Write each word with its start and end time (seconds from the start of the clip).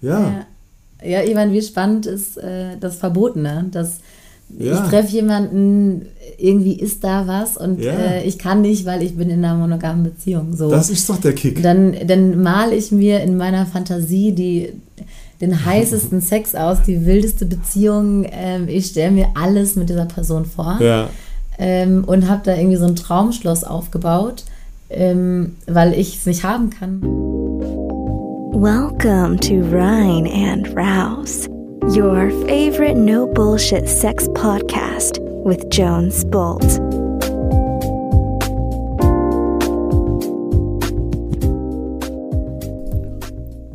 Ja. 0.00 0.44
Ja, 1.02 1.08
ja 1.08 1.22
ich 1.22 1.34
meine, 1.34 1.52
wie 1.52 1.62
spannend 1.62 2.06
ist 2.06 2.36
äh, 2.38 2.76
das 2.78 2.96
Verbotene, 2.96 3.66
dass 3.70 4.00
ja. 4.58 4.74
ich 4.74 4.90
treffe 4.90 5.12
jemanden, 5.12 6.06
irgendwie 6.38 6.78
ist 6.78 7.02
da 7.04 7.26
was 7.26 7.56
und 7.56 7.82
ja. 7.82 7.92
äh, 7.92 8.24
ich 8.24 8.38
kann 8.38 8.62
nicht, 8.62 8.86
weil 8.86 9.02
ich 9.02 9.16
bin 9.16 9.30
in 9.30 9.44
einer 9.44 9.56
monogamen 9.56 10.04
Beziehung. 10.04 10.54
So. 10.54 10.70
Das 10.70 10.90
ist 10.90 11.08
doch 11.08 11.18
der 11.18 11.32
Kick. 11.32 11.62
Dann, 11.62 11.96
dann 12.06 12.42
male 12.42 12.74
ich 12.74 12.92
mir 12.92 13.20
in 13.20 13.36
meiner 13.36 13.66
Fantasie 13.66 14.32
die, 14.32 14.72
den 15.40 15.64
heißesten 15.66 16.20
Sex 16.20 16.54
aus, 16.54 16.82
die 16.86 17.06
wildeste 17.06 17.46
Beziehung. 17.46 18.26
Ähm, 18.30 18.68
ich 18.68 18.86
stelle 18.86 19.10
mir 19.10 19.28
alles 19.34 19.76
mit 19.76 19.88
dieser 19.88 20.06
Person 20.06 20.44
vor 20.44 20.78
ja. 20.80 21.08
ähm, 21.58 22.04
und 22.04 22.28
habe 22.28 22.42
da 22.44 22.56
irgendwie 22.56 22.76
so 22.76 22.86
ein 22.86 22.96
Traumschloss 22.96 23.64
aufgebaut, 23.64 24.44
ähm, 24.90 25.56
weil 25.66 25.94
ich 25.94 26.18
es 26.18 26.26
nicht 26.26 26.44
haben 26.44 26.70
kann. 26.70 27.85
Welcome 28.56 29.38
to 29.40 29.60
Rhine 29.64 30.26
and 30.26 30.74
Rouse. 30.74 31.46
Your 31.94 32.30
favorite 32.46 32.96
no 32.96 33.26
bullshit 33.26 33.86
sex 33.86 34.28
podcast 34.28 35.18
with 35.44 35.68
Jones 35.68 36.24
Bolt. 36.24 36.64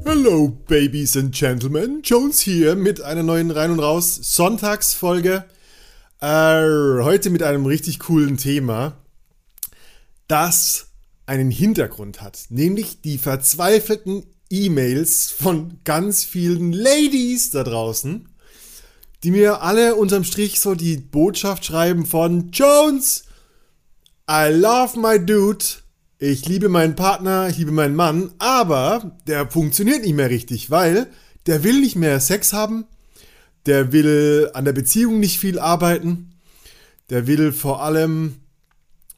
Hallo, 0.03 0.47
Babies 0.67 1.15
and 1.15 1.31
Gentlemen. 1.31 2.01
Jones 2.01 2.39
hier 2.39 2.75
mit 2.75 3.03
einer 3.03 3.21
neuen 3.21 3.51
Rein 3.51 3.69
und 3.69 3.79
Raus 3.81 4.15
Sonntagsfolge. 4.15 5.45
Äh, 6.21 7.03
heute 7.03 7.29
mit 7.29 7.43
einem 7.43 7.67
richtig 7.67 7.99
coolen 7.99 8.37
Thema, 8.37 8.97
das 10.27 10.87
einen 11.27 11.51
Hintergrund 11.51 12.23
hat, 12.23 12.47
nämlich 12.49 13.01
die 13.01 13.19
verzweifelten 13.19 14.23
E-Mails 14.51 15.31
von 15.31 15.79
ganz 15.83 16.23
vielen 16.23 16.73
Ladies 16.73 17.49
da 17.51 17.63
draußen, 17.63 18.27
die 19.23 19.31
mir 19.31 19.61
alle 19.61 19.95
unterm 19.95 20.23
Strich 20.23 20.59
so 20.59 20.75
die 20.75 20.97
Botschaft 20.97 21.65
schreiben 21.65 22.05
von 22.05 22.51
Jones, 22.51 23.23
I 24.29 24.49
love 24.51 24.99
my 24.99 25.23
dude, 25.23 25.65
ich 26.19 26.47
liebe 26.47 26.69
meinen 26.69 26.95
Partner, 26.95 27.49
ich 27.49 27.57
liebe 27.57 27.71
meinen 27.71 27.95
Mann, 27.95 28.31
aber 28.37 29.17
der 29.27 29.49
funktioniert 29.49 30.03
nicht 30.03 30.15
mehr 30.15 30.29
richtig, 30.29 30.69
weil 30.69 31.07
der 31.47 31.63
will 31.63 31.79
nicht 31.79 31.95
mehr 31.95 32.19
Sex 32.19 32.53
haben, 32.53 32.85
der 33.65 33.91
will 33.91 34.49
an 34.53 34.65
der 34.65 34.73
Beziehung 34.73 35.19
nicht 35.19 35.39
viel 35.39 35.59
arbeiten, 35.59 36.35
der 37.09 37.27
will 37.27 37.51
vor 37.51 37.81
allem 37.81 38.35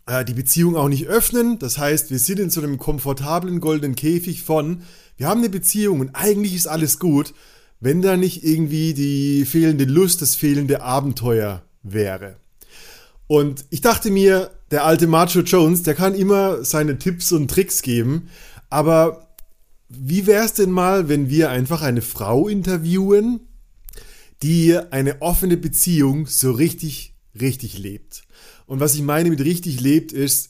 äh, 0.05 0.25
die 0.25 0.33
Beziehung 0.33 0.75
auch 0.75 0.89
nicht 0.89 1.07
öffnen. 1.07 1.59
Das 1.59 1.77
heißt, 1.77 2.11
wir 2.11 2.19
sind 2.19 2.39
in 2.39 2.49
so 2.49 2.61
einem 2.61 2.77
komfortablen 2.77 3.59
goldenen 3.59 3.95
Käfig 3.95 4.43
von, 4.43 4.83
wir 5.17 5.27
haben 5.27 5.39
eine 5.39 5.49
Beziehung 5.49 5.99
und 5.99 6.11
eigentlich 6.13 6.55
ist 6.55 6.67
alles 6.67 6.99
gut, 6.99 7.33
wenn 7.79 8.01
da 8.01 8.17
nicht 8.17 8.43
irgendwie 8.43 8.93
die 8.93 9.45
fehlende 9.45 9.85
Lust, 9.85 10.21
das 10.21 10.35
fehlende 10.35 10.81
Abenteuer 10.81 11.63
wäre. 11.83 12.37
Und 13.27 13.65
ich 13.69 13.81
dachte 13.81 14.09
mir, 14.09 14.51
der 14.71 14.85
alte 14.85 15.07
Macho 15.07 15.41
Jones, 15.41 15.83
der 15.83 15.95
kann 15.95 16.15
immer 16.15 16.63
seine 16.63 16.97
Tipps 16.97 17.31
und 17.31 17.49
Tricks 17.49 17.81
geben, 17.81 18.29
aber 18.69 19.35
wie 19.89 20.25
wäre 20.25 20.45
es 20.45 20.53
denn 20.53 20.71
mal, 20.71 21.09
wenn 21.09 21.29
wir 21.29 21.49
einfach 21.49 21.81
eine 21.81 22.01
Frau 22.01 22.47
interviewen, 22.47 23.41
die 24.41 24.77
eine 24.77 25.21
offene 25.21 25.57
Beziehung 25.57 26.25
so 26.25 26.51
richtig, 26.51 27.13
richtig 27.39 27.77
lebt? 27.77 28.23
Und 28.65 28.79
was 28.79 28.95
ich 28.95 29.01
meine 29.01 29.29
mit 29.29 29.41
richtig 29.41 29.79
lebt, 29.79 30.11
ist 30.11 30.49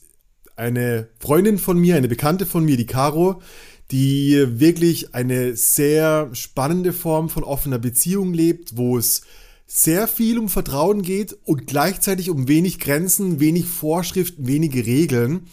eine 0.56 1.08
Freundin 1.18 1.58
von 1.58 1.78
mir, 1.78 1.96
eine 1.96 2.08
Bekannte 2.08 2.46
von 2.46 2.64
mir, 2.64 2.76
die 2.76 2.86
Caro, 2.86 3.42
die 3.90 4.60
wirklich 4.60 5.14
eine 5.14 5.56
sehr 5.56 6.30
spannende 6.32 6.92
Form 6.92 7.28
von 7.28 7.44
offener 7.44 7.78
Beziehung 7.78 8.32
lebt, 8.32 8.76
wo 8.76 8.98
es 8.98 9.22
sehr 9.66 10.08
viel 10.08 10.38
um 10.38 10.48
Vertrauen 10.48 11.02
geht 11.02 11.36
und 11.44 11.66
gleichzeitig 11.66 12.30
um 12.30 12.48
wenig 12.48 12.78
Grenzen, 12.80 13.40
wenig 13.40 13.66
Vorschriften, 13.66 14.46
wenige 14.46 14.86
Regeln. 14.86 15.46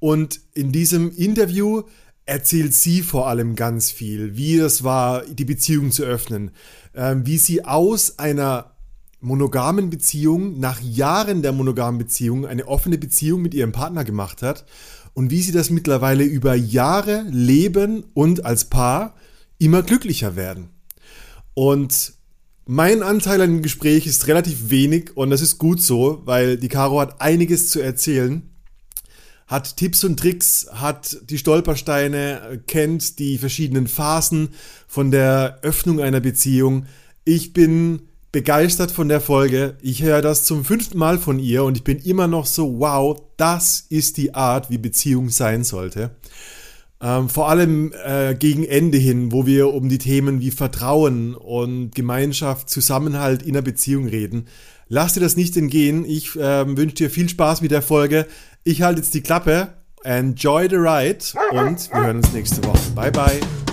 Und 0.00 0.40
in 0.54 0.72
diesem 0.72 1.14
Interview 1.16 1.82
erzählt 2.24 2.74
sie 2.74 3.02
vor 3.02 3.26
allem 3.26 3.56
ganz 3.56 3.90
viel, 3.90 4.36
wie 4.36 4.56
es 4.58 4.84
war, 4.84 5.24
die 5.24 5.46
Beziehung 5.46 5.90
zu 5.90 6.04
öffnen, 6.04 6.50
ähm, 6.94 7.26
wie 7.26 7.38
sie 7.38 7.64
aus 7.64 8.18
einer 8.18 8.76
monogamen 9.20 9.90
Beziehung 9.90 10.60
nach 10.60 10.80
Jahren 10.80 11.42
der 11.42 11.52
monogamen 11.52 11.98
Beziehung 11.98 12.46
eine 12.46 12.68
offene 12.68 12.98
Beziehung 12.98 13.42
mit 13.42 13.54
ihrem 13.54 13.72
Partner 13.72 14.04
gemacht 14.04 14.42
hat 14.42 14.64
und 15.14 15.30
wie 15.30 15.42
sie 15.42 15.52
das 15.52 15.70
mittlerweile 15.70 16.24
über 16.24 16.54
Jahre 16.54 17.24
leben 17.30 18.04
und 18.14 18.44
als 18.44 18.66
Paar 18.66 19.14
immer 19.58 19.82
glücklicher 19.82 20.36
werden. 20.36 20.70
Und 21.54 22.12
mein 22.66 23.02
Anteil 23.02 23.40
an 23.40 23.50
dem 23.50 23.62
Gespräch 23.62 24.06
ist 24.06 24.26
relativ 24.26 24.70
wenig 24.70 25.16
und 25.16 25.30
das 25.30 25.40
ist 25.40 25.58
gut 25.58 25.80
so, 25.80 26.22
weil 26.24 26.56
die 26.56 26.68
Caro 26.68 27.00
hat 27.00 27.20
einiges 27.20 27.70
zu 27.70 27.80
erzählen, 27.80 28.42
hat 29.46 29.78
Tipps 29.78 30.04
und 30.04 30.18
Tricks, 30.18 30.68
hat 30.70 31.18
die 31.30 31.38
Stolpersteine, 31.38 32.62
kennt 32.66 33.18
die 33.18 33.38
verschiedenen 33.38 33.86
Phasen 33.86 34.50
von 34.86 35.10
der 35.10 35.60
Öffnung 35.62 36.00
einer 36.00 36.20
Beziehung. 36.20 36.84
Ich 37.24 37.54
bin 37.54 38.02
begeistert 38.32 38.90
von 38.90 39.08
der 39.08 39.20
Folge. 39.20 39.76
Ich 39.80 40.02
höre 40.02 40.22
das 40.22 40.44
zum 40.44 40.64
fünften 40.64 40.98
Mal 40.98 41.18
von 41.18 41.38
ihr 41.38 41.64
und 41.64 41.76
ich 41.76 41.84
bin 41.84 41.98
immer 41.98 42.28
noch 42.28 42.46
so, 42.46 42.78
wow, 42.78 43.20
das 43.36 43.86
ist 43.88 44.16
die 44.16 44.34
Art, 44.34 44.70
wie 44.70 44.78
Beziehung 44.78 45.30
sein 45.30 45.64
sollte. 45.64 46.10
Ähm, 47.00 47.28
vor 47.28 47.48
allem 47.48 47.92
äh, 48.04 48.34
gegen 48.34 48.64
Ende 48.64 48.98
hin, 48.98 49.30
wo 49.30 49.46
wir 49.46 49.72
um 49.72 49.88
die 49.88 49.98
Themen 49.98 50.40
wie 50.40 50.50
Vertrauen 50.50 51.34
und 51.34 51.94
Gemeinschaft, 51.94 52.68
Zusammenhalt 52.68 53.42
in 53.42 53.54
der 53.54 53.62
Beziehung 53.62 54.06
reden. 54.06 54.46
Lass 54.88 55.14
dir 55.14 55.20
das 55.20 55.36
nicht 55.36 55.56
entgehen. 55.56 56.04
Ich 56.04 56.34
äh, 56.34 56.76
wünsche 56.76 56.96
dir 56.96 57.10
viel 57.10 57.28
Spaß 57.28 57.60
mit 57.60 57.70
der 57.70 57.82
Folge. 57.82 58.26
Ich 58.64 58.82
halte 58.82 59.00
jetzt 59.00 59.14
die 59.14 59.20
Klappe. 59.20 59.74
Enjoy 60.02 60.68
the 60.68 60.76
ride 60.76 61.18
und 61.50 61.90
wir 61.92 62.02
hören 62.02 62.16
uns 62.18 62.32
nächste 62.32 62.64
Woche. 62.64 62.90
Bye 62.94 63.10
bye. 63.10 63.67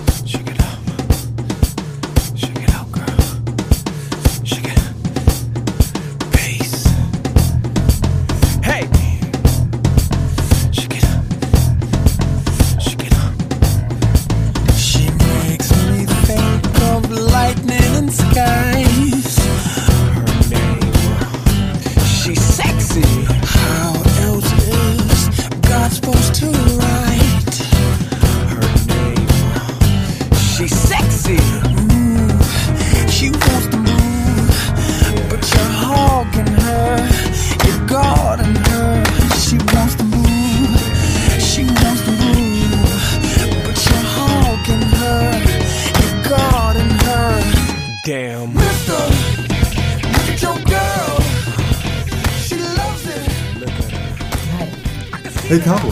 Caro, 55.75 55.91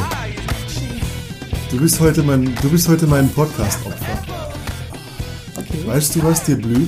du 1.69 1.77
bist 1.77 1.99
heute 1.99 2.23
mein, 2.23 2.55
du 2.61 2.69
bist 2.69 2.87
heute 2.87 3.05
mein 3.05 3.27
Podcast-Opfer. 3.29 4.23
Okay. 5.57 5.85
Weißt 5.85 6.15
du, 6.15 6.23
was 6.23 6.41
dir 6.45 6.55
blüht? 6.55 6.87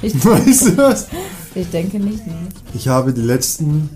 Ich 0.00 0.14
weißt 0.24 0.68
du 0.68 0.76
was? 0.76 1.08
Ich 1.56 1.68
denke 1.70 1.98
nicht. 1.98 2.24
Nee. 2.24 2.34
Ich 2.74 2.86
habe 2.86 3.12
die 3.12 3.22
letzten 3.22 3.90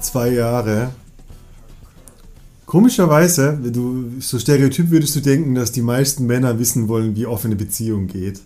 zwei 0.00 0.32
Jahre 0.32 0.90
Komischerweise, 2.66 3.58
du 3.62 4.20
so 4.20 4.38
stereotyp 4.38 4.90
würdest 4.90 5.16
du 5.16 5.20
denken, 5.20 5.54
dass 5.54 5.72
die 5.72 5.80
meisten 5.80 6.26
Männer 6.26 6.58
wissen 6.58 6.88
wollen, 6.88 7.16
wie 7.16 7.24
offene 7.24 7.56
Beziehung 7.56 8.08
geht. 8.08 8.42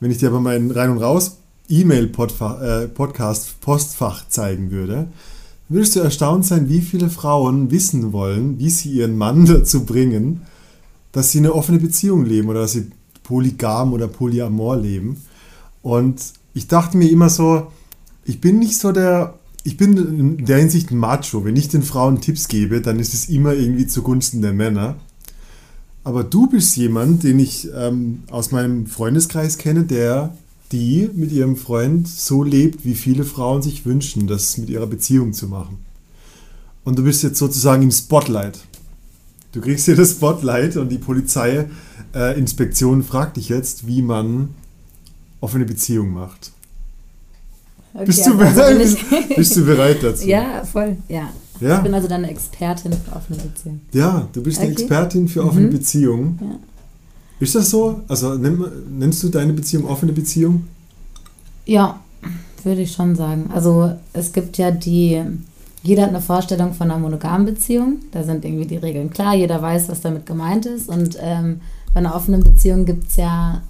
Wenn 0.00 0.10
ich 0.10 0.16
dir 0.16 0.30
aber 0.30 0.40
meinen 0.40 0.70
Rein 0.70 0.88
und 0.88 0.98
Raus 0.98 1.36
E-Mail-Podcast 1.68 3.50
äh, 3.50 4.30
zeigen 4.30 4.70
würde, 4.70 5.08
würdest 5.68 5.96
du 5.96 6.00
erstaunt 6.00 6.44
sein, 6.44 6.68
wie 6.68 6.80
viele 6.80 7.08
Frauen 7.08 7.70
wissen 7.70 8.12
wollen, 8.12 8.58
wie 8.58 8.70
sie 8.70 8.90
ihren 8.90 9.16
Mann 9.16 9.44
dazu 9.46 9.84
bringen, 9.84 10.42
dass 11.12 11.30
sie 11.30 11.38
eine 11.38 11.54
offene 11.54 11.78
Beziehung 11.78 12.24
leben 12.24 12.48
oder 12.48 12.62
dass 12.62 12.72
sie 12.72 12.90
polygam 13.22 13.92
oder 13.92 14.08
polyamor 14.08 14.76
leben. 14.76 15.16
Und 15.82 16.20
ich 16.54 16.68
dachte 16.68 16.96
mir 16.96 17.10
immer 17.10 17.28
so, 17.28 17.68
ich 18.24 18.40
bin 18.40 18.58
nicht 18.58 18.78
so 18.78 18.92
der, 18.92 19.38
ich 19.64 19.76
bin 19.76 19.96
in 19.96 20.44
der 20.44 20.58
Hinsicht 20.58 20.90
Macho. 20.90 21.44
Wenn 21.44 21.56
ich 21.56 21.68
den 21.68 21.82
Frauen 21.82 22.20
Tipps 22.20 22.48
gebe, 22.48 22.80
dann 22.80 22.98
ist 22.98 23.14
es 23.14 23.28
immer 23.28 23.54
irgendwie 23.54 23.86
zugunsten 23.86 24.42
der 24.42 24.52
Männer. 24.52 24.96
aber 26.04 26.24
du 26.24 26.48
bist 26.48 26.76
jemand, 26.76 27.22
den 27.22 27.38
ich 27.38 27.68
ähm, 27.74 28.24
aus 28.30 28.50
meinem 28.50 28.86
Freundeskreis 28.86 29.58
kenne, 29.58 29.84
der 29.84 30.36
die 30.72 31.08
mit 31.14 31.30
ihrem 31.30 31.56
Freund 31.56 32.08
so 32.08 32.42
lebt, 32.42 32.84
wie 32.84 32.94
viele 32.94 33.24
Frauen 33.24 33.62
sich 33.62 33.86
wünschen, 33.86 34.26
das 34.26 34.58
mit 34.58 34.70
ihrer 34.70 34.86
Beziehung 34.86 35.32
zu 35.32 35.46
machen. 35.46 35.78
Und 36.84 36.98
du 36.98 37.04
bist 37.04 37.22
jetzt 37.22 37.38
sozusagen 37.38 37.82
im 37.82 37.92
Spotlight. 37.92 38.58
Du 39.52 39.60
kriegst 39.60 39.84
hier 39.84 39.96
das 39.96 40.12
Spotlight 40.12 40.76
und 40.76 40.88
die 40.88 40.98
Polizeiinspektion 40.98 43.00
äh, 43.00 43.04
fragt 43.04 43.36
dich 43.36 43.50
jetzt, 43.50 43.86
wie 43.86 44.02
man 44.02 44.48
offene 45.40 45.66
Beziehung 45.66 46.12
macht. 46.12 46.50
Okay, 47.94 48.06
bist, 48.06 48.26
du 48.26 48.32
also 48.32 48.38
bereit, 48.38 48.78
bist, 48.78 48.98
bist, 49.36 49.56
du 49.56 49.66
bereit 49.66 50.02
dazu? 50.02 50.26
Ja, 50.26 50.64
voll, 50.64 50.96
ja. 51.08 51.28
ja. 51.60 51.76
Ich 51.76 51.82
bin 51.82 51.92
also 51.92 52.08
dann 52.08 52.22
eine 52.22 52.30
Expertin 52.30 52.94
für 52.94 53.14
offene 53.14 53.36
Beziehungen. 53.38 53.82
Ja, 53.92 54.26
du 54.32 54.42
bist 54.42 54.56
okay. 54.58 54.66
eine 54.66 54.72
Expertin 54.72 55.28
für 55.28 55.44
offene 55.44 55.66
mhm. 55.66 55.72
Beziehungen. 55.72 56.38
Ja. 56.40 56.58
Ist 57.42 57.56
das 57.56 57.70
so? 57.70 58.02
Also 58.06 58.34
nennst 58.34 59.20
du 59.24 59.28
deine 59.28 59.52
Beziehung 59.52 59.84
offene 59.86 60.12
Beziehung? 60.12 60.62
Ja, 61.66 61.98
würde 62.62 62.82
ich 62.82 62.92
schon 62.92 63.16
sagen. 63.16 63.50
Also 63.52 63.94
es 64.12 64.32
gibt 64.32 64.58
ja 64.58 64.70
die, 64.70 65.20
jeder 65.82 66.02
hat 66.02 66.10
eine 66.10 66.20
Vorstellung 66.20 66.72
von 66.72 66.88
einer 66.88 67.00
monogamen 67.00 67.44
Beziehung. 67.44 67.96
Da 68.12 68.22
sind 68.22 68.44
irgendwie 68.44 68.66
die 68.66 68.76
Regeln 68.76 69.10
klar, 69.10 69.34
jeder 69.34 69.60
weiß, 69.60 69.88
was 69.88 70.02
damit 70.02 70.24
gemeint 70.24 70.66
ist. 70.66 70.88
Und 70.88 71.18
ähm, 71.20 71.60
bei 71.92 71.98
einer 71.98 72.14
offenen 72.14 72.44
Beziehung 72.44 72.84
gibt 72.84 73.08
es 73.08 73.16
ja 73.16 73.60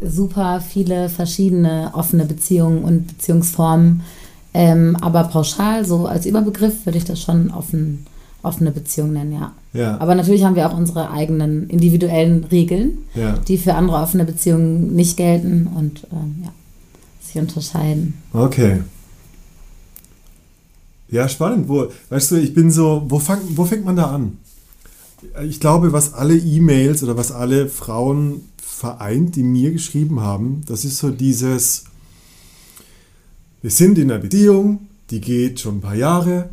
super 0.00 0.60
viele 0.60 1.08
verschiedene 1.08 1.92
offene 1.92 2.24
Beziehungen 2.24 2.82
und 2.82 3.06
Beziehungsformen. 3.06 4.02
Ähm, 4.52 4.96
aber 5.00 5.22
pauschal, 5.28 5.84
so 5.84 6.06
als 6.06 6.26
Überbegriff, 6.26 6.86
würde 6.86 6.98
ich 6.98 7.04
das 7.04 7.20
schon 7.20 7.52
offen, 7.52 8.04
offene 8.42 8.72
Beziehung 8.72 9.12
nennen, 9.12 9.32
ja. 9.32 9.52
ja. 9.72 9.98
Aber 9.98 10.14
natürlich 10.14 10.44
haben 10.44 10.56
wir 10.56 10.68
auch 10.68 10.76
unsere 10.76 11.10
eigenen 11.10 11.68
individuellen 11.70 12.44
Regeln, 12.44 12.98
ja. 13.14 13.38
die 13.46 13.58
für 13.58 13.74
andere 13.74 13.98
offene 13.98 14.24
Beziehungen 14.24 14.94
nicht 14.94 15.16
gelten 15.16 15.68
und 15.68 16.06
ähm, 16.12 16.42
ja, 16.44 16.52
sich 17.20 17.40
unterscheiden. 17.40 18.14
Okay. 18.32 18.80
Ja, 21.08 21.28
spannend. 21.28 21.68
Wo, 21.68 21.88
weißt 22.08 22.32
du, 22.32 22.36
ich 22.36 22.54
bin 22.54 22.70
so, 22.70 23.04
wo, 23.08 23.18
fang, 23.18 23.40
wo 23.50 23.64
fängt 23.64 23.84
man 23.84 23.96
da 23.96 24.06
an? 24.06 24.38
Ich 25.44 25.60
glaube, 25.60 25.92
was 25.92 26.14
alle 26.14 26.36
E-Mails 26.36 27.02
oder 27.04 27.16
was 27.16 27.30
alle 27.30 27.68
Frauen 27.68 28.40
vereint, 28.82 29.36
die 29.36 29.44
mir 29.44 29.70
geschrieben 29.70 30.20
haben. 30.20 30.62
Das 30.66 30.84
ist 30.84 30.98
so 30.98 31.10
dieses, 31.10 31.84
wir 33.60 33.70
sind 33.70 33.98
in 33.98 34.10
einer 34.10 34.20
Beziehung, 34.20 34.88
die 35.10 35.20
geht 35.20 35.60
schon 35.60 35.76
ein 35.76 35.80
paar 35.80 35.94
Jahre, 35.94 36.50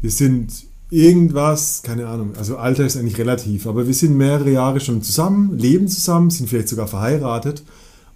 wir 0.00 0.10
sind 0.10 0.65
irgendwas, 0.90 1.82
keine 1.82 2.06
Ahnung, 2.06 2.34
also 2.36 2.56
Alter 2.56 2.86
ist 2.86 2.96
eigentlich 2.96 3.18
relativ, 3.18 3.66
aber 3.66 3.86
wir 3.86 3.94
sind 3.94 4.16
mehrere 4.16 4.50
Jahre 4.50 4.80
schon 4.80 5.02
zusammen, 5.02 5.58
leben 5.58 5.88
zusammen, 5.88 6.30
sind 6.30 6.48
vielleicht 6.48 6.68
sogar 6.68 6.86
verheiratet 6.86 7.62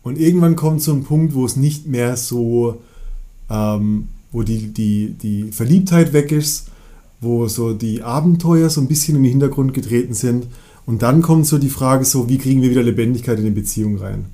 und 0.03 0.19
irgendwann 0.19 0.57
kommt 0.57 0.83
so 0.83 0.93
ein 0.93 1.05
Punkt, 1.05 1.35
wo 1.35 1.45
es 1.45 1.57
nicht 1.57 1.87
mehr 1.87 2.17
so, 2.17 2.81
ähm, 3.51 4.09
wo 4.31 4.43
die, 4.43 4.69
die, 4.69 5.17
die 5.21 5.51
Verliebtheit 5.51 6.13
weg 6.13 6.31
ist, 6.31 6.69
wo 7.21 7.49
so 7.49 7.75
die 7.75 8.03
Abenteuer 8.03 8.71
so 8.71 8.81
ein 8.81 8.89
bisschen 8.89 9.17
in 9.17 9.25
den 9.25 9.33
Hintergrund 9.33 9.75
getreten 9.75 10.15
sind 10.15 10.47
und 10.87 11.03
dann 11.03 11.23
kommt 11.23 11.47
so 11.47 11.59
die 11.59 11.71
Frage 11.71 12.05
so, 12.05 12.29
wie 12.29 12.39
kriegen 12.39 12.63
wir 12.63 12.71
wieder 12.71 12.83
Lebendigkeit 12.83 13.39
in 13.39 13.47
die 13.47 13.51
Beziehung 13.51 13.99
rein? 13.99 14.27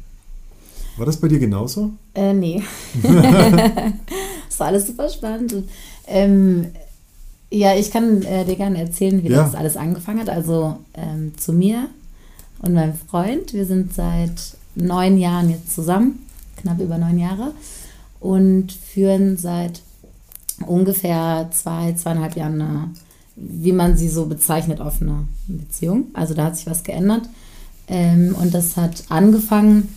War 0.98 1.06
das 1.06 1.16
bei 1.18 1.28
dir 1.28 1.38
genauso? 1.38 1.90
Äh, 2.14 2.32
nee. 2.32 2.62
das 3.02 4.58
war 4.58 4.68
alles 4.68 4.86
super 4.86 5.08
spannend. 5.08 5.52
Und, 5.52 5.68
ähm, 6.06 6.66
ja, 7.50 7.74
ich 7.74 7.90
kann 7.90 8.22
äh, 8.22 8.44
dir 8.44 8.56
gerne 8.56 8.78
erzählen, 8.80 9.22
wie 9.22 9.28
ja. 9.28 9.42
das 9.42 9.54
alles 9.54 9.76
angefangen 9.76 10.20
hat. 10.20 10.30
Also 10.30 10.78
ähm, 10.94 11.32
zu 11.36 11.52
mir 11.52 11.88
und 12.60 12.74
meinem 12.74 12.94
Freund. 12.94 13.52
Wir 13.52 13.66
sind 13.66 13.94
seit 13.94 14.56
neun 14.74 15.18
Jahren 15.18 15.50
jetzt 15.50 15.74
zusammen, 15.74 16.26
knapp 16.56 16.80
über 16.80 16.98
neun 16.98 17.18
Jahre, 17.18 17.52
und 18.20 18.72
führen 18.72 19.36
seit 19.36 19.82
ungefähr 20.66 21.48
zwei, 21.52 21.92
zweieinhalb 21.92 22.36
Jahren 22.36 22.60
eine 22.60 22.90
wie 23.36 23.72
man 23.72 23.96
sie 23.96 24.08
so 24.08 24.26
bezeichnet, 24.26 24.80
offene 24.80 25.26
Beziehung. 25.46 26.06
Also 26.14 26.34
da 26.34 26.46
hat 26.46 26.56
sich 26.56 26.66
was 26.66 26.82
geändert. 26.82 27.28
Ähm, 27.86 28.34
und 28.40 28.54
das 28.54 28.76
hat 28.76 29.04
angefangen, 29.10 29.94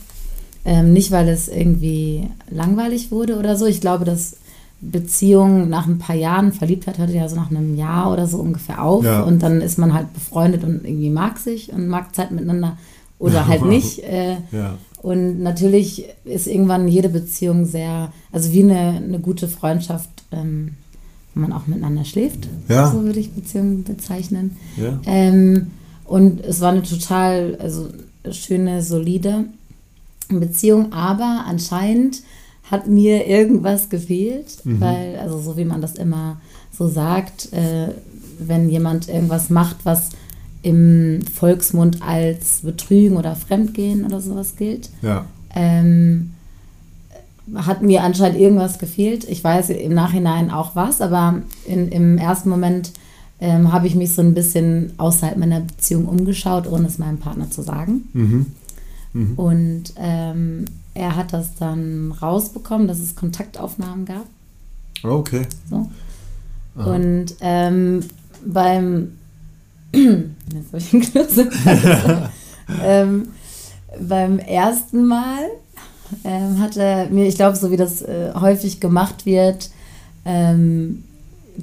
ähm, 0.65 0.93
nicht 0.93 1.11
weil 1.11 1.29
es 1.29 1.47
irgendwie 1.47 2.29
langweilig 2.49 3.11
wurde 3.11 3.39
oder 3.39 3.55
so. 3.55 3.65
Ich 3.65 3.81
glaube, 3.81 4.05
dass 4.05 4.35
Beziehung 4.81 5.69
nach 5.69 5.87
ein 5.87 5.99
paar 5.99 6.15
Jahren, 6.15 6.53
Verliebtheit 6.53 6.97
hört 6.97 7.09
ja 7.09 7.27
so 7.27 7.35
nach 7.35 7.51
einem 7.51 7.75
Jahr 7.75 8.11
oder 8.11 8.27
so 8.27 8.37
ungefähr 8.37 8.83
auf. 8.83 9.03
Ja. 9.03 9.23
Und 9.23 9.43
dann 9.43 9.61
ist 9.61 9.77
man 9.77 9.93
halt 9.93 10.13
befreundet 10.13 10.63
und 10.63 10.85
irgendwie 10.85 11.09
mag 11.09 11.37
sich 11.37 11.71
und 11.73 11.87
mag 11.87 12.15
Zeit 12.15 12.31
miteinander 12.31 12.77
oder 13.17 13.47
halt 13.47 13.65
nicht. 13.65 13.99
Äh, 14.09 14.37
ja. 14.51 14.77
Und 15.01 15.41
natürlich 15.41 16.05
ist 16.25 16.47
irgendwann 16.47 16.87
jede 16.89 17.09
Beziehung 17.09 17.65
sehr, 17.65 18.11
also 18.31 18.51
wie 18.51 18.63
eine, 18.63 19.01
eine 19.01 19.19
gute 19.19 19.47
Freundschaft. 19.47 20.09
Ähm, 20.31 20.71
wenn 21.33 21.49
man 21.49 21.53
auch 21.53 21.67
miteinander 21.67 22.05
schläft. 22.05 22.47
Ja. 22.67 22.91
So 22.91 23.03
würde 23.03 23.19
ich 23.19 23.31
Beziehungen 23.31 23.83
bezeichnen. 23.83 24.57
Ähm, 25.05 25.67
und 26.05 26.41
es 26.41 26.59
war 26.61 26.71
eine 26.71 26.83
total 26.83 27.57
also, 27.61 27.89
schöne, 28.31 28.81
solide 28.81 29.45
Beziehung, 30.29 30.91
aber 30.93 31.45
anscheinend 31.47 32.21
hat 32.69 32.87
mir 32.87 33.27
irgendwas 33.27 33.89
gefehlt, 33.89 34.63
mhm. 34.63 34.79
weil, 34.79 35.17
also 35.17 35.39
so 35.39 35.57
wie 35.57 35.65
man 35.65 35.81
das 35.81 35.95
immer 35.95 36.37
so 36.71 36.87
sagt, 36.87 37.51
äh, 37.53 37.89
wenn 38.39 38.69
jemand 38.69 39.09
irgendwas 39.09 39.49
macht, 39.49 39.77
was 39.83 40.09
im 40.61 41.21
Volksmund 41.33 42.01
als 42.01 42.61
Betrügen 42.61 43.17
oder 43.17 43.35
Fremdgehen 43.35 44.05
oder 44.05 44.21
sowas 44.21 44.55
gilt, 44.55 44.89
ja. 45.01 45.25
ähm, 45.55 46.31
hat 47.55 47.81
mir 47.81 48.03
anscheinend 48.03 48.39
irgendwas 48.39 48.77
gefehlt. 48.77 49.27
Ich 49.27 49.43
weiß 49.43 49.71
im 49.71 49.93
Nachhinein 49.93 50.51
auch 50.51 50.75
was, 50.75 51.01
aber 51.01 51.41
in, 51.65 51.89
im 51.89 52.17
ersten 52.17 52.49
Moment 52.49 52.91
ähm, 53.39 53.71
habe 53.71 53.87
ich 53.87 53.95
mich 53.95 54.13
so 54.13 54.21
ein 54.21 54.33
bisschen 54.33 54.93
außerhalb 54.97 55.37
meiner 55.37 55.61
Beziehung 55.61 56.05
umgeschaut, 56.05 56.67
ohne 56.67 56.87
es 56.87 56.97
meinem 56.97 57.17
Partner 57.17 57.49
zu 57.49 57.61
sagen. 57.61 58.09
Mhm. 58.13 58.45
Mhm. 59.13 59.33
Und 59.35 59.83
ähm, 59.97 60.65
er 60.99 61.15
hat 61.15 61.33
das 61.33 61.55
dann 61.55 62.11
rausbekommen, 62.11 62.87
dass 62.87 62.99
es 62.99 63.15
Kontaktaufnahmen 63.15 64.05
gab. 64.05 64.25
Okay. 65.03 65.47
So. 65.69 65.89
Und 66.75 67.35
ähm, 67.41 68.03
beim 68.45 69.13
jetzt 69.93 70.67
habe 70.67 70.77
ich 70.77 70.93
einen 70.93 71.01
Knüssel. 71.01 71.49
ähm, 72.83 73.29
beim 73.99 74.39
ersten 74.39 75.05
Mal 75.05 75.43
ähm, 76.23 76.59
hat 76.59 76.77
er 76.77 77.09
mir, 77.09 77.27
ich 77.27 77.35
glaube, 77.35 77.57
so 77.57 77.71
wie 77.71 77.77
das 77.77 78.01
äh, 78.01 78.33
häufig 78.39 78.79
gemacht 78.79 79.25
wird, 79.25 79.69
ähm, 80.25 81.03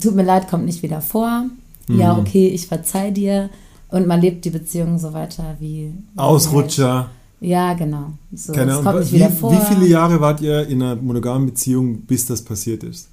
tut 0.01 0.15
mir 0.15 0.25
leid, 0.25 0.49
kommt 0.49 0.65
nicht 0.65 0.83
wieder 0.83 1.01
vor. 1.01 1.45
Mhm. 1.87 2.01
Ja, 2.01 2.17
okay, 2.17 2.49
ich 2.49 2.67
verzeih 2.67 3.11
dir. 3.11 3.51
Und 3.89 4.07
man 4.07 4.21
lebt 4.21 4.45
die 4.45 4.51
Beziehung 4.51 4.99
so 4.99 5.13
weiter 5.13 5.57
wie. 5.61 5.93
Ausrutscher. 6.17 6.95
Halt. 6.95 7.07
Ja, 7.47 7.75
genau. 7.75 8.11
So, 8.35 8.53
Keine 8.53 8.75
Ahnung. 8.75 9.03
Wie, 9.05 9.21
wie, 9.21 9.67
viele 9.69 9.87
Jahre 9.87 10.21
wart 10.21 10.41
ihr 10.41 10.67
in 10.67 10.83
einer 10.83 10.97
monogamen 10.97 11.47
Beziehung, 11.47 12.01
bis 12.01 12.27
das 12.27 12.43
passiert 12.43 12.83
ist? 12.83 13.09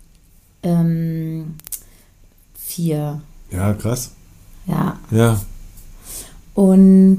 Ähm, 0.64 1.54
vier. 2.56 3.22
Ja, 3.52 3.74
krass. 3.76 4.10
Ja. 4.66 4.98
Ja. 5.12 5.40
Und 6.56 7.18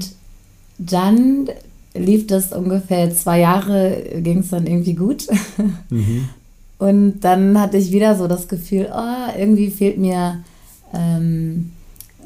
dann 0.77 1.47
lief 1.93 2.27
das 2.27 2.51
ungefähr 2.51 3.15
zwei 3.15 3.39
Jahre, 3.39 4.03
ging 4.17 4.39
es 4.39 4.49
dann 4.49 4.67
irgendwie 4.67 4.95
gut. 4.95 5.27
Mhm. 5.89 6.27
Und 6.77 7.21
dann 7.21 7.57
hatte 7.57 7.77
ich 7.77 7.93
wieder 7.93 8.17
so 8.17 8.27
das 8.27 8.49
Gefühl, 8.49 8.89
oh, 8.93 9.39
irgendwie 9.39 9.69
fehlt 9.69 9.97
mir, 9.97 10.43
ähm, 10.93 11.71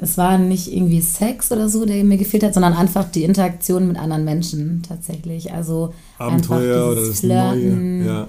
es 0.00 0.16
war 0.16 0.38
nicht 0.38 0.72
irgendwie 0.72 1.00
Sex 1.00 1.52
oder 1.52 1.68
so, 1.68 1.84
der 1.84 2.02
mir 2.04 2.16
gefehlt 2.16 2.42
hat, 2.42 2.54
sondern 2.54 2.72
einfach 2.72 3.10
die 3.10 3.24
Interaktion 3.24 3.86
mit 3.86 3.98
anderen 3.98 4.24
Menschen 4.24 4.82
tatsächlich. 4.86 5.52
Also 5.52 5.92
Abenteuer 6.18 6.90
oder 6.92 7.06
das 7.06 7.20
Flirten, 7.20 7.98
Neue. 7.98 8.06
Ja. 8.06 8.26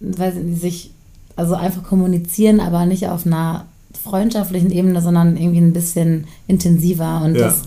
Weil 0.00 0.54
sich, 0.54 0.90
also 1.36 1.54
einfach 1.54 1.82
kommunizieren, 1.82 2.60
aber 2.60 2.86
nicht 2.86 3.08
auf 3.08 3.26
einer 3.26 3.66
freundschaftlichen 4.02 4.70
Ebene, 4.70 5.02
sondern 5.02 5.36
irgendwie 5.36 5.60
ein 5.60 5.72
bisschen 5.72 6.26
intensiver. 6.46 7.22
Und 7.22 7.34
ja. 7.34 7.46
das 7.46 7.62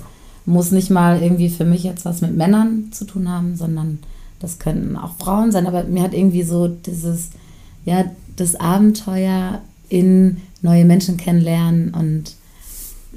muss 0.46 0.72
nicht 0.72 0.90
mal 0.90 1.22
irgendwie 1.22 1.50
für 1.50 1.66
mich 1.66 1.84
jetzt 1.84 2.06
was 2.06 2.22
mit 2.22 2.36
Männern 2.36 2.90
zu 2.92 3.06
tun 3.06 3.30
haben, 3.30 3.56
sondern 3.56 4.00
das 4.40 4.58
könnten 4.58 4.96
auch 4.96 5.16
Frauen 5.20 5.52
sein. 5.52 5.68
Aber 5.68 5.84
mir 5.84 6.02
hat 6.02 6.16
irgendwie 6.16 6.44
so 6.44 6.68
dieses, 6.68 7.30
ja, 7.86 8.06
das 8.38 8.56
Abenteuer 8.56 9.62
in 9.88 10.38
neue 10.62 10.86
Menschen 10.86 11.18
kennenlernen 11.18 11.94
und 11.94 12.39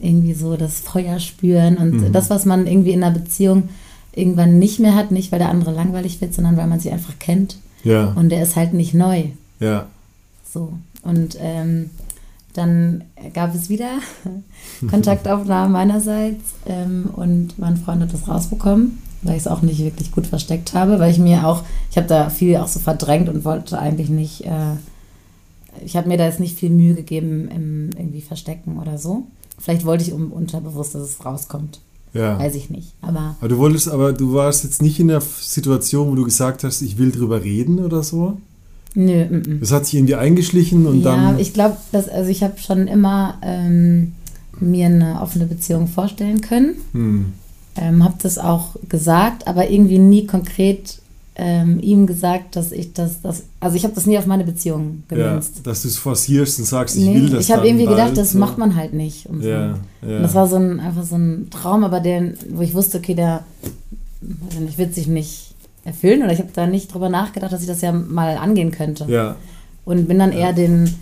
irgendwie 0.02 0.35
so 0.35 0.56
das 0.56 0.80
Feuer 0.80 1.18
spüren 1.21 1.76
und 1.76 1.92
mhm. 1.92 2.12
das, 2.12 2.28
was 2.28 2.44
man 2.44 2.66
irgendwie 2.66 2.92
in 2.92 3.02
einer 3.02 3.16
Beziehung 3.16 3.68
irgendwann 4.14 4.59
nicht 4.59 4.78
mehr 4.78 4.94
hat, 4.94 5.11
nicht 5.11 5.32
weil 5.32 5.38
der 5.38 5.49
andere 5.49 5.73
langweilig 5.73 6.21
wird, 6.21 6.35
sondern 6.35 6.56
weil 6.56 6.66
man 6.66 6.80
sie 6.80 6.90
einfach 6.90 7.18
kennt. 7.18 7.56
Ja. 7.85 8.12
Und 8.12 8.28
der 8.28 8.42
ist 8.42 8.56
halt 8.56 8.75
nicht 8.75 8.94
neu. 8.94 9.25
Ja. 9.61 9.87
So. 10.52 10.75
Und 11.02 11.37
ähm, 11.40 11.90
dann 12.54 13.04
gab 13.32 13.54
es 13.54 13.68
wieder 13.68 13.99
Kontaktaufnahmen 14.90 15.73
meinerseits 15.73 16.54
ähm, 16.66 17.11
und 17.14 17.59
mein 17.59 17.76
Freund 17.76 18.02
hat 18.02 18.12
das 18.12 18.28
rausbekommen, 18.28 18.99
weil 19.23 19.37
ich 19.37 19.42
es 19.42 19.49
auch 19.49 19.62
nicht 19.62 19.78
wirklich 19.78 20.12
gut 20.12 20.26
versteckt 20.26 20.75
habe, 20.75 20.99
weil 20.99 21.11
ich 21.11 21.18
mir 21.18 21.47
auch, 21.47 21.64
ich 21.90 21.97
habe 21.97 22.06
da 22.06 22.28
viel 22.28 22.56
auch 22.59 22.68
so 22.68 22.78
verdrängt 22.78 23.28
und 23.28 23.44
wollte 23.44 23.78
eigentlich 23.78 24.11
nicht, 24.11 24.44
äh, 24.44 24.76
ich 25.85 25.97
habe 25.97 26.09
mir 26.09 26.18
da 26.18 26.26
jetzt 26.26 26.40
nicht 26.40 26.59
viel 26.59 26.71
Mühe 26.71 26.94
gegeben 26.94 27.49
im 27.49 27.90
irgendwie 27.97 28.21
Verstecken 28.21 28.78
oder 28.78 28.99
so. 28.99 29.26
Vielleicht 29.62 29.85
wollte 29.85 30.02
ich 30.02 30.12
unterbewusst, 30.12 30.97
dass 30.97 31.02
es 31.02 31.25
rauskommt. 31.25 31.81
Ja. 32.12 32.38
Weiß 32.38 32.57
ich 32.57 32.69
nicht. 32.69 32.95
Aber, 33.00 33.37
aber 33.38 33.49
du 33.49 33.59
wolltest, 33.59 33.88
aber 33.88 34.12
du 34.12 34.35
warst 34.35 34.64
jetzt 34.64 34.83
nicht 34.83 34.99
in 34.99 35.09
der 35.09 35.21
Situation, 35.21 36.11
wo 36.11 36.14
du 36.16 36.25
gesagt 36.25 36.64
hast, 36.64 36.83
ich 36.83 36.99
will 36.99 37.12
drüber 37.12 37.42
reden 37.42 37.78
oder 37.78 38.02
so? 38.02 38.38
Nö. 38.95 39.23
M 39.23 39.42
-m. 39.42 39.61
Das 39.61 39.71
hat 39.71 39.87
sich 39.87 39.95
irgendwie 39.95 40.16
eingeschlichen 40.16 40.87
und 40.87 41.02
ja, 41.02 41.12
dann. 41.12 41.35
Ja, 41.35 41.38
ich 41.38 41.54
glaube, 41.54 41.76
dass 41.92 42.09
also 42.09 42.28
ich 42.28 42.42
habe 42.42 42.59
schon 42.59 42.88
immer 42.88 43.38
ähm, 43.42 44.12
mir 44.59 44.87
eine 44.87 45.23
offene 45.23 45.47
Beziehung 45.47 45.87
vorstellen 45.87 46.40
können. 46.40 46.75
Hm. 46.92 47.33
Ähm, 47.76 48.04
habe 48.04 48.16
das 48.21 48.37
auch 48.38 48.76
gesagt, 48.88 49.47
aber 49.47 49.71
irgendwie 49.71 49.99
nie 49.99 50.26
konkret 50.26 51.00
ähm, 51.44 51.80
ihm 51.80 52.06
gesagt, 52.06 52.54
dass 52.54 52.70
ich 52.70 52.92
das, 52.92 53.20
das 53.20 53.42
also 53.58 53.75
ich 53.75 53.82
habe 53.82 53.94
das 53.94 54.06
nie 54.06 54.16
auf 54.16 54.26
meine 54.26 54.44
Beziehung 54.44 55.02
gemünzt. 55.08 55.56
Ja, 55.56 55.62
dass 55.64 55.82
du 55.82 55.88
es 55.88 55.96
forcierst 55.99 56.61
und 56.61 56.66
sagst, 56.66 56.96
ich 56.96 57.04
nee, 57.04 57.14
will 57.16 57.30
das. 57.30 57.46
Ich 57.46 57.52
habe 57.52 57.66
irgendwie 57.66 57.87
gedacht, 57.87 58.16
das 58.16 58.32
so. 58.32 58.38
macht 58.38 58.58
man 58.58 58.76
halt 58.76 58.92
nicht. 58.92 59.26
Und, 59.26 59.42
so. 59.42 59.49
ja, 59.49 59.75
ja. 60.02 60.16
und 60.16 60.22
das 60.22 60.34
war 60.34 60.46
so 60.46 60.54
ein, 60.54 60.78
einfach 60.78 61.02
so 61.02 61.16
ein 61.16 61.49
Traum, 61.50 61.82
aber 61.82 61.99
den, 61.99 62.34
wo 62.50 62.62
ich 62.62 62.75
wusste, 62.75 62.99
okay, 62.99 63.14
der 63.14 63.42
ich, 64.68 64.78
wird 64.78 64.94
sich 64.94 65.08
nicht 65.08 65.54
erfüllen 65.82 66.22
oder 66.22 66.32
ich 66.32 66.38
habe 66.38 66.50
da 66.54 66.68
nicht 66.68 66.94
drüber 66.94 67.08
nachgedacht, 67.08 67.52
dass 67.52 67.62
ich 67.62 67.66
das 67.66 67.80
ja 67.80 67.90
mal 67.90 68.37
angehen 68.37 68.70
könnte. 68.70 69.06
Ja. 69.08 69.34
Und 69.84 70.06
bin 70.06 70.20
dann 70.20 70.30
eher 70.30 70.52
den, 70.52 70.94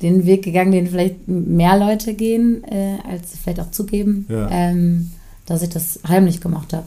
den 0.00 0.24
Weg 0.24 0.44
gegangen, 0.44 0.72
den 0.72 0.86
vielleicht 0.86 1.28
mehr 1.28 1.78
Leute 1.78 2.14
gehen, 2.14 2.64
äh, 2.64 2.96
als 3.06 3.32
vielleicht 3.42 3.60
auch 3.60 3.70
zugeben, 3.70 4.24
ja. 4.30 4.48
ähm, 4.50 5.10
dass 5.44 5.60
ich 5.60 5.68
das 5.68 6.00
heimlich 6.08 6.40
gemacht 6.40 6.72
habe. 6.72 6.86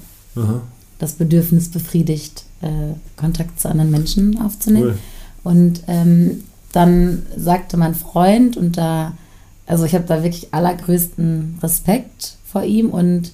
Das 0.99 1.13
Bedürfnis 1.13 1.69
befriedigt, 1.69 2.45
äh, 2.61 2.93
Kontakt 3.17 3.59
zu 3.59 3.69
anderen 3.69 3.91
Menschen 3.91 4.39
aufzunehmen. 4.41 4.87
Cool. 4.87 4.97
Und 5.43 5.83
ähm, 5.87 6.43
dann 6.71 7.23
sagte 7.37 7.77
mein 7.77 7.95
Freund, 7.95 8.57
und 8.57 8.77
da, 8.77 9.13
also 9.65 9.85
ich 9.85 9.93
habe 9.93 10.05
da 10.05 10.23
wirklich 10.23 10.53
allergrößten 10.53 11.59
Respekt 11.61 12.37
vor 12.45 12.63
ihm 12.63 12.89
und 12.89 13.31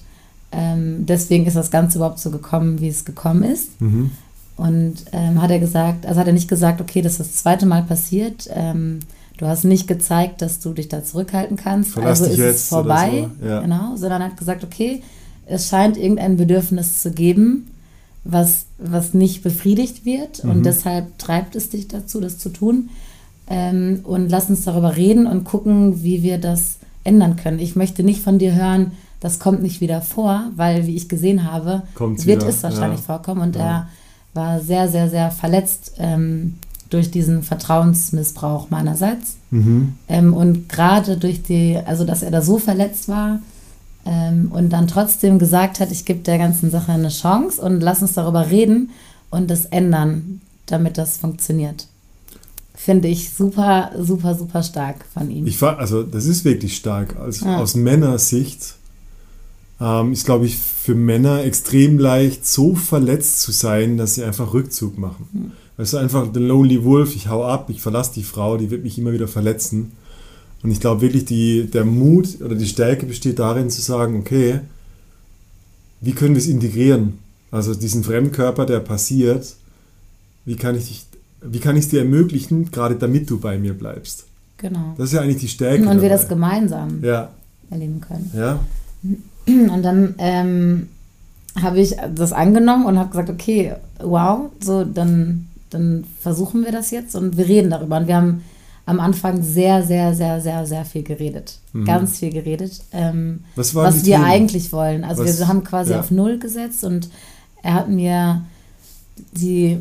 ähm, 0.52 1.06
deswegen 1.06 1.46
ist 1.46 1.56
das 1.56 1.70
Ganze 1.70 1.98
überhaupt 1.98 2.18
so 2.18 2.30
gekommen, 2.30 2.80
wie 2.80 2.88
es 2.88 3.04
gekommen 3.04 3.42
ist. 3.42 3.80
Mhm. 3.80 4.10
Und 4.56 4.96
ähm, 5.12 5.40
hat 5.40 5.50
er 5.50 5.58
gesagt, 5.58 6.06
also 6.06 6.20
hat 6.20 6.26
er 6.26 6.34
nicht 6.34 6.48
gesagt, 6.48 6.80
okay, 6.80 7.02
das 7.02 7.12
ist 7.12 7.20
das 7.20 7.34
zweite 7.36 7.66
Mal 7.66 7.82
passiert. 7.82 8.48
Ähm, 8.52 9.00
du 9.38 9.46
hast 9.46 9.64
nicht 9.64 9.88
gezeigt, 9.88 10.42
dass 10.42 10.60
du 10.60 10.72
dich 10.74 10.88
da 10.88 11.02
zurückhalten 11.02 11.56
kannst. 11.56 11.92
Verlass 11.92 12.20
also 12.20 12.32
ist 12.32 12.38
es 12.38 12.68
vorbei. 12.68 13.28
So. 13.40 13.48
Ja. 13.48 13.60
Genau, 13.60 13.96
sondern 13.96 14.22
hat 14.22 14.36
gesagt, 14.36 14.62
okay, 14.62 15.02
es 15.46 15.68
scheint 15.68 15.96
irgendein 15.96 16.36
Bedürfnis 16.36 17.02
zu 17.02 17.10
geben, 17.10 17.68
was, 18.24 18.66
was 18.78 19.14
nicht 19.14 19.42
befriedigt 19.42 20.04
wird. 20.04 20.44
Mhm. 20.44 20.50
Und 20.50 20.66
deshalb 20.66 21.18
treibt 21.18 21.56
es 21.56 21.70
dich 21.70 21.88
dazu, 21.88 22.20
das 22.20 22.38
zu 22.38 22.50
tun. 22.50 22.90
Ähm, 23.48 24.00
und 24.04 24.28
lass 24.30 24.48
uns 24.48 24.64
darüber 24.64 24.96
reden 24.96 25.26
und 25.26 25.44
gucken, 25.44 26.02
wie 26.02 26.22
wir 26.22 26.38
das 26.38 26.78
ändern 27.04 27.36
können. 27.36 27.58
Ich 27.58 27.74
möchte 27.74 28.04
nicht 28.04 28.22
von 28.22 28.38
dir 28.38 28.54
hören, 28.54 28.92
das 29.20 29.38
kommt 29.38 29.62
nicht 29.62 29.80
wieder 29.80 30.02
vor, 30.02 30.50
weil, 30.56 30.86
wie 30.86 30.96
ich 30.96 31.08
gesehen 31.08 31.50
habe, 31.50 31.82
Kommt's 31.94 32.26
wird 32.26 32.42
wieder. 32.42 32.50
es 32.50 32.62
wahrscheinlich 32.62 33.00
ja. 33.00 33.06
vorkommen. 33.06 33.40
Und 33.40 33.56
ja. 33.56 33.62
er 33.62 33.88
war 34.34 34.60
sehr, 34.60 34.88
sehr, 34.88 35.10
sehr 35.10 35.30
verletzt 35.30 35.94
ähm, 35.98 36.54
durch 36.90 37.10
diesen 37.10 37.42
Vertrauensmissbrauch 37.42 38.70
meinerseits. 38.70 39.36
Mhm. 39.50 39.94
Ähm, 40.08 40.34
und 40.34 40.68
gerade 40.68 41.16
durch 41.16 41.42
die, 41.42 41.78
also 41.84 42.04
dass 42.04 42.22
er 42.22 42.30
da 42.30 42.42
so 42.42 42.58
verletzt 42.58 43.08
war 43.08 43.40
ähm, 44.04 44.50
und 44.52 44.70
dann 44.70 44.86
trotzdem 44.86 45.38
gesagt 45.38 45.80
hat, 45.80 45.90
ich 45.92 46.04
gebe 46.04 46.20
der 46.20 46.38
ganzen 46.38 46.70
Sache 46.70 46.92
eine 46.92 47.08
Chance 47.08 47.60
und 47.60 47.80
lass 47.80 48.02
uns 48.02 48.14
darüber 48.14 48.50
reden 48.50 48.90
und 49.30 49.50
das 49.50 49.66
ändern, 49.66 50.40
damit 50.66 50.98
das 50.98 51.16
funktioniert 51.16 51.86
finde 52.82 53.06
ich 53.06 53.30
super, 53.30 53.92
super, 53.96 54.34
super 54.34 54.62
stark 54.62 55.04
von 55.14 55.30
ihm. 55.30 55.46
Ich 55.46 55.60
war, 55.62 55.78
also 55.78 56.02
das 56.02 56.26
ist 56.26 56.44
wirklich 56.44 56.76
stark. 56.76 57.16
Also 57.16 57.46
ja. 57.46 57.58
Aus 57.58 57.76
Männersicht 57.76 58.74
ähm, 59.80 60.12
ist, 60.12 60.24
glaube 60.24 60.46
ich, 60.46 60.58
für 60.58 60.96
Männer 60.96 61.44
extrem 61.44 61.98
leicht, 61.98 62.44
so 62.44 62.74
verletzt 62.74 63.40
zu 63.40 63.52
sein, 63.52 63.98
dass 63.98 64.16
sie 64.16 64.24
einfach 64.24 64.52
Rückzug 64.52 64.98
machen. 64.98 65.28
Mhm. 65.32 65.52
Weißt 65.76 65.92
du, 65.92 65.98
einfach 65.98 66.32
der 66.32 66.42
Lonely 66.42 66.84
Wolf, 66.84 67.14
ich 67.14 67.28
hau 67.28 67.44
ab, 67.44 67.70
ich 67.70 67.80
verlasse 67.80 68.14
die 68.14 68.24
Frau, 68.24 68.56
die 68.56 68.70
wird 68.70 68.82
mich 68.82 68.98
immer 68.98 69.12
wieder 69.12 69.28
verletzen. 69.28 69.92
Und 70.62 70.70
ich 70.70 70.80
glaube 70.80 71.00
wirklich, 71.00 71.24
die, 71.24 71.68
der 71.68 71.84
Mut 71.84 72.40
oder 72.40 72.54
die 72.54 72.66
Stärke 72.66 73.06
besteht 73.06 73.38
darin 73.38 73.70
zu 73.70 73.80
sagen, 73.80 74.16
okay, 74.18 74.60
wie 76.00 76.12
können 76.12 76.34
wir 76.34 76.40
es 76.40 76.48
integrieren? 76.48 77.18
Also 77.50 77.74
diesen 77.74 78.04
Fremdkörper, 78.04 78.64
der 78.64 78.80
passiert, 78.80 79.54
wie 80.44 80.56
kann 80.56 80.76
ich 80.76 80.88
dich, 80.88 81.06
wie 81.42 81.58
kann 81.58 81.76
ich 81.76 81.84
es 81.84 81.90
dir 81.90 82.00
ermöglichen, 82.00 82.70
gerade 82.70 82.94
damit 82.94 83.28
du 83.28 83.38
bei 83.38 83.58
mir 83.58 83.74
bleibst? 83.74 84.24
Genau. 84.58 84.94
Das 84.96 85.06
ist 85.06 85.14
ja 85.14 85.20
eigentlich 85.20 85.40
die 85.40 85.48
Stärke. 85.48 85.82
Und 85.82 85.88
dabei. 85.88 86.02
wir 86.02 86.08
das 86.08 86.28
gemeinsam 86.28 87.02
ja. 87.02 87.30
erleben 87.70 88.00
können. 88.00 88.30
Ja. 88.34 88.60
Und 89.46 89.82
dann 89.82 90.14
ähm, 90.18 90.88
habe 91.60 91.80
ich 91.80 91.96
das 92.14 92.32
angenommen 92.32 92.86
und 92.86 92.98
habe 92.98 93.10
gesagt, 93.10 93.30
okay, 93.30 93.74
wow, 94.00 94.50
so 94.60 94.84
dann, 94.84 95.48
dann 95.70 96.04
versuchen 96.20 96.64
wir 96.64 96.70
das 96.70 96.92
jetzt 96.92 97.16
und 97.16 97.36
wir 97.36 97.48
reden 97.48 97.70
darüber. 97.70 97.96
Und 97.98 98.06
wir 98.06 98.16
haben 98.16 98.44
am 98.84 99.00
Anfang 99.00 99.42
sehr, 99.42 99.82
sehr, 99.84 100.14
sehr, 100.14 100.40
sehr, 100.40 100.66
sehr 100.66 100.84
viel 100.84 101.02
geredet. 101.02 101.58
Mhm. 101.72 101.84
Ganz 101.84 102.18
viel 102.18 102.32
geredet. 102.32 102.82
Ähm, 102.92 103.44
was, 103.54 103.74
was 103.74 104.04
wir 104.04 104.16
Themen? 104.16 104.24
eigentlich 104.24 104.72
wollen. 104.72 105.04
Also 105.04 105.24
was, 105.24 105.38
wir 105.38 105.48
haben 105.48 105.64
quasi 105.64 105.92
ja. 105.92 106.00
auf 106.00 106.10
Null 106.10 106.38
gesetzt 106.38 106.84
und 106.84 107.08
er 107.62 107.74
hat 107.74 107.88
mir 107.88 108.42
die, 109.32 109.78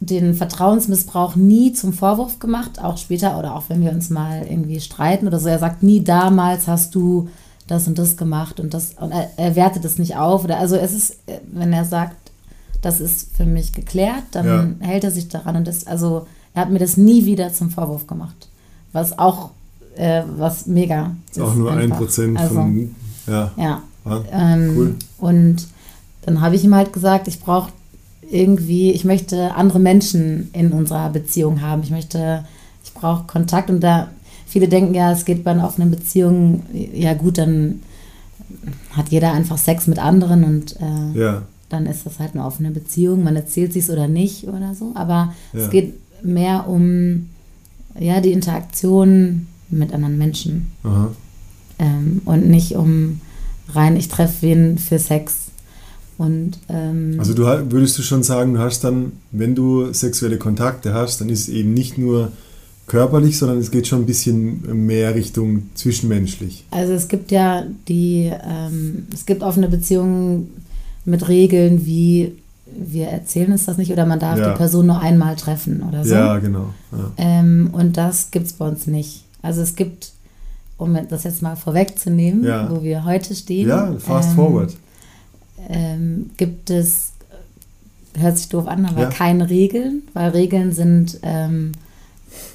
den 0.00 0.34
Vertrauensmissbrauch 0.34 1.36
nie 1.36 1.72
zum 1.74 1.92
Vorwurf 1.92 2.38
gemacht, 2.38 2.82
auch 2.82 2.96
später 2.96 3.38
oder 3.38 3.54
auch 3.54 3.64
wenn 3.68 3.82
wir 3.82 3.92
uns 3.92 4.08
mal 4.08 4.46
irgendwie 4.48 4.80
streiten 4.80 5.26
oder 5.26 5.38
so. 5.38 5.48
Er 5.48 5.58
sagt 5.58 5.82
nie, 5.82 6.02
damals 6.02 6.68
hast 6.68 6.94
du 6.94 7.28
das 7.66 7.86
und 7.86 7.98
das 7.98 8.16
gemacht 8.16 8.60
und 8.60 8.72
das 8.74 8.94
und 8.98 9.12
er, 9.12 9.30
er 9.36 9.56
wertet 9.56 9.84
es 9.84 9.98
nicht 9.98 10.16
auf 10.16 10.44
oder 10.44 10.58
also 10.58 10.76
es 10.76 10.92
ist, 10.92 11.18
wenn 11.52 11.72
er 11.72 11.84
sagt, 11.84 12.16
das 12.80 13.00
ist 13.00 13.36
für 13.36 13.44
mich 13.44 13.72
geklärt, 13.72 14.24
dann 14.32 14.78
ja. 14.80 14.86
hält 14.86 15.04
er 15.04 15.10
sich 15.10 15.28
daran 15.28 15.56
und 15.56 15.68
das, 15.68 15.86
also 15.86 16.26
er 16.54 16.62
hat 16.62 16.70
mir 16.70 16.78
das 16.78 16.96
nie 16.96 17.24
wieder 17.24 17.52
zum 17.52 17.70
Vorwurf 17.70 18.06
gemacht, 18.06 18.48
was 18.92 19.18
auch 19.18 19.50
äh, 19.96 20.22
was 20.36 20.66
mega 20.66 21.14
ist. 21.30 21.40
Auch 21.40 21.54
nur 21.54 21.72
ein 21.72 21.90
Prozent 21.90 22.38
also, 22.38 22.54
von 22.54 22.94
ja. 23.26 23.52
Ja. 23.56 23.82
Ah, 24.04 24.20
ähm, 24.32 24.74
cool. 24.76 24.94
Und 25.18 25.68
dann 26.22 26.40
habe 26.40 26.56
ich 26.56 26.64
ihm 26.64 26.74
halt 26.74 26.92
gesagt, 26.92 27.28
ich 27.28 27.40
brauche 27.40 27.72
irgendwie, 28.28 28.90
ich 28.92 29.04
möchte 29.04 29.54
andere 29.54 29.78
Menschen 29.78 30.50
in 30.52 30.72
unserer 30.72 31.10
Beziehung 31.10 31.60
haben. 31.60 31.82
Ich 31.82 31.90
möchte, 31.90 32.44
ich 32.84 32.92
brauche 32.94 33.26
Kontakt 33.26 33.70
und 33.70 33.80
da 33.80 34.08
viele 34.46 34.68
denken 34.68 34.94
ja, 34.94 35.12
es 35.12 35.24
geht 35.24 35.44
bei 35.44 35.52
einer 35.52 35.66
offenen 35.66 35.90
Beziehung, 35.90 36.62
ja 36.72 37.14
gut, 37.14 37.38
dann 37.38 37.82
hat 38.90 39.08
jeder 39.08 39.32
einfach 39.32 39.58
Sex 39.58 39.86
mit 39.86 39.98
anderen 39.98 40.44
und 40.44 40.76
äh, 40.80 41.18
ja. 41.18 41.42
dann 41.68 41.86
ist 41.86 42.06
das 42.06 42.18
halt 42.18 42.34
eine 42.34 42.44
offene 42.44 42.70
Beziehung. 42.70 43.24
Man 43.24 43.36
erzählt 43.36 43.72
sich 43.72 43.88
oder 43.88 44.08
nicht 44.08 44.46
oder 44.48 44.74
so. 44.74 44.92
Aber 44.94 45.32
ja. 45.52 45.60
es 45.60 45.70
geht 45.70 45.94
mehr 46.24 46.68
um 46.68 47.28
ja, 47.98 48.20
die 48.20 48.32
Interaktion 48.32 49.46
mit 49.68 49.92
anderen 49.92 50.18
Menschen. 50.18 50.72
Ähm, 51.78 52.22
und 52.24 52.48
nicht 52.48 52.74
um 52.74 53.20
rein, 53.68 53.96
ich 53.96 54.08
treffe 54.08 54.42
wen 54.42 54.78
für 54.78 54.98
Sex. 54.98 55.50
Und, 56.18 56.58
ähm, 56.68 57.16
also 57.18 57.34
du 57.34 57.44
würdest 57.44 57.98
du 57.98 58.02
schon 58.02 58.22
sagen, 58.22 58.54
du 58.54 58.60
hast 58.60 58.84
dann, 58.84 59.12
wenn 59.30 59.54
du 59.54 59.92
sexuelle 59.92 60.38
Kontakte 60.38 60.94
hast, 60.94 61.20
dann 61.20 61.28
ist 61.28 61.40
es 61.40 61.48
eben 61.48 61.74
nicht 61.74 61.98
nur 61.98 62.32
körperlich, 62.86 63.38
sondern 63.38 63.58
es 63.58 63.70
geht 63.70 63.86
schon 63.86 64.02
ein 64.02 64.06
bisschen 64.06 64.86
mehr 64.86 65.14
Richtung 65.14 65.70
zwischenmenschlich. 65.74 66.64
Also 66.70 66.92
es 66.92 67.08
gibt 67.08 67.30
ja 67.30 67.64
die, 67.88 68.30
ähm, 68.44 69.06
es 69.12 69.24
gibt 69.24 69.42
offene 69.42 69.68
Beziehungen 69.68 70.50
mit 71.04 71.28
Regeln 71.28 71.86
wie 71.86 72.32
wir 72.76 73.08
erzählen 73.08 73.52
uns 73.52 73.66
das 73.66 73.78
nicht 73.78 73.92
oder 73.92 74.06
man 74.06 74.18
darf 74.18 74.38
ja. 74.38 74.50
die 74.50 74.56
Person 74.56 74.86
nur 74.86 75.00
einmal 75.00 75.36
treffen 75.36 75.82
oder 75.82 76.04
so. 76.04 76.14
Ja, 76.14 76.38
genau. 76.38 76.70
Ja. 76.92 77.10
Ähm, 77.16 77.70
und 77.72 77.96
das 77.96 78.30
gibt 78.30 78.46
es 78.46 78.52
bei 78.52 78.68
uns 78.68 78.86
nicht. 78.86 79.24
Also 79.42 79.62
es 79.62 79.74
gibt, 79.74 80.12
um 80.78 80.96
das 81.08 81.24
jetzt 81.24 81.42
mal 81.42 81.56
vorwegzunehmen, 81.56 82.44
ja. 82.44 82.70
wo 82.70 82.82
wir 82.82 83.04
heute 83.04 83.34
stehen. 83.34 83.68
Ja, 83.68 83.94
fast 83.98 84.30
ähm, 84.30 84.36
forward. 84.36 84.76
Ähm, 85.68 86.30
gibt 86.36 86.70
es, 86.70 87.12
hört 88.18 88.38
sich 88.38 88.48
doof 88.48 88.66
an, 88.66 88.86
aber 88.86 89.06
keine 89.06 89.48
Regeln, 89.48 90.02
weil 90.12 90.30
Regeln 90.30 90.72
sind 90.72 91.18
ähm, 91.22 91.72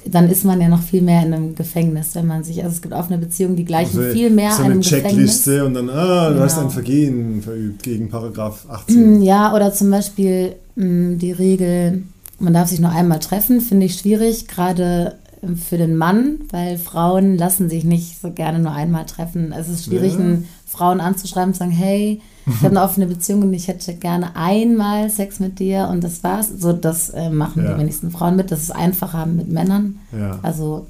dann 0.04 0.28
ist 0.30 0.44
man 0.44 0.60
ja 0.60 0.68
noch 0.68 0.82
viel 0.82 1.02
mehr 1.02 1.24
in 1.24 1.34
einem 1.34 1.54
Gefängnis, 1.54 2.14
wenn 2.14 2.26
man 2.26 2.44
sich, 2.44 2.62
also 2.62 2.74
es 2.74 2.82
gibt 2.82 2.94
offene 2.94 3.18
Beziehungen, 3.18 3.56
die 3.56 3.64
gleichen 3.64 3.98
also 3.98 4.12
viel 4.12 4.30
mehr 4.30 4.52
so 4.52 4.62
eine 4.62 4.72
einem 4.72 4.80
Checkliste 4.82 5.50
Gefängnis. 5.50 5.66
und 5.66 5.74
dann, 5.74 5.90
ah, 5.90 6.28
du 6.28 6.34
genau. 6.34 6.44
hast 6.44 6.58
ein 6.58 6.70
Vergehen 6.70 7.42
verübt 7.42 7.82
gegen 7.82 8.08
Paragraph 8.08 8.66
18. 8.68 9.18
Mm, 9.18 9.22
ja, 9.22 9.54
oder 9.54 9.72
zum 9.72 9.90
Beispiel 9.90 10.54
mm, 10.76 11.18
die 11.18 11.32
Regel, 11.32 12.02
man 12.38 12.54
darf 12.54 12.68
sich 12.68 12.80
nur 12.80 12.90
einmal 12.90 13.18
treffen, 13.18 13.60
finde 13.60 13.86
ich 13.86 13.96
schwierig, 13.96 14.48
gerade 14.48 15.14
ähm, 15.42 15.56
für 15.56 15.76
den 15.78 15.96
Mann, 15.96 16.40
weil 16.50 16.78
Frauen 16.78 17.36
lassen 17.36 17.68
sich 17.68 17.84
nicht 17.84 18.20
so 18.20 18.30
gerne 18.30 18.58
nur 18.60 18.72
einmal 18.72 19.04
treffen. 19.06 19.52
Es 19.52 19.68
ist 19.68 19.84
schwierig, 19.84 20.14
Ja. 20.14 20.20
einen 20.20 20.48
Frauen 20.66 21.00
anzuschreiben 21.00 21.50
und 21.50 21.54
zu 21.54 21.58
sagen, 21.60 21.70
hey, 21.72 22.20
ich 22.48 22.56
habe 22.62 22.68
eine 22.76 22.82
offene 22.82 23.06
Beziehung 23.06 23.42
und 23.42 23.52
ich 23.54 23.68
hätte 23.68 23.94
gerne 23.94 24.34
einmal 24.36 25.10
Sex 25.10 25.40
mit 25.40 25.58
dir 25.58 25.88
und 25.90 26.02
das 26.04 26.22
war's. 26.22 26.48
So, 26.58 26.72
das 26.72 27.10
äh, 27.10 27.30
machen 27.30 27.64
Ja. 27.64 27.72
die 27.74 27.80
wenigsten 27.80 28.10
Frauen 28.10 28.36
mit. 28.36 28.50
Das 28.50 28.62
ist 28.62 28.70
einfacher 28.70 29.26
mit 29.26 29.48
Männern. 29.48 29.98
Ja. 30.16 30.38
Also 30.42 30.86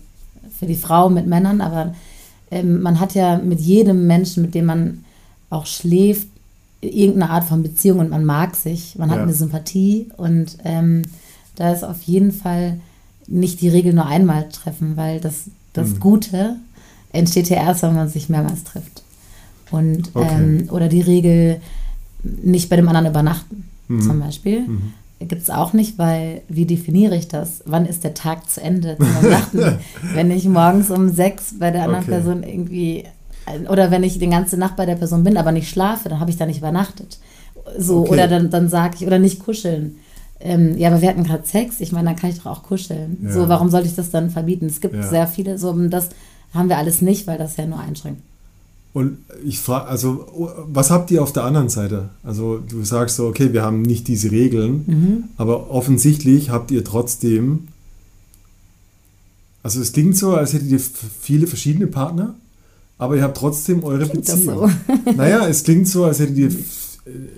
für 0.58 0.66
die 0.66 0.74
Frau 0.76 1.08
mit 1.10 1.26
Männern, 1.26 1.60
aber 1.60 1.94
ähm, 2.50 2.80
man 2.82 2.98
hat 3.00 3.14
ja 3.14 3.38
mit 3.38 3.60
jedem 3.60 4.06
Menschen, 4.06 4.42
mit 4.42 4.54
dem 4.54 4.64
man 4.66 5.04
auch 5.50 5.66
schläft, 5.66 6.26
irgendeine 6.80 7.30
Art 7.30 7.44
von 7.44 7.62
Beziehung 7.62 7.98
und 7.98 8.10
man 8.10 8.24
mag 8.24 8.54
sich, 8.56 8.96
man 8.98 9.10
hat 9.10 9.16
Ja. 9.18 9.22
eine 9.24 9.34
Sympathie 9.34 10.06
und 10.16 10.58
ähm, 10.64 11.02
da 11.56 11.72
ist 11.72 11.82
auf 11.84 12.02
jeden 12.02 12.32
Fall 12.32 12.78
nicht 13.26 13.60
die 13.60 13.68
Regel 13.68 13.92
nur 13.92 14.06
einmal 14.06 14.48
treffen, 14.48 14.96
weil 14.96 15.20
das, 15.20 15.44
das 15.72 15.90
Mhm. 15.90 16.00
Gute 16.00 16.56
entsteht 17.12 17.48
ja 17.50 17.56
erst, 17.56 17.82
wenn 17.82 17.94
man 17.94 18.08
sich 18.08 18.28
mehrmals 18.28 18.64
trifft. 18.64 19.02
Und 19.70 20.10
Okay. 20.14 20.26
ähm, 20.30 20.68
oder 20.70 20.88
die 20.88 21.00
Regel 21.02 21.60
nicht 22.22 22.68
bei 22.68 22.76
dem 22.76 22.88
anderen 22.88 23.06
übernachten, 23.08 23.64
Mhm. 23.88 24.02
zum 24.02 24.20
Beispiel. 24.20 24.60
Mhm. 24.62 24.92
Gibt 25.20 25.42
es 25.42 25.50
auch 25.50 25.72
nicht, 25.72 25.98
weil 25.98 26.42
wie 26.48 26.64
definiere 26.64 27.16
ich 27.16 27.26
das? 27.28 27.62
Wann 27.66 27.86
ist 27.86 28.04
der 28.04 28.14
Tag 28.14 28.48
zu 28.48 28.60
Ende 28.62 28.96
wenn 30.14 30.30
ich 30.30 30.44
morgens 30.46 30.90
um 30.90 31.08
sechs 31.08 31.58
bei 31.58 31.70
der 31.70 31.82
anderen 31.84 32.04
Okay. 32.04 32.12
Person 32.12 32.42
irgendwie 32.44 33.04
oder 33.70 33.90
wenn 33.90 34.02
ich 34.04 34.18
die 34.18 34.28
ganze 34.28 34.56
Nacht 34.58 34.76
bei 34.76 34.84
der 34.86 34.96
Person 34.96 35.24
bin, 35.24 35.36
aber 35.38 35.52
nicht 35.52 35.68
schlafe, 35.70 36.08
dann 36.10 36.20
habe 36.20 36.30
ich 36.30 36.36
da 36.36 36.44
nicht 36.46 36.58
übernachtet. 36.58 37.18
So, 37.78 38.00
Okay. 38.00 38.10
oder 38.12 38.28
dann, 38.28 38.50
dann 38.50 38.68
sage 38.68 38.96
ich, 39.00 39.06
oder 39.06 39.18
nicht 39.18 39.40
kuscheln. 39.40 39.96
Ähm, 40.40 40.76
ja, 40.78 40.88
aber 40.90 41.00
wir 41.02 41.08
hatten 41.08 41.24
gerade 41.24 41.46
Sex, 41.46 41.80
ich 41.80 41.90
meine, 41.90 42.10
dann 42.10 42.16
kann 42.16 42.30
ich 42.30 42.38
doch 42.38 42.46
auch 42.46 42.62
kuscheln. 42.62 43.16
Ja. 43.24 43.32
So, 43.32 43.48
warum 43.48 43.70
sollte 43.70 43.88
ich 43.88 43.94
das 43.96 44.10
dann 44.10 44.30
verbieten? 44.30 44.66
Es 44.66 44.80
gibt 44.80 44.94
Ja. 44.94 45.02
sehr 45.02 45.26
viele, 45.26 45.58
so 45.58 45.72
das 45.88 46.10
haben 46.54 46.68
wir 46.68 46.78
alles 46.78 47.00
nicht, 47.02 47.26
weil 47.26 47.38
das 47.38 47.56
ja 47.56 47.66
nur 47.66 47.80
einschränkt. 47.80 48.22
Und 48.94 49.18
ich 49.44 49.58
frage, 49.60 49.86
also, 49.86 50.56
was 50.66 50.90
habt 50.90 51.10
ihr 51.10 51.22
auf 51.22 51.32
der 51.32 51.44
anderen 51.44 51.68
Seite? 51.68 52.08
Also, 52.24 52.58
du 52.58 52.82
sagst 52.84 53.16
so, 53.16 53.26
okay, 53.26 53.52
wir 53.52 53.62
haben 53.62 53.82
nicht 53.82 54.08
diese 54.08 54.30
Regeln, 54.30 54.84
Mhm. 54.86 55.24
aber 55.36 55.70
offensichtlich 55.70 56.50
habt 56.50 56.70
ihr 56.70 56.82
trotzdem, 56.84 57.68
also 59.62 59.80
es 59.80 59.92
klingt 59.92 60.16
so, 60.16 60.34
als 60.34 60.52
hättet 60.52 60.68
ihr 60.68 60.80
viele 61.20 61.46
verschiedene 61.46 61.86
Partner, 61.86 62.34
aber 62.96 63.16
ihr 63.16 63.22
habt 63.22 63.36
trotzdem 63.36 63.84
eure 63.84 64.06
Klingt 64.08 64.26
Beziehung. 64.26 64.70
naja, 65.16 65.46
es 65.46 65.62
klingt 65.64 65.86
so, 65.88 66.04
als 66.04 66.18
hättet 66.20 66.36
ihr 66.38 66.48
äh, 66.48 66.52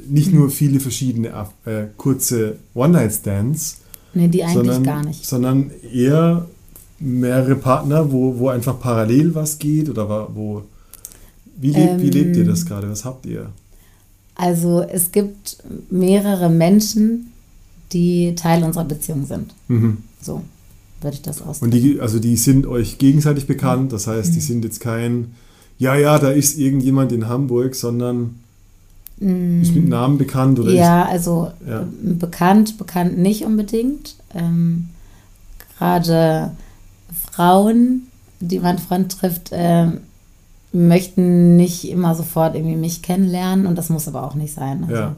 nicht 0.08 0.32
nur 0.32 0.50
viele 0.50 0.80
verschiedene 0.80 1.28
äh, 1.64 1.84
kurze 1.96 2.56
One-Night-Stands, 2.74 3.78
Nee, 4.14 4.26
die 4.28 4.42
eigentlich 4.42 4.54
sondern, 4.56 4.82
gar 4.82 5.04
nicht. 5.04 5.24
sondern 5.26 5.70
eher 5.92 6.46
mehrere 6.98 7.54
Partner, 7.56 8.10
wo, 8.10 8.38
wo 8.38 8.48
einfach 8.48 8.78
parallel 8.80 9.34
was 9.34 9.58
geht 9.58 9.88
oder 9.88 10.28
wo. 10.34 10.62
Wie, 11.60 11.72
lebt, 11.72 12.00
wie 12.00 12.06
Ähm, 12.06 12.12
lebt 12.12 12.36
ihr 12.36 12.44
das 12.44 12.64
gerade? 12.66 12.88
Was 12.90 13.04
habt 13.04 13.26
ihr? 13.26 13.50
Also 14.34 14.80
es 14.82 15.12
gibt 15.12 15.58
mehrere 15.90 16.48
Menschen, 16.48 17.32
die 17.92 18.34
Teil 18.34 18.62
unserer 18.64 18.84
Beziehung 18.84 19.26
sind. 19.26 19.52
Mhm. 19.68 19.98
So 20.22 20.42
würde 21.02 21.16
ich 21.16 21.22
das 21.22 21.40
Und 21.40 21.48
ausdrücken. 21.48 21.72
die, 21.72 22.00
also 22.00 22.18
die 22.18 22.36
sind 22.36 22.66
euch 22.66 22.98
gegenseitig 22.98 23.46
bekannt, 23.46 23.92
das 23.92 24.06
heißt, 24.06 24.30
Mhm. 24.30 24.34
die 24.34 24.40
sind 24.40 24.64
jetzt 24.64 24.80
kein, 24.80 25.32
ja, 25.78 25.94
ja, 25.96 26.18
da 26.18 26.30
ist 26.30 26.58
irgendjemand 26.58 27.12
in 27.12 27.28
Hamburg, 27.28 27.74
sondern 27.74 28.36
ist 29.18 29.74
mit 29.74 29.86
Namen 29.86 30.16
bekannt 30.16 30.58
oder 30.58 30.72
ja, 30.72 31.04
also 31.04 31.50
Ja. 31.68 31.86
bekannt, 32.02 32.78
bekannt 32.78 33.18
nicht 33.18 33.44
unbedingt. 33.44 34.16
Ähm, 34.34 34.88
Gerade 35.78 36.52
Frauen, 37.30 38.06
die 38.40 38.60
mein 38.60 38.78
Freund 38.78 39.12
trifft, 39.12 39.50
ähm, 39.52 39.98
möchten 40.72 41.56
nicht 41.56 41.88
immer 41.88 42.14
sofort 42.14 42.54
irgendwie 42.54 42.76
mich 42.76 43.02
kennenlernen 43.02 43.66
und 43.66 43.76
das 43.76 43.88
muss 43.88 44.06
aber 44.08 44.24
auch 44.24 44.34
nicht 44.34 44.54
sein. 44.54 44.82
Also, 44.84 44.94
Ja. 44.94 45.16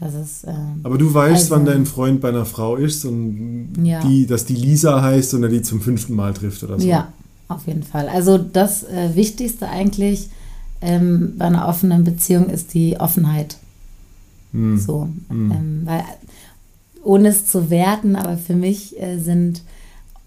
Das 0.00 0.14
ist 0.14 0.44
ähm, 0.46 0.78
Aber 0.84 0.96
du 0.96 1.12
weißt, 1.12 1.50
Also- 1.50 1.56
wann 1.56 1.64
dein 1.64 1.84
Freund 1.84 2.20
bei 2.20 2.28
einer 2.28 2.44
Frau 2.44 2.76
ist 2.76 3.04
und 3.04 3.72
Ja. 3.82 4.00
die, 4.00 4.26
dass 4.26 4.44
die 4.44 4.54
Lisa 4.54 5.02
heißt 5.02 5.34
und 5.34 5.42
er 5.42 5.48
die 5.48 5.62
zum 5.62 5.80
fünften 5.80 6.14
Mal 6.14 6.32
trifft 6.34 6.62
oder 6.62 6.78
so. 6.78 6.86
Ja, 6.86 7.08
auf 7.48 7.66
jeden 7.66 7.82
Fall. 7.82 8.08
Also 8.08 8.38
das 8.38 8.84
äh, 8.84 9.16
Wichtigste 9.16 9.68
eigentlich 9.68 10.28
ähm, 10.80 11.34
bei 11.36 11.46
einer 11.46 11.66
offenen 11.66 12.04
Beziehung 12.04 12.48
ist 12.48 12.74
die 12.74 13.00
Offenheit. 13.00 13.56
Hm. 14.52 14.78
So, 14.78 15.08
Mhm. 15.30 15.50
ähm, 15.50 15.80
weil 15.84 16.04
ohne 17.02 17.28
es 17.30 17.46
zu 17.46 17.68
werten, 17.68 18.14
aber 18.14 18.36
für 18.38 18.54
mich 18.54 19.00
äh, 19.02 19.18
sind 19.18 19.62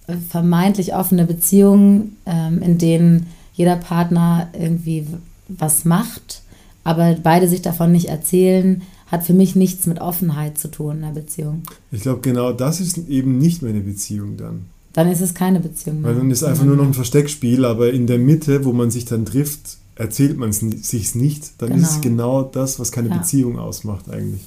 äh, 0.08 0.16
vermeintlich 0.30 0.94
offene 0.96 1.26
Beziehungen, 1.26 2.18
ähm, 2.26 2.62
in 2.62 2.78
denen 2.78 3.28
jeder 3.62 3.76
Partner 3.78 4.50
irgendwie 4.54 5.06
was 5.48 5.86
macht, 5.86 6.42
aber 6.84 7.16
beide 7.22 7.48
sich 7.48 7.62
davon 7.62 7.92
nicht 7.92 8.08
erzählen, 8.10 8.82
hat 9.08 9.24
für 9.24 9.34
mich 9.34 9.56
nichts 9.56 9.86
mit 9.88 10.00
Offenheit 10.00 10.58
zu 10.58 10.70
tun 10.70 10.98
in 10.98 11.04
einer 11.04 11.14
Beziehung. 11.14 11.64
Ich 11.92 12.02
glaube, 12.02 12.22
genau 12.22 12.54
das 12.54 12.80
ist 12.82 12.98
eben 13.10 13.38
nicht 13.38 13.62
mehr 13.62 13.72
eine 13.74 13.82
Beziehung 13.82 14.38
dann. 14.38 14.66
Dann 14.94 15.10
ist 15.12 15.22
es 15.22 15.34
keine 15.34 15.60
Beziehung 15.60 16.02
mehr. 16.02 16.12
Weil 16.12 16.18
dann 16.18 16.32
ist 16.32 16.44
einfach 16.44 16.64
nur 16.66 16.76
noch 16.78 16.86
ein 16.86 16.94
Versteckspiel, 16.94 17.66
aber 17.66 17.92
in 17.94 18.08
der 18.08 18.18
Mitte, 18.20 18.66
wo 18.66 18.74
man 18.74 18.90
sich 18.90 19.06
dann 19.06 19.26
trifft, 19.26 19.78
erzählt 19.96 20.38
man 20.38 20.50
es 20.50 20.60
sich 20.60 21.14
nicht. 21.16 21.52
Dann 21.62 21.70
Genau. 21.70 21.82
ist 21.84 21.92
es 21.92 22.02
genau 22.02 22.44
das, 22.44 22.80
was 22.80 22.92
keine 22.92 23.10
Ja. 23.10 23.18
Beziehung 23.18 23.60
ausmacht 23.60 24.10
eigentlich. 24.10 24.42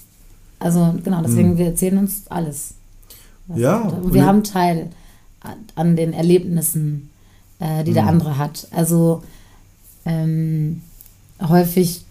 Also 0.58 0.94
genau, 1.04 1.22
deswegen, 1.22 1.50
Mhm. 1.52 1.58
wir 1.58 1.66
erzählen 1.66 1.98
uns 1.98 2.22
alles. 2.30 2.74
Ja, 3.54 3.80
Und 3.82 4.04
und 4.06 4.14
wir 4.14 4.22
ich- 4.22 4.26
haben 4.26 4.42
Teil 4.42 4.88
an 5.74 5.94
den 5.96 6.14
Erlebnissen, 6.14 7.10
äh, 7.60 7.84
die 7.84 7.92
der 7.92 8.02
Mhm. 8.04 8.08
andere 8.10 8.38
hat. 8.38 8.68
Also 8.70 9.22
ähm, 10.06 10.82
häufig 11.46 12.04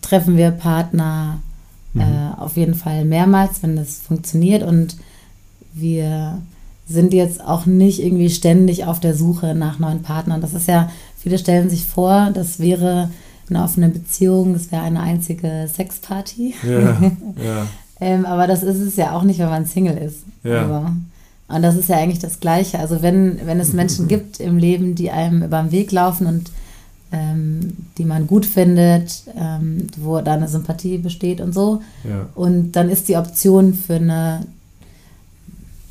treffen 0.00 0.36
wir 0.36 0.50
Partner 0.50 1.40
Mhm. 1.94 2.00
äh, 2.00 2.40
auf 2.40 2.56
jeden 2.56 2.74
Fall 2.74 3.04
mehrmals, 3.04 3.62
wenn 3.62 3.76
das 3.76 3.98
funktioniert. 3.98 4.62
Und 4.62 4.96
wir 5.74 6.38
sind 6.88 7.12
jetzt 7.12 7.44
auch 7.44 7.66
nicht 7.66 8.02
irgendwie 8.02 8.30
ständig 8.30 8.84
auf 8.86 8.98
der 8.98 9.14
Suche 9.14 9.54
nach 9.54 9.78
neuen 9.78 10.02
Partnern. 10.02 10.40
Das 10.40 10.54
ist 10.54 10.68
ja, 10.68 10.90
viele 11.18 11.38
stellen 11.38 11.68
sich 11.70 11.84
vor, 11.84 12.30
das 12.32 12.58
wäre 12.60 13.10
eine 13.50 13.62
offene 13.62 13.88
Beziehung, 13.90 14.54
das 14.54 14.72
wäre 14.72 14.82
eine 14.82 15.00
einzige 15.00 15.68
Sexparty. 15.72 16.54
Ja, 16.62 16.80
ja. 17.44 17.66
Ähm, 18.00 18.24
aber 18.26 18.46
das 18.46 18.62
ist 18.62 18.78
es 18.78 18.96
ja 18.96 19.12
auch 19.12 19.22
nicht, 19.22 19.38
wenn 19.38 19.50
man 19.50 19.66
Single 19.66 19.96
ist. 19.98 20.24
Ja. 20.44 20.62
Also, 20.62 20.86
und 21.54 21.62
das 21.62 21.76
ist 21.76 21.88
ja 21.88 21.96
eigentlich 21.96 22.18
das 22.18 22.40
Gleiche. 22.40 22.78
Also 22.78 23.02
wenn, 23.02 23.40
wenn 23.44 23.60
es 23.60 23.72
Menschen 23.72 24.08
gibt 24.12 24.40
im 24.40 24.58
Leben, 24.58 24.94
die 24.94 25.10
einem 25.10 25.42
über 25.42 25.62
den 25.62 25.72
Weg 25.72 25.92
laufen 25.92 26.26
und 26.26 26.50
ähm, 27.12 27.76
die 27.98 28.04
man 28.04 28.26
gut 28.26 28.46
findet, 28.46 29.24
ähm, 29.38 29.86
wo 29.98 30.20
da 30.20 30.32
eine 30.32 30.48
Sympathie 30.48 30.98
besteht 30.98 31.40
und 31.40 31.52
so. 31.52 31.82
ja. 32.04 32.28
Und 32.34 32.72
dann 32.72 32.88
ist 32.88 33.08
die 33.08 33.16
Option 33.16 33.74
für 33.74 33.96
eine, 33.96 34.46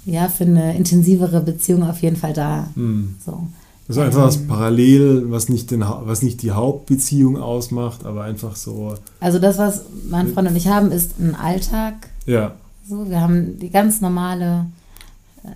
ja, 0.06 0.28
für 0.30 0.46
eine 0.46 0.76
intensivere 0.76 1.42
Beziehung 1.42 1.84
auf 1.84 2.02
jeden 2.02 2.16
Fall 2.16 2.34
da. 2.34 2.68
Hm. 2.76 3.16
So. 3.24 3.48
Das 3.88 3.98
ist 3.98 4.04
einfach 4.04 4.24
was 4.24 4.48
parallel, 4.48 5.30
was 5.32 5.50
nicht, 5.50 5.70
den, 5.70 5.82
was 5.82 6.22
nicht 6.22 6.42
die 6.42 6.52
Hauptbeziehung 6.52 7.38
ausmacht, 7.38 8.06
aber 8.06 8.24
einfach 8.24 8.56
so, 8.56 8.96
Also 9.20 9.38
das, 9.38 9.58
was 9.58 9.82
mein 10.10 10.30
Freund 10.30 10.48
und 10.50 10.56
ich 10.56 10.68
haben, 10.68 10.92
ist 10.92 11.20
ein 11.20 11.36
Alltag. 11.36 12.10
ja. 12.26 12.54
So, 12.90 13.10
wir 13.10 13.22
haben 13.22 13.60
die 13.60 13.70
ganz 13.70 14.02
normale, 14.02 14.66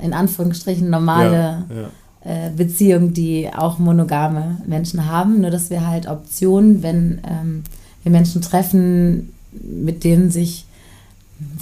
in 0.02 0.14
Anführungsstrichen 0.14 0.90
normale 0.90 1.34
ja, 1.34 1.66
ja. 2.26 2.48
äh, 2.48 2.50
Beziehung, 2.52 3.14
die 3.14 3.50
auch 3.56 3.80
monogame 3.80 4.58
Menschen 4.66 5.06
haben. 5.06 5.42
Nur 5.42 5.52
dass 5.52 5.70
wir 5.70 5.86
halt 5.88 6.08
Optionen, 6.08 6.82
wenn 6.84 7.22
ähm, 7.30 7.64
wir 8.04 8.12
Menschen 8.12 8.42
treffen, 8.42 9.34
mit 9.52 10.04
denen 10.04 10.32
sich 10.32 10.66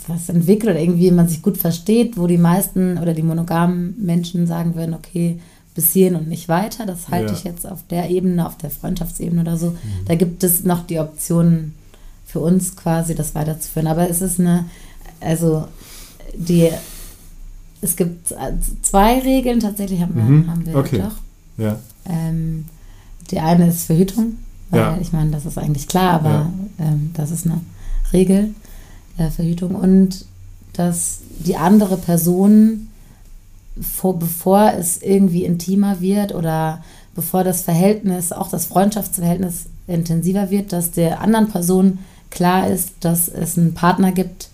was 0.08 0.30
entwickelt 0.30 0.72
oder 0.72 0.80
irgendwie 0.80 1.10
man 1.12 1.28
sich 1.28 1.42
gut 1.42 1.58
versteht, 1.58 2.18
wo 2.18 2.28
die 2.28 2.38
meisten 2.38 2.98
oder 3.00 3.14
die 3.14 3.24
monogamen 3.24 3.96
Menschen 3.98 4.46
sagen 4.46 4.76
würden, 4.76 4.94
okay, 4.94 5.40
bis 5.74 5.92
hierhin 5.94 6.16
und 6.16 6.28
nicht 6.28 6.48
weiter. 6.50 6.86
Das 6.86 7.10
halte 7.10 7.34
Ja. 7.34 7.38
ich 7.38 7.44
jetzt 7.44 7.66
auf 7.68 7.80
der 7.90 8.10
Ebene, 8.10 8.46
auf 8.46 8.58
der 8.58 8.70
Freundschaftsebene 8.70 9.42
oder 9.42 9.58
so. 9.58 9.76
Da 10.06 10.14
gibt 10.16 10.44
es 10.44 10.64
noch 10.64 10.86
die 10.86 11.00
Option 11.00 11.74
für 12.26 12.40
uns 12.40 12.76
quasi, 12.76 13.16
das 13.16 13.34
weiterzuführen. 13.34 13.88
Aber 13.88 14.08
es 14.10 14.22
ist 14.22 14.40
eine, 14.40 14.66
also 15.20 15.68
die, 16.36 16.70
es 17.84 17.96
gibt 17.96 18.32
äh, 18.32 18.54
zwei 18.82 19.20
Regeln, 19.20 19.60
tatsächlich 19.60 20.02
haben 20.02 20.16
wir, 20.16 20.24
Mhm, 20.24 20.50
haben 20.50 20.66
wir 20.66 20.76
okay. 20.76 21.00
doch. 21.00 21.64
ja. 21.64 21.78
Ähm, 22.06 22.66
die 23.32 23.40
eine 23.40 23.68
ist 23.70 23.86
Verhütung, 23.86 24.38
weil 24.70 24.80
Ja. 24.82 24.98
ich 25.00 25.14
meine, 25.14 25.32
das 25.32 25.46
ist 25.46 25.58
eigentlich 25.58 25.88
klar, 25.88 26.14
aber 26.14 26.30
Ja. 26.30 26.50
ähm, 26.80 27.12
das 27.16 27.32
ist 27.32 27.46
eine 27.46 27.62
Regel, 28.12 28.54
äh, 29.18 29.30
Verhütung. 29.30 29.76
Und 29.76 30.26
dass 30.74 31.20
die 31.40 31.56
andere 31.56 31.98
Person, 31.98 32.88
vor, 33.80 34.20
bevor 34.20 34.74
es 34.74 35.02
irgendwie 35.02 35.46
intimer 35.46 36.00
wird 36.02 36.34
oder 36.36 36.84
bevor 37.16 37.44
das 37.44 37.62
Verhältnis, 37.62 38.32
auch 38.32 38.50
das 38.50 38.66
Freundschaftsverhältnis 38.66 39.66
intensiver 39.88 40.50
wird, 40.50 40.72
dass 40.74 40.92
der 40.92 41.22
anderen 41.22 41.50
Person 41.50 42.00
klar 42.30 42.68
ist, 42.70 42.90
dass 43.02 43.28
es 43.28 43.58
einen 43.58 43.74
Partner 43.74 44.12
gibt, 44.12 44.50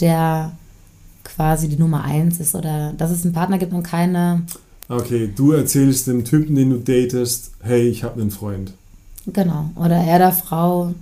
der 0.00 0.52
quasi 1.24 1.68
die 1.68 1.76
Nummer 1.78 2.04
eins 2.04 2.38
ist 2.38 2.54
oder 2.54 2.92
dass 2.96 3.10
es 3.10 3.24
einen 3.24 3.34
Partner 3.34 3.58
gibt 3.58 3.72
und 3.72 3.82
keine 3.82 4.42
Okay, 4.88 5.30
du 5.34 5.52
erzählst 5.52 6.06
dem 6.08 6.24
Typen, 6.24 6.56
den 6.56 6.70
du 6.70 6.76
datest, 6.76 7.52
hey, 7.62 7.88
ich 7.88 8.04
habe 8.04 8.20
einen 8.20 8.30
Freund. 8.30 8.74
Genau. 9.26 9.70
Oder 9.76 9.96
er 9.96 10.18
der 10.18 10.32
Frau. 10.32 10.92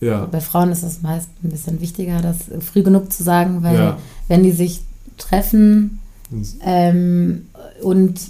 Ja. 0.00 0.26
Bei 0.26 0.40
Frauen 0.40 0.70
ist 0.70 0.84
es 0.84 1.02
meist 1.02 1.28
ein 1.42 1.50
bisschen 1.50 1.80
wichtiger, 1.80 2.20
das 2.22 2.36
früh 2.64 2.82
genug 2.82 3.12
zu 3.12 3.22
sagen, 3.24 3.62
weil 3.62 3.74
Ja. 3.74 3.98
wenn 4.28 4.42
die 4.44 4.52
sich 4.52 4.82
treffen 5.18 5.98
ähm, 6.62 7.46
und 7.82 8.20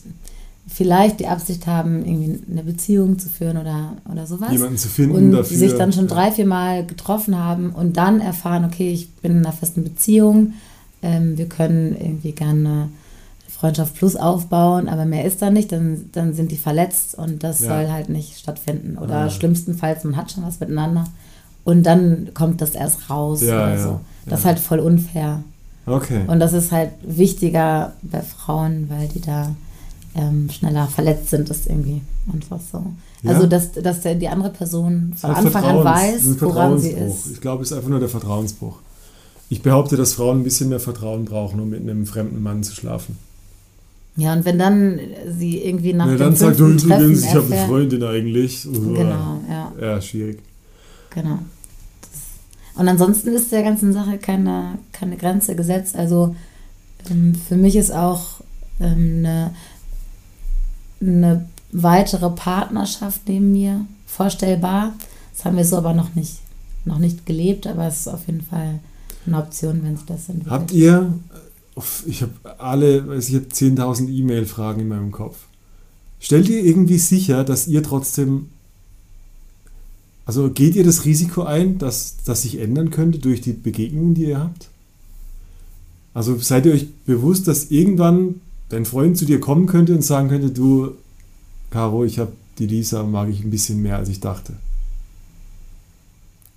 vielleicht 0.66 1.20
die 1.20 1.26
Absicht 1.26 1.66
haben, 1.66 2.04
irgendwie 2.04 2.40
eine 2.50 2.62
Beziehung 2.62 3.18
zu 3.18 3.28
führen 3.28 3.58
oder, 3.58 3.96
oder 4.10 4.26
sowas. 4.26 4.50
Jemanden 4.52 4.78
zu 4.78 4.88
finden 4.88 5.14
und 5.16 5.32
dafür. 5.32 5.56
sich 5.56 5.74
dann 5.74 5.92
schon 5.92 6.08
drei, 6.08 6.32
vier 6.32 6.46
Mal 6.46 6.86
getroffen 6.86 7.38
haben 7.38 7.70
und 7.70 7.96
dann 7.96 8.20
erfahren, 8.20 8.64
okay, 8.64 8.90
ich 8.90 9.10
bin 9.16 9.32
in 9.32 9.38
einer 9.38 9.52
festen 9.52 9.84
Beziehung, 9.84 10.54
ähm, 11.04 11.36
wir 11.38 11.48
können 11.48 11.94
irgendwie 12.00 12.32
gerne 12.32 12.88
Freundschaft 13.48 13.94
plus 13.94 14.16
aufbauen, 14.16 14.88
aber 14.88 15.04
mehr 15.04 15.24
ist 15.24 15.40
da 15.40 15.50
nicht, 15.50 15.70
dann, 15.70 16.10
dann 16.12 16.34
sind 16.34 16.50
die 16.50 16.56
verletzt 16.56 17.14
und 17.16 17.44
das 17.44 17.60
Ja. 17.60 17.68
soll 17.68 17.90
halt 17.92 18.08
nicht 18.08 18.38
stattfinden. 18.38 18.98
Oder 18.98 19.14
Ah. 19.26 19.30
schlimmstenfalls, 19.30 20.02
man 20.04 20.16
hat 20.16 20.32
schon 20.32 20.44
was 20.44 20.58
miteinander 20.60 21.04
und 21.64 21.84
dann 21.84 22.30
kommt 22.34 22.60
das 22.60 22.70
erst 22.70 23.08
raus 23.10 23.40
Ja, 23.42 23.54
oder 23.54 23.74
ja, 23.74 23.82
so. 23.82 24.00
Das 24.26 24.40
ist 24.40 24.46
halt 24.46 24.58
voll 24.58 24.80
unfair. 24.80 25.42
Okay. 25.86 26.22
Und 26.26 26.40
das 26.40 26.52
ist 26.54 26.72
halt 26.72 26.90
wichtiger 27.06 27.92
bei 28.02 28.22
Frauen, 28.22 28.88
weil 28.88 29.06
die 29.08 29.20
da 29.20 29.54
ähm, 30.16 30.48
schneller 30.50 30.86
verletzt 30.86 31.30
sind, 31.30 31.48
ist 31.50 31.66
irgendwie 31.66 32.00
einfach 32.32 32.58
so. 32.72 32.84
Also, 33.26 33.46
dass, 33.46 33.72
dass 33.72 34.00
der, 34.02 34.14
die 34.16 34.28
andere 34.28 34.50
Person 34.50 35.12
von 35.16 35.30
Anfang 35.30 35.64
an 35.64 35.82
weiß, 35.84 36.40
woran 36.40 36.78
sie 36.78 36.90
ist. 36.90 37.30
Ich 37.32 37.40
glaube, 37.40 37.62
es 37.62 37.70
ist 37.70 37.76
einfach 37.76 37.88
nur 37.88 37.98
der 38.00 38.08
Vertrauensbruch. 38.10 38.78
Ich 39.54 39.62
behaupte, 39.62 39.96
dass 39.96 40.14
Frauen 40.14 40.40
ein 40.40 40.42
bisschen 40.42 40.68
mehr 40.68 40.80
Vertrauen 40.80 41.26
brauchen, 41.26 41.60
um 41.60 41.70
mit 41.70 41.80
einem 41.80 42.06
fremden 42.06 42.42
Mann 42.42 42.64
zu 42.64 42.74
schlafen. 42.74 43.16
Ja, 44.16 44.32
und 44.32 44.44
wenn 44.44 44.58
dann 44.58 44.98
sie 45.38 45.58
irgendwie 45.58 45.92
nach 45.92 46.06
Ja, 46.06 46.12
dem 46.14 46.18
dann 46.18 46.34
sagt 46.34 46.58
du 46.58 46.66
übrigens, 46.66 47.22
ich 47.22 47.32
habe 47.36 47.54
eine 47.54 47.64
Freundin 47.64 48.02
eigentlich. 48.02 48.66
Uah. 48.66 48.96
Genau, 48.96 49.40
ja, 49.48 49.72
Ja, 49.80 50.00
schwierig. 50.02 50.40
genau. 51.10 51.38
Und 52.74 52.88
ansonsten 52.88 53.28
ist 53.28 53.52
der 53.52 53.62
ganzen 53.62 53.92
Sache 53.92 54.18
keine, 54.18 54.78
keine 54.90 55.16
Grenze 55.16 55.54
gesetzt. 55.54 55.94
Also 55.94 56.34
ähm, 57.08 57.36
für 57.36 57.56
mich 57.56 57.76
ist 57.76 57.92
auch 57.92 58.40
ähm, 58.80 59.18
eine, 59.24 59.54
eine 61.00 61.48
weitere 61.70 62.28
Partnerschaft 62.30 63.20
neben 63.28 63.52
mir 63.52 63.84
vorstellbar. 64.08 64.94
Das 65.36 65.44
haben 65.44 65.56
wir 65.56 65.64
so 65.64 65.76
aber 65.76 65.94
noch 65.94 66.16
nicht, 66.16 66.38
noch 66.84 66.98
nicht 66.98 67.24
gelebt, 67.24 67.68
aber 67.68 67.86
es 67.86 68.00
ist 68.00 68.08
auf 68.08 68.26
jeden 68.26 68.42
Fall 68.42 68.80
eine 69.26 69.38
Option, 69.38 69.82
wenn 69.82 69.96
sich 69.96 70.06
das 70.06 70.28
entwickelt. 70.28 70.50
Habt 70.50 70.72
ihr, 70.72 71.14
uff, 71.74 72.04
ich 72.06 72.22
habe 72.22 72.32
alle, 72.58 73.06
weiß 73.08 73.28
ich 73.28 73.34
habe 73.36 73.46
10.000 73.46 74.08
E-Mail-Fragen 74.08 74.80
in 74.80 74.88
meinem 74.88 75.12
Kopf. 75.12 75.36
Stellt 76.20 76.48
ihr 76.48 76.64
irgendwie 76.64 76.98
sicher, 76.98 77.44
dass 77.44 77.66
ihr 77.66 77.82
trotzdem, 77.82 78.48
also 80.24 80.50
geht 80.50 80.74
ihr 80.74 80.84
das 80.84 81.04
Risiko 81.04 81.42
ein, 81.42 81.78
dass 81.78 82.16
das 82.24 82.42
sich 82.42 82.58
ändern 82.58 82.90
könnte 82.90 83.18
durch 83.18 83.40
die 83.40 83.52
Begegnungen, 83.52 84.14
die 84.14 84.26
ihr 84.26 84.38
habt? 84.38 84.68
Also 86.14 86.38
seid 86.38 86.64
ihr 86.66 86.72
euch 86.72 86.88
bewusst, 87.04 87.48
dass 87.48 87.70
irgendwann 87.70 88.40
dein 88.68 88.86
Freund 88.86 89.18
zu 89.18 89.24
dir 89.24 89.40
kommen 89.40 89.66
könnte 89.66 89.94
und 89.94 90.02
sagen 90.02 90.28
könnte, 90.28 90.50
du, 90.50 90.92
Caro, 91.70 92.04
ich 92.04 92.18
habe 92.18 92.32
die 92.58 92.66
Lisa, 92.66 93.02
mag 93.02 93.28
ich 93.28 93.42
ein 93.42 93.50
bisschen 93.50 93.82
mehr, 93.82 93.96
als 93.96 94.08
ich 94.08 94.20
dachte. 94.20 94.54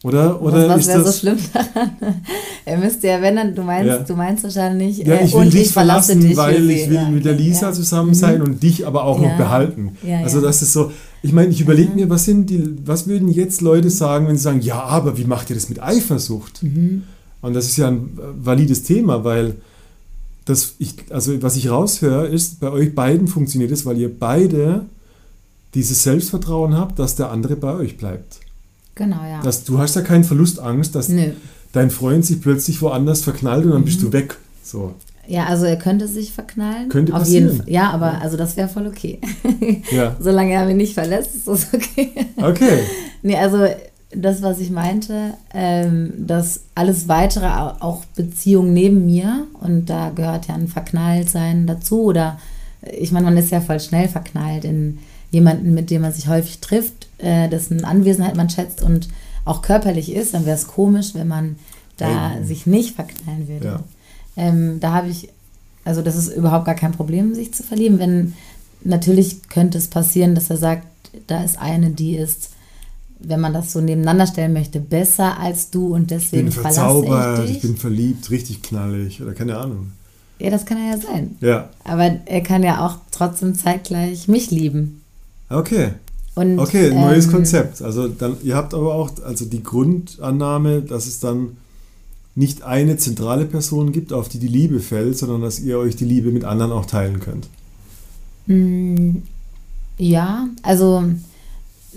Oder, 0.04 0.40
oder 0.44 0.70
was 0.70 0.80
was 0.80 0.88
wäre 0.88 1.06
so 1.06 1.12
schlimm 1.20 1.38
daran? 1.54 1.92
er 2.66 2.78
müsste 2.78 3.08
ja, 3.08 3.20
wenn 3.22 3.36
dann, 3.36 3.56
du 3.56 3.64
meinst, 3.64 3.88
Ja. 3.88 3.98
du 4.00 4.14
meinst 4.16 4.44
wahrscheinlich, 4.44 5.00
Ja, 5.00 5.16
äh, 5.16 5.26
ich 5.26 5.34
will 5.34 5.42
und 5.42 5.54
dich 5.54 5.62
ich 5.64 5.72
verlasse 5.72 6.12
verlassen, 6.14 6.28
dich. 6.30 6.38
weil 6.38 6.70
ich 6.70 6.88
will 6.90 6.96
Ja, 6.96 7.10
mit 7.10 7.26
der 7.26 7.34
Lisa 7.34 7.68
ja. 7.68 7.74
zusammen 7.74 8.14
sein 8.14 8.38
Mhm. 8.40 8.44
und 8.46 8.64
dich 8.64 8.86
aber 8.86 9.06
auch 9.06 9.18
noch 9.20 9.30
Ja. 9.30 9.38
behalten. 9.38 9.98
Ja, 10.04 10.20
also 10.20 10.38
ja. 10.38 10.44
das 10.46 10.62
ist 10.62 10.74
so, 10.74 10.92
ich 11.24 11.34
meine, 11.34 11.50
ich 11.50 11.62
überlege 11.62 11.90
Mhm. 11.90 11.96
mir, 11.96 12.10
was 12.12 12.26
sind 12.26 12.50
die, 12.52 12.78
was 12.86 13.08
würden 13.08 13.28
jetzt 13.28 13.62
Leute 13.62 13.90
sagen, 13.90 14.28
wenn 14.28 14.38
sie 14.38 14.44
sagen, 14.44 14.62
ja, 14.62 14.84
aber 14.84 15.18
wie 15.18 15.24
macht 15.26 15.50
ihr 15.50 15.56
das 15.56 15.68
mit 15.68 15.82
Eifersucht? 15.82 16.62
Mhm. 16.62 17.04
Und 17.42 17.54
das 17.56 17.66
ist 17.66 17.78
ja 17.78 17.88
ein 17.88 18.12
valides 18.40 18.84
Thema, 18.84 19.24
weil 19.24 19.56
das, 20.46 20.74
ich, 20.78 20.94
also 21.10 21.42
was 21.42 21.56
ich 21.56 21.70
raushöre, 21.70 22.28
ist, 22.28 22.60
bei 22.60 22.70
euch 22.70 22.94
beiden 22.94 23.28
funktioniert 23.28 23.72
es, 23.72 23.86
weil 23.86 23.98
ihr 23.98 24.12
beide 24.16 24.86
dieses 25.74 26.04
Selbstvertrauen 26.04 26.78
habt, 26.78 27.00
dass 27.00 27.16
der 27.16 27.32
andere 27.32 27.56
bei 27.56 27.74
euch 27.74 27.98
bleibt. 27.98 28.40
Genau, 28.98 29.24
ja. 29.24 29.42
Dass, 29.42 29.64
du 29.64 29.78
hast 29.80 29.96
ja 29.96 30.02
keinen 30.02 30.24
Verlustangst, 30.24 30.96
dass 30.96 31.08
Nö. 31.10 31.32
dein 31.72 31.90
Freund 31.92 32.26
sich 32.26 32.42
plötzlich 32.42 32.82
woanders 32.82 33.22
verknallt 33.22 33.66
und 33.66 33.72
dann 33.72 33.86
bist 33.86 34.00
Mhm. 34.02 34.06
du 34.08 34.14
weg. 34.14 34.38
So. 34.64 34.94
Ja, 35.28 35.46
also 35.46 35.66
er 35.66 35.76
könnte 35.78 36.08
sich 36.08 36.32
verknallen. 36.34 36.90
Könnte 36.90 37.14
Auf 37.14 37.20
passieren. 37.20 37.46
jeden 37.48 37.58
Fall. 37.60 37.70
Ja, 37.70 37.92
aber 37.92 38.22
also 38.22 38.38
das 38.38 38.56
wäre 38.58 38.68
voll 38.70 38.88
okay. 38.88 39.20
Ja. 39.92 40.16
Solange 40.20 40.54
er 40.54 40.66
mich 40.66 40.76
nicht 40.76 40.94
verlässt, 40.94 41.36
ist 41.36 41.48
das 41.48 41.68
okay. 41.74 42.12
Okay. 42.38 42.80
nee, 43.24 43.36
also 43.36 43.66
das, 44.16 44.42
was 44.42 44.60
ich 44.60 44.72
meinte, 44.72 45.34
ähm, 45.54 46.14
dass 46.18 46.62
alles 46.76 47.10
weitere, 47.10 47.46
au- 47.48 47.76
auch 47.82 48.06
Beziehungen 48.16 48.74
neben 48.74 49.06
mir, 49.06 49.46
und 49.60 49.88
da 49.90 50.12
gehört 50.12 50.48
ja 50.48 50.56
ein 50.56 50.70
Verknalltsein 50.70 51.68
dazu, 51.68 52.04
oder 52.04 52.40
ich 52.98 53.12
meine, 53.12 53.26
man 53.26 53.38
ist 53.38 53.52
ja 53.52 53.60
voll 53.60 53.82
schnell 53.82 54.08
verknallt 54.08 54.64
in 54.64 55.00
jemanden, 55.32 55.74
mit 55.74 55.90
dem 55.92 56.04
man 56.04 56.14
sich 56.14 56.30
häufig 56.30 56.60
trifft, 56.62 57.07
äh, 57.20 57.50
dessen 57.50 57.84
Anwesenheit 57.86 58.36
man 58.36 58.50
schätzt 58.50 58.82
und 58.84 59.08
auch 59.46 59.62
körperlich 59.62 60.12
ist, 60.14 60.34
dann 60.34 60.46
wäre 60.46 60.58
es 60.58 60.68
komisch, 60.68 61.14
wenn 61.14 61.28
man 61.28 61.56
da 61.98 62.36
Eben. 62.36 62.46
sich 62.46 62.66
nicht 62.68 62.96
verknallen 62.96 63.48
würde. 63.48 63.66
Ja. 63.66 63.80
Ähm, 64.36 64.80
da 64.80 64.92
habe 64.94 65.08
ich, 65.10 65.30
also 65.86 66.02
das 66.02 66.16
ist 66.16 66.30
überhaupt 66.36 66.66
gar 66.66 66.76
kein 66.76 66.92
Problem, 66.92 67.34
sich 67.34 67.54
zu 67.54 67.64
verlieben. 67.64 67.98
Wenn 67.98 68.34
natürlich 68.84 69.48
könnte 69.50 69.78
es 69.78 69.88
passieren, 69.88 70.36
dass 70.36 70.50
er 70.50 70.58
sagt, 70.58 70.86
da 71.28 71.44
ist 71.44 71.58
eine, 71.60 71.90
die 71.90 72.16
ist, 72.18 72.52
wenn 73.20 73.40
man 73.40 73.54
das 73.54 73.72
so 73.74 73.82
nebeneinander 73.82 74.28
stellen 74.28 74.54
möchte, 74.54 74.80
besser 74.80 75.40
als 75.40 75.72
du 75.72 75.96
und 75.96 76.04
Ich 76.04 76.08
deswegen 76.20 76.44
bin 76.46 76.52
verlasse 76.52 76.76
verzaubert, 76.82 77.40
ich 77.40 77.46
ich, 77.46 77.52
dich. 77.54 77.62
bin 77.64 77.78
verliebt, 77.78 78.30
richtig 78.30 78.62
knallig 78.62 79.22
oder 79.24 79.34
keine 79.34 79.58
Ahnung. 79.58 79.92
ja, 80.40 80.52
das 80.52 80.66
kann 80.68 80.78
er 80.78 80.92
ja 80.92 81.02
sein. 81.02 81.36
Ja, 81.42 81.70
Aber 81.84 82.04
er 82.26 82.42
kann 82.42 82.62
ja 82.62 82.86
auch 82.86 82.98
trotzdem 83.12 83.56
zeitgleich 83.56 84.28
mich 84.28 84.52
lieben. 84.52 85.02
okay. 85.50 85.94
Und, 86.38 86.60
Okay, 86.60 86.94
neues 86.94 87.26
ähm, 87.26 87.32
Konzept. 87.32 87.82
Also 87.82 88.08
dann, 88.08 88.38
ihr 88.44 88.56
habt 88.56 88.76
aber 88.76 88.94
auch 88.94 89.10
also 89.26 89.46
die 89.46 89.64
Grundannahme, 89.64 90.84
dass 90.84 91.08
es 91.08 91.20
dann 91.20 91.58
nicht 92.36 92.62
eine 92.62 92.98
zentrale 92.98 93.46
Person 93.46 93.92
gibt, 93.92 94.14
auf 94.14 94.30
die 94.30 94.38
die 94.38 94.48
Liebe 94.48 94.80
fällt, 94.80 95.18
sondern 95.18 95.42
dass 95.42 95.60
ihr 95.60 95.80
euch 95.80 95.96
die 95.96 96.06
Liebe 96.06 96.30
mit 96.32 96.44
anderen 96.44 96.72
auch 96.72 96.86
teilen 96.86 97.20
könnt. 97.20 97.50
Mm, 98.46 99.24
Ja, 99.98 100.48
also 100.62 101.06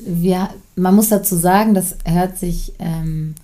wir, 0.06 0.48
man 0.74 0.94
muss 0.94 1.10
dazu 1.10 1.36
sagen, 1.36 1.74
das 1.74 1.96
hört 2.06 2.38
sich 2.38 2.72
ähm, 2.78 3.34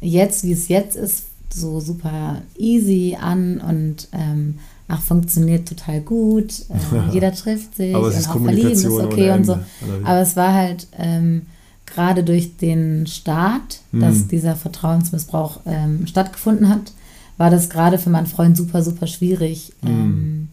jetzt, 0.00 0.42
wie 0.42 0.50
es 0.50 0.66
jetzt 0.66 0.96
ist, 0.96 1.26
so 1.54 1.78
super 1.78 2.42
easy 2.58 3.16
an 3.20 3.60
und 3.60 4.08
ähm, 4.10 4.58
ach, 4.92 5.00
funktioniert 5.02 5.68
total 5.68 6.00
gut. 6.00 6.52
Äh, 6.70 7.12
jeder 7.12 7.32
trifft 7.32 7.76
sich 7.76 7.94
Aber 7.94 8.08
es 8.08 8.14
und 8.14 8.20
ist 8.20 8.28
auch 8.28 8.40
verlieben 8.42 8.70
ist 8.72 8.86
okay 8.86 9.30
und 9.32 9.44
so. 9.44 9.58
Aber 10.04 10.20
es 10.20 10.36
war 10.36 10.52
halt 10.54 10.86
ähm, 10.98 11.42
gerade 11.86 12.22
durch 12.24 12.56
den 12.56 13.06
Start, 13.06 13.80
dass 13.92 14.24
Mhm. 14.24 14.28
dieser 14.28 14.56
Vertrauensmissbrauch 14.56 15.60
ähm, 15.66 16.06
stattgefunden 16.06 16.68
hat, 16.68 16.92
war 17.38 17.50
das 17.50 17.68
gerade 17.68 17.98
für 17.98 18.10
meinen 18.10 18.26
Freund 18.26 18.56
super, 18.56 18.82
super 18.82 19.06
schwierig, 19.06 19.72
ähm, 19.84 20.48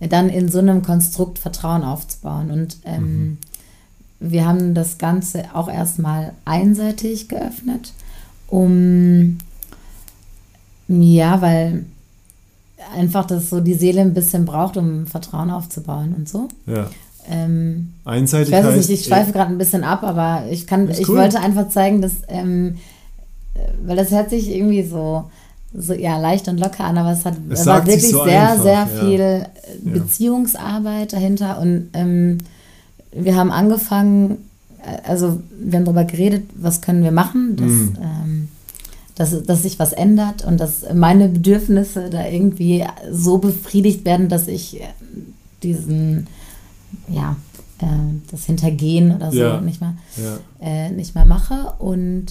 dann 0.00 0.28
in 0.28 0.48
so 0.48 0.58
einem 0.58 0.82
Konstrukt 0.82 1.38
Vertrauen 1.38 1.82
aufzubauen. 1.82 2.50
Und 2.50 2.76
ähm, 2.84 3.38
wir 4.20 4.46
haben 4.46 4.74
das 4.74 4.98
Ganze 4.98 5.44
auch 5.54 5.68
erstmal 5.68 6.32
einseitig 6.44 7.28
geöffnet, 7.28 7.92
um, 8.48 9.38
ja, 10.88 11.40
weil 11.40 11.84
einfach 12.94 13.24
das 13.26 13.50
so 13.50 13.60
die 13.60 13.74
Seele 13.74 14.00
ein 14.00 14.14
bisschen 14.14 14.44
braucht, 14.44 14.76
um 14.76 15.06
Vertrauen 15.06 15.50
aufzubauen 15.50 16.14
und 16.16 16.28
so. 16.28 16.48
Ja. 16.66 16.88
Ähm, 17.30 17.92
ich 18.04 18.06
Einseitigkeit. 18.06 18.64
weiß 18.64 18.76
nicht, 18.76 18.90
ich 18.90 19.04
schweife 19.06 19.32
gerade 19.32 19.50
ein 19.52 19.58
bisschen 19.58 19.84
ab, 19.84 20.02
aber 20.02 20.44
ich 20.50 20.66
kann, 20.66 20.88
ich 20.90 21.08
cool. 21.08 21.16
wollte 21.18 21.40
einfach 21.40 21.68
zeigen, 21.68 22.00
dass, 22.00 22.12
ähm, 22.28 22.76
äh, 23.54 23.58
weil 23.86 23.96
das 23.96 24.10
hört 24.10 24.30
sich 24.30 24.48
irgendwie 24.50 24.82
so, 24.82 25.24
so 25.74 25.92
ja, 25.92 26.18
leicht 26.18 26.48
und 26.48 26.58
locker 26.58 26.84
an, 26.84 26.96
aber 26.96 27.12
es 27.12 27.24
hat 27.26 27.34
Es 27.50 27.66
war 27.66 27.86
wirklich 27.86 28.10
so 28.10 28.24
sehr, 28.24 28.52
einfach, 28.52 28.62
sehr 28.62 28.86
viel 28.86 29.20
äh, 29.20 29.38
Ja. 29.84 29.92
Beziehungsarbeit 29.92 31.12
dahinter 31.12 31.60
und 31.60 31.88
ähm, 31.92 32.38
wir 33.12 33.36
haben 33.36 33.50
angefangen, 33.50 34.38
äh, 34.82 35.06
also 35.08 35.40
wir 35.60 35.78
haben 35.78 35.84
darüber 35.84 36.04
geredet, 36.04 36.44
was 36.54 36.80
können 36.80 37.02
wir 37.02 37.12
machen, 37.12 37.56
dass, 37.56 37.66
Mhm. 37.68 37.96
ähm, 38.02 38.48
dass, 39.18 39.42
dass 39.44 39.62
sich 39.62 39.78
was 39.78 39.92
ändert 39.92 40.44
und 40.44 40.58
dass 40.60 40.84
meine 40.94 41.28
Bedürfnisse 41.28 42.08
da 42.08 42.26
irgendwie 42.26 42.84
so 43.10 43.38
befriedigt 43.38 44.04
werden, 44.04 44.28
dass 44.28 44.46
ich 44.48 44.80
diesen, 45.62 46.28
ja, 47.08 47.36
äh, 47.80 47.86
das 48.30 48.44
Hintergehen 48.44 49.14
oder 49.14 49.32
so 49.32 49.38
Ja. 49.38 49.60
nicht 49.60 49.80
mehr 49.80 49.94
Ja. 50.16 50.38
äh, 50.66 50.90
nicht 50.90 51.14
mehr 51.14 51.24
mache. 51.24 51.72
Und 51.78 52.26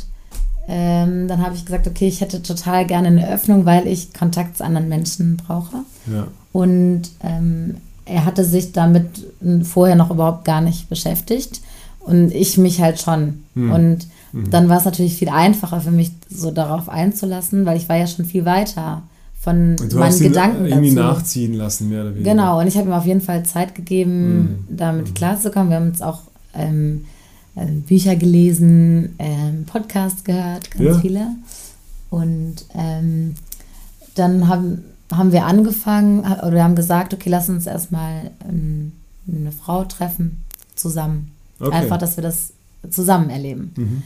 ähm, 0.69 1.27
dann 1.27 1.41
habe 1.45 1.55
ich 1.55 1.65
gesagt, 1.65 1.87
okay, 1.87 2.07
ich 2.07 2.21
hätte 2.21 2.41
total 2.41 2.85
gerne 2.85 3.07
eine 3.07 3.29
Öffnung, 3.29 3.65
weil 3.65 3.87
ich 3.87 4.13
Kontakt 4.13 4.57
zu 4.57 4.63
anderen 4.65 4.89
Menschen 4.89 5.37
brauche. 5.37 5.77
Ja. 6.11 6.27
Und 6.53 7.03
ähm, 7.21 7.75
er 8.05 8.23
hatte 8.25 8.45
sich 8.45 8.71
damit 8.71 9.05
vorher 9.63 9.95
noch 9.95 10.09
überhaupt 10.11 10.45
gar 10.45 10.61
nicht 10.61 10.87
beschäftigt 10.89 11.61
und 11.99 12.33
ich 12.33 12.57
mich 12.57 12.81
halt 12.81 12.99
schon. 13.01 13.43
Hm. 13.55 13.71
Und 13.71 14.07
Mhm. 14.33 14.49
dann 14.49 14.69
war 14.69 14.77
es 14.77 14.85
natürlich 14.85 15.15
viel 15.15 15.29
einfacher 15.29 15.79
für 15.81 15.91
mich, 15.91 16.11
so 16.29 16.51
darauf 16.51 16.89
einzulassen, 16.89 17.65
weil 17.65 17.77
ich 17.77 17.87
war 17.89 17.95
ja 17.97 18.07
schon 18.07 18.25
viel 18.25 18.45
weiter 18.45 19.03
von 19.39 19.75
Und 19.79 19.91
du 19.91 19.97
meinen 19.97 20.07
hast 20.09 20.19
ihn 20.21 20.29
Gedanken 20.29 20.65
irgendwie 20.65 20.93
dazu. 20.95 21.07
nachziehen 21.07 21.53
lassen, 21.53 21.89
mehr 21.89 22.01
oder 22.01 22.13
weniger. 22.15 22.31
Genau, 22.31 22.59
und 22.59 22.67
ich 22.67 22.75
habe 22.77 22.89
ihm 22.89 22.93
auf 22.93 23.05
jeden 23.05 23.21
Fall 23.21 23.43
Zeit 23.45 23.75
gegeben, 23.75 24.65
Mhm. 24.69 24.77
damit 24.77 25.15
klarzukommen. 25.15 25.69
Wir 25.69 25.77
haben 25.77 25.87
uns 25.89 26.01
auch 26.01 26.21
ähm, 26.53 27.05
äh, 27.55 27.65
Bücher 27.67 28.15
gelesen, 28.15 29.15
ähm, 29.19 29.65
Podcasts 29.65 30.23
gehört, 30.23 30.69
ganz 30.71 30.83
Ja. 30.83 30.99
viele. 30.99 31.27
Und 32.09 32.55
ähm, 32.75 33.35
dann 34.15 34.47
haben, 34.47 34.83
haben 35.11 35.31
wir 35.31 35.45
angefangen, 35.45 36.19
oder 36.21 36.51
wir 36.53 36.63
haben 36.63 36.75
gesagt, 36.75 37.13
okay, 37.13 37.29
lass 37.29 37.47
uns 37.49 37.67
erstmal 37.67 38.31
ähm, 38.47 38.91
eine 39.31 39.51
Frau 39.51 39.83
treffen, 39.85 40.37
zusammen. 40.75 41.31
Okay. 41.59 41.71
Einfach, 41.75 41.97
dass 41.97 42.17
wir 42.17 42.21
das 42.23 42.53
zusammen 42.89 43.29
erleben. 43.29 43.71
Mhm. 43.77 44.03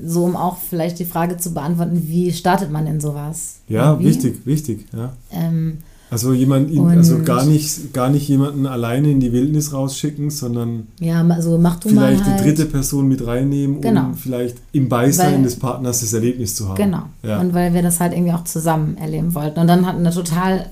So, 0.00 0.24
um 0.24 0.36
auch 0.36 0.56
vielleicht 0.58 0.98
die 0.98 1.04
Frage 1.04 1.36
zu 1.36 1.52
beantworten, 1.52 2.04
wie 2.08 2.32
startet 2.32 2.70
man 2.70 2.86
in 2.86 3.00
sowas? 3.00 3.56
Ja, 3.68 3.90
Irgendwie. 3.90 4.08
wichtig, 4.08 4.46
wichtig, 4.46 4.86
ja. 4.96 5.12
Ähm, 5.30 5.78
Also 6.10 6.32
jemand, 6.34 6.70
in, 6.70 6.86
also 6.88 7.22
gar 7.22 7.44
nicht, 7.46 7.92
gar 7.94 8.10
nicht 8.10 8.28
jemanden 8.28 8.66
alleine 8.66 9.10
in 9.10 9.20
die 9.20 9.32
Wildnis 9.32 9.72
rausschicken, 9.72 10.28
sondern 10.30 10.86
ja, 11.00 11.22
ma- 11.22 11.40
so 11.40 11.56
mach 11.58 11.76
du 11.80 11.88
vielleicht 11.88 12.20
mal 12.20 12.30
halt. 12.30 12.40
die 12.40 12.44
dritte 12.44 12.66
Person 12.66 13.08
mit 13.08 13.26
reinnehmen, 13.26 13.80
Genau. 13.80 14.06
um 14.06 14.14
vielleicht 14.14 14.56
im 14.72 14.88
Beisein 14.90 15.34
Weil- 15.36 15.42
des 15.44 15.56
Partners 15.58 16.00
das 16.00 16.12
Erlebnis 16.12 16.54
zu 16.54 16.68
haben. 16.68 16.76
Genau. 16.76 17.02
Ja. 17.22 17.40
Und 17.40 17.54
weil 17.54 17.72
wir 17.74 17.82
das 17.82 17.98
halt 18.00 18.12
irgendwie 18.12 18.32
auch 18.32 18.44
zusammen 18.44 18.96
erleben 18.98 19.34
wollten. 19.34 19.58
Und 19.60 19.66
dann 19.68 19.86
hat 19.86 19.96
eine 19.96 20.10
total 20.10 20.66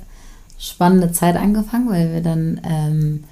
spannende 0.58 1.10
Zeit 1.12 1.36
angefangen, 1.36 1.88
weil 1.88 2.12
wir 2.12 2.20
dann, 2.20 2.60
ähm, 2.64 3.24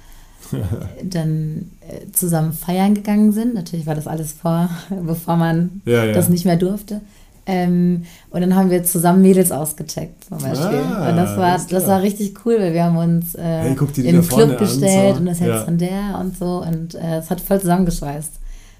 dann 1.03 1.71
äh, 1.81 2.11
zusammen 2.11 2.53
feiern 2.53 2.93
gegangen 2.93 3.31
sind. 3.31 3.53
Natürlich 3.53 3.85
war 3.85 3.95
das 3.95 4.07
alles 4.07 4.33
vor, 4.33 4.69
bevor 5.05 5.35
man 5.37 5.81
ja, 5.85 6.05
ja. 6.05 6.13
das 6.13 6.29
nicht 6.29 6.45
mehr 6.45 6.57
durfte. 6.57 7.01
Ähm, 7.45 8.03
und 8.29 8.41
dann 8.41 8.53
haben 8.55 8.69
wir 8.69 8.83
zusammen 8.83 9.23
Mädels 9.23 9.51
ausgecheckt 9.51 10.25
zum 10.25 10.37
Beispiel. 10.37 10.81
Ah, 10.85 11.09
und 11.09 11.17
das 11.17 11.35
war, 11.35 11.55
klar. 11.57 11.67
das 11.69 11.87
war 11.87 12.01
richtig 12.03 12.45
cool, 12.45 12.57
weil 12.59 12.73
wir 12.73 12.83
haben 12.83 12.97
uns 12.97 13.33
äh, 13.33 13.41
Hey, 13.41 13.75
vorne 13.75 14.21
Club 14.21 14.49
an, 14.51 14.57
gestellt 14.57 15.15
so. 15.15 15.19
und 15.19 15.25
das 15.25 15.39
jetzt 15.39 15.49
Ja. 15.49 15.63
von 15.63 15.77
der 15.79 16.19
und 16.19 16.37
so. 16.37 16.63
Und 16.63 16.93
äh, 16.93 17.17
es 17.17 17.29
hat 17.31 17.41
voll 17.41 17.59
zusammengeschweißt. 17.59 18.33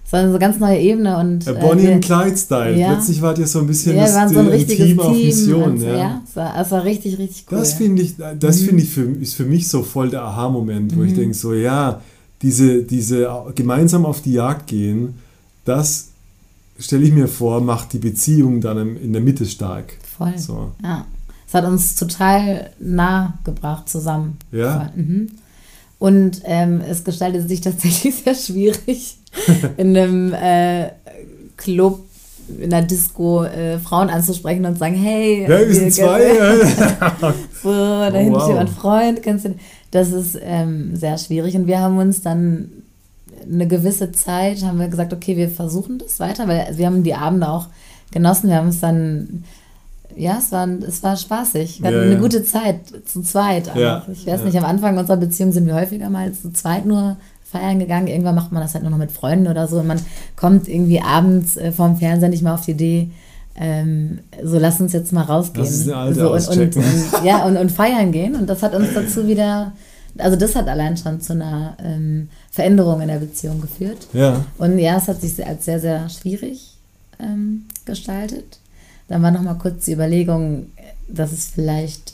Es 0.09 0.13
war 0.13 0.21
eine 0.21 0.39
ganz 0.39 0.57
neue 0.57 0.79
Ebene. 0.79 1.17
Und, 1.19 1.45
Äh, 1.45 1.51
äh, 1.51 1.53
Bonnie 1.59 1.83
wir- 1.83 1.91
und 1.93 2.03
Clyde-Style. 2.03 2.75
Ja. 2.79 2.93
Plötzlich 2.95 3.21
wart 3.21 3.37
ihr 3.37 3.45
so 3.45 3.59
ein 3.59 3.67
bisschen 3.67 3.95
ja, 3.95 4.05
das 4.05 4.15
waren 4.15 4.29
so 4.33 4.39
ein 4.39 4.47
äh, 4.47 4.51
richtiges 4.53 4.85
Team 4.87 4.99
auf 4.99 5.11
Mission. 5.15 5.63
und, 5.63 5.81
ja. 5.83 5.95
ja. 5.97 6.21
es, 6.27 6.35
war, 6.35 6.59
es 6.59 6.71
war 6.71 6.83
richtig, 6.83 7.19
richtig 7.19 7.45
cool. 7.51 7.59
Das 7.59 7.73
finde 7.73 8.01
ich, 8.01 8.15
das 8.39 8.61
Mhm. 8.61 8.65
finde 8.65 8.83
ich 8.83 8.89
für, 8.89 9.03
ist 9.03 9.35
für 9.35 9.45
mich 9.45 9.67
so 9.67 9.83
voll 9.83 10.09
der 10.09 10.23
Aha-Moment, 10.23 10.97
wo 10.97 11.03
ich 11.03 11.13
denke 11.13 11.35
so, 11.35 11.53
ja, 11.53 12.01
diese, 12.41 12.81
diese 12.81 13.29
gemeinsam 13.53 14.03
auf 14.03 14.21
die 14.23 14.33
Jagd 14.33 14.65
gehen, 14.65 15.13
das 15.63 16.07
stelle 16.79 17.03
ich 17.03 17.11
mir 17.11 17.27
vor, 17.27 17.61
macht 17.61 17.93
die 17.93 17.99
Beziehung 17.99 18.61
dann 18.61 18.97
in 18.97 19.13
der 19.13 19.21
Mitte 19.21 19.45
stark. 19.45 19.93
Voll. 20.17 20.35
So. 20.39 20.71
Ja. 20.81 21.05
Es 21.47 21.53
hat 21.53 21.65
uns 21.65 21.95
total 21.95 22.71
nah 22.79 23.37
gebracht 23.43 23.87
zusammen. 23.87 24.37
Ja. 24.51 24.91
Mhm. 24.95 25.27
Und 25.99 26.41
ähm, 26.45 26.81
es 26.81 27.03
gestaltet 27.03 27.47
sich 27.47 27.61
tatsächlich 27.61 28.15
sehr 28.23 28.33
schwierig, 28.33 29.17
in 29.77 29.95
einem 29.97 30.33
äh, 30.33 30.89
Club, 31.57 31.99
in 32.59 32.73
einer 32.73 32.85
Disco 32.85 33.43
äh, 33.43 33.77
Frauen 33.79 34.09
anzusprechen 34.09 34.65
und 34.65 34.77
sagen, 34.77 34.95
hey, 34.95 35.43
Ja, 35.43 35.59
wir 35.59 35.73
sind 35.73 35.93
zwei. 35.93 36.19
so, 37.63 37.69
da 37.71 38.11
hinten 38.13 38.35
wow. 38.35 38.53
mein 38.55 38.67
Freund, 38.67 39.23
kannst 39.23 39.45
du. 39.45 39.55
Das 39.91 40.11
ist 40.11 40.37
ähm, 40.41 40.95
sehr 40.95 41.17
schwierig. 41.17 41.55
Und 41.55 41.67
wir 41.67 41.79
haben 41.79 41.97
uns 41.97 42.21
dann 42.21 42.69
eine 43.51 43.67
gewisse 43.67 44.11
Zeit, 44.11 44.63
haben 44.63 44.79
wir 44.79 44.87
gesagt, 44.87 45.13
okay, 45.13 45.35
wir 45.37 45.49
versuchen 45.49 45.97
das 45.97 46.19
weiter, 46.19 46.47
weil 46.47 46.77
wir 46.77 46.85
haben 46.85 47.03
die 47.03 47.15
Abende 47.15 47.49
auch 47.49 47.67
genossen. 48.11 48.49
Wir 48.49 48.57
haben 48.57 48.69
es 48.69 48.79
dann, 48.79 49.43
ja, 50.15 50.37
es 50.37 50.51
war, 50.51 50.67
es 50.67 51.01
war 51.01 51.15
spaßig. 51.15 51.81
Wir 51.81 51.87
hatten 51.87 51.97
Ja, 51.97 52.03
eine 52.03 52.13
ja. 52.13 52.19
gute 52.19 52.43
Zeit 52.43 52.81
zu 53.05 53.21
zweit. 53.21 53.71
Ja, 53.75 54.05
Ich 54.11 54.27
weiß 54.27 54.43
nicht, 54.43 54.57
am 54.57 54.65
Anfang 54.65 54.97
unserer 54.97 55.17
Beziehung 55.17 55.51
sind 55.51 55.65
wir 55.65 55.75
häufiger 55.75 56.09
mal 56.09 56.31
zu 56.33 56.51
zweit 56.51 56.85
nur 56.85 57.17
feiern 57.51 57.79
gegangen. 57.79 58.07
Irgendwann 58.07 58.35
macht 58.35 58.51
man 58.51 58.61
das 58.61 58.73
halt 58.73 58.83
nur 58.83 58.91
noch 58.91 58.97
mit 58.97 59.11
Freunden 59.11 59.47
oder 59.47 59.67
so 59.67 59.79
und 59.79 59.87
man 59.87 59.99
kommt 60.35 60.67
irgendwie 60.67 61.01
abends 61.01 61.57
äh, 61.57 61.71
vorm 61.71 61.97
Fernseher 61.97 62.29
nicht 62.29 62.43
mehr 62.43 62.53
auf 62.53 62.65
die 62.65 62.71
Idee, 62.71 63.09
ähm, 63.59 64.19
so 64.41 64.57
lass 64.57 64.79
uns 64.79 64.93
jetzt 64.93 65.11
mal 65.11 65.23
rausgehen. 65.23 65.65
Das 65.65 65.75
ist 65.75 65.89
eine 65.89 65.97
alte 65.97 66.19
so, 66.19 66.33
und, 66.33 66.47
und, 66.47 66.77
und, 66.77 66.85
ja, 67.25 67.45
und, 67.45 67.57
und 67.57 67.71
feiern 67.71 68.11
gehen. 68.11 68.35
Und 68.35 68.47
das 68.47 68.63
hat 68.63 68.73
uns 68.73 68.93
dazu 68.93 69.27
wieder, 69.27 69.73
also 70.17 70.37
das 70.37 70.55
hat 70.55 70.67
allein 70.67 70.95
schon 70.95 71.19
zu 71.19 71.33
einer 71.33 71.75
ähm, 71.83 72.29
Veränderung 72.51 73.01
in 73.01 73.09
der 73.09 73.17
Beziehung 73.19 73.59
geführt. 73.59 74.07
ja. 74.13 74.45
Und 74.57 74.79
ja, 74.79 74.97
es 74.97 75.07
hat 75.09 75.19
sich 75.21 75.45
als 75.45 75.65
sehr, 75.65 75.79
sehr 75.79 76.07
schwierig 76.09 76.77
ähm, 77.19 77.65
gestaltet. 77.85 78.59
Dann 79.09 79.21
war 79.23 79.31
noch 79.31 79.41
mal 79.41 79.55
kurz 79.55 79.85
die 79.85 79.93
Überlegung, 79.93 80.67
dass 81.09 81.33
es 81.33 81.47
vielleicht 81.47 82.13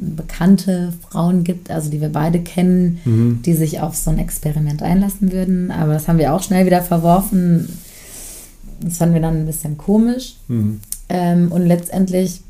bekannte 0.00 0.92
Frauen 1.08 1.44
gibt, 1.44 1.70
also 1.70 1.90
die 1.90 2.00
wir 2.00 2.10
beide 2.10 2.40
kennen, 2.40 3.00
Mhm. 3.04 3.42
die 3.44 3.54
sich 3.54 3.80
auf 3.80 3.96
so 3.96 4.10
ein 4.10 4.18
Experiment 4.18 4.82
einlassen 4.82 5.32
würden. 5.32 5.70
Aber 5.70 5.94
das 5.94 6.08
haben 6.08 6.18
wir 6.18 6.32
auch 6.34 6.42
schnell 6.42 6.66
wieder 6.66 6.82
verworfen. 6.82 7.68
Das 8.80 8.98
fanden 8.98 9.14
wir 9.14 9.22
dann 9.22 9.38
ein 9.38 9.46
bisschen 9.46 9.76
komisch. 9.76 10.36
Mhm. 10.48 10.80
Ähm, 11.08 11.50
und 11.52 11.66
letztendlich 11.66 12.42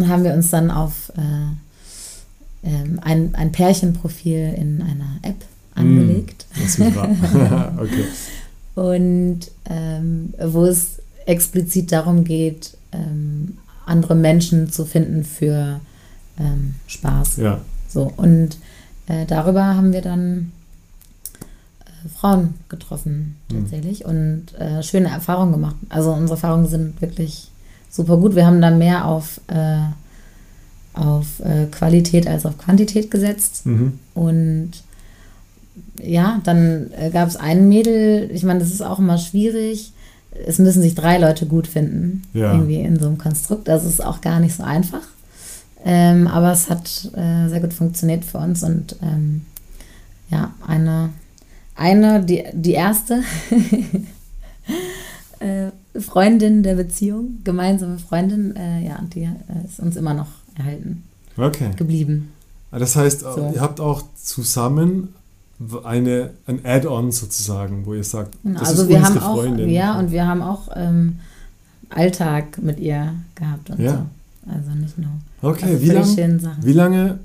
haben 0.00 0.24
wir 0.24 0.34
uns 0.34 0.50
dann 0.50 0.70
auf 0.70 1.12
äh, 1.16 2.68
ähm, 2.68 3.00
ein, 3.02 3.34
ein 3.34 3.52
Pärchenprofil 3.52 4.54
in 4.56 4.82
einer 4.82 5.18
App 5.22 5.44
angelegt. 5.74 6.46
Das 6.54 6.78
ist 6.78 6.94
wahr. 6.94 7.74
okay. 7.78 8.04
Und 8.74 9.40
ähm, 9.68 10.34
wo 10.44 10.64
es 10.64 10.98
explizit 11.26 11.92
darum 11.92 12.24
geht, 12.24 12.76
ähm, 12.92 13.58
andere 13.86 14.14
Menschen 14.14 14.70
zu 14.70 14.84
finden 14.84 15.24
für 15.24 15.80
ähm, 16.42 16.74
Spaß. 16.86 17.36
Ja. 17.36 17.60
So, 17.88 18.10
und 18.16 18.56
äh, 19.06 19.26
darüber 19.26 19.64
haben 19.76 19.92
wir 19.92 20.02
dann 20.02 20.52
äh, 21.80 22.08
Frauen 22.08 22.54
getroffen, 22.68 23.36
Mhm. 23.50 23.60
tatsächlich, 23.60 24.04
und 24.04 24.46
äh, 24.58 24.82
schöne 24.82 25.08
Erfahrungen 25.10 25.52
gemacht. 25.52 25.76
Also 25.88 26.12
unsere 26.12 26.32
Erfahrungen 26.36 26.66
sind 26.66 27.00
wirklich 27.00 27.48
super 27.90 28.16
gut. 28.16 28.34
Wir 28.34 28.46
haben 28.46 28.60
da 28.62 28.70
mehr 28.70 29.04
auf, 29.06 29.40
äh, 29.48 29.78
auf 30.94 31.40
äh, 31.40 31.66
Qualität 31.70 32.26
als 32.26 32.46
auf 32.46 32.58
Quantität 32.58 33.10
gesetzt. 33.10 33.66
Mhm. 33.66 33.98
Und 34.14 34.70
ja, 36.02 36.40
dann 36.44 36.90
äh, 36.98 37.10
gab 37.10 37.28
es 37.28 37.36
ein 37.36 37.68
Mädel, 37.68 38.30
ich 38.32 38.42
meine, 38.44 38.60
das 38.60 38.70
ist 38.70 38.82
auch 38.82 38.98
immer 38.98 39.18
schwierig. 39.18 39.92
Es 40.46 40.58
müssen 40.58 40.80
sich 40.82 40.94
drei 40.94 41.18
Leute 41.18 41.44
gut 41.46 41.66
finden, 41.66 42.22
Ja. 42.32 42.52
irgendwie 42.52 42.80
in 42.80 42.98
so 42.98 43.06
einem 43.06 43.18
Konstrukt. 43.18 43.68
Das 43.68 43.84
ist 43.84 44.02
auch 44.02 44.22
gar 44.22 44.40
nicht 44.40 44.56
so 44.56 44.62
einfach. 44.62 45.02
Ähm, 45.84 46.26
aber 46.28 46.52
es 46.52 46.70
hat 46.70 47.10
äh, 47.14 47.48
sehr 47.48 47.60
gut 47.60 47.72
funktioniert 47.74 48.24
für 48.24 48.38
uns 48.38 48.62
und 48.62 48.96
ähm, 49.02 49.44
ja, 50.30 50.52
eine, 50.66 51.10
eine 51.74 52.22
die, 52.24 52.44
die 52.52 52.72
erste 52.72 53.22
äh, 55.40 55.70
Freundin 56.00 56.62
der 56.62 56.76
Beziehung, 56.76 57.38
gemeinsame 57.44 57.98
Freundin, 57.98 58.54
äh, 58.56 58.86
ja, 58.86 59.00
die 59.14 59.24
äh, 59.24 59.30
ist 59.66 59.80
uns 59.80 59.96
immer 59.96 60.14
noch 60.14 60.28
erhalten 60.56 61.02
Okay. 61.36 61.70
geblieben. 61.76 62.32
Ah, 62.70 62.78
Das 62.78 62.94
heißt, 62.96 63.20
So. 63.20 63.50
ihr 63.54 63.60
habt 63.60 63.80
auch 63.80 64.02
zusammen 64.22 65.08
eine, 65.84 66.30
ein 66.46 66.60
Add-on 66.64 67.12
sozusagen, 67.12 67.86
wo 67.86 67.94
ihr 67.94 68.04
sagt, 68.04 68.36
Genau, 68.42 68.58
das 68.60 68.70
also 68.70 68.82
ist 68.82 68.88
wir 68.88 68.96
unsere 68.98 69.14
haben 69.14 69.24
auch, 69.24 69.36
Freundin. 69.36 69.68
ja, 69.70 69.98
und 69.98 70.10
wir 70.12 70.26
haben 70.26 70.42
auch 70.42 70.68
ähm, 70.74 71.18
Alltag 71.90 72.58
mit 72.62 72.80
ihr 72.80 73.14
gehabt 73.34 73.70
und 73.70 73.80
Ja. 73.80 73.92
so. 73.92 74.06
Also 74.46 74.70
nicht 74.72 74.98
nur 74.98 75.10
Okay, 75.40 75.80
wie 75.80 75.86
Sachen. 76.40 76.64
Wie 76.64 76.72
lange? 76.72 77.18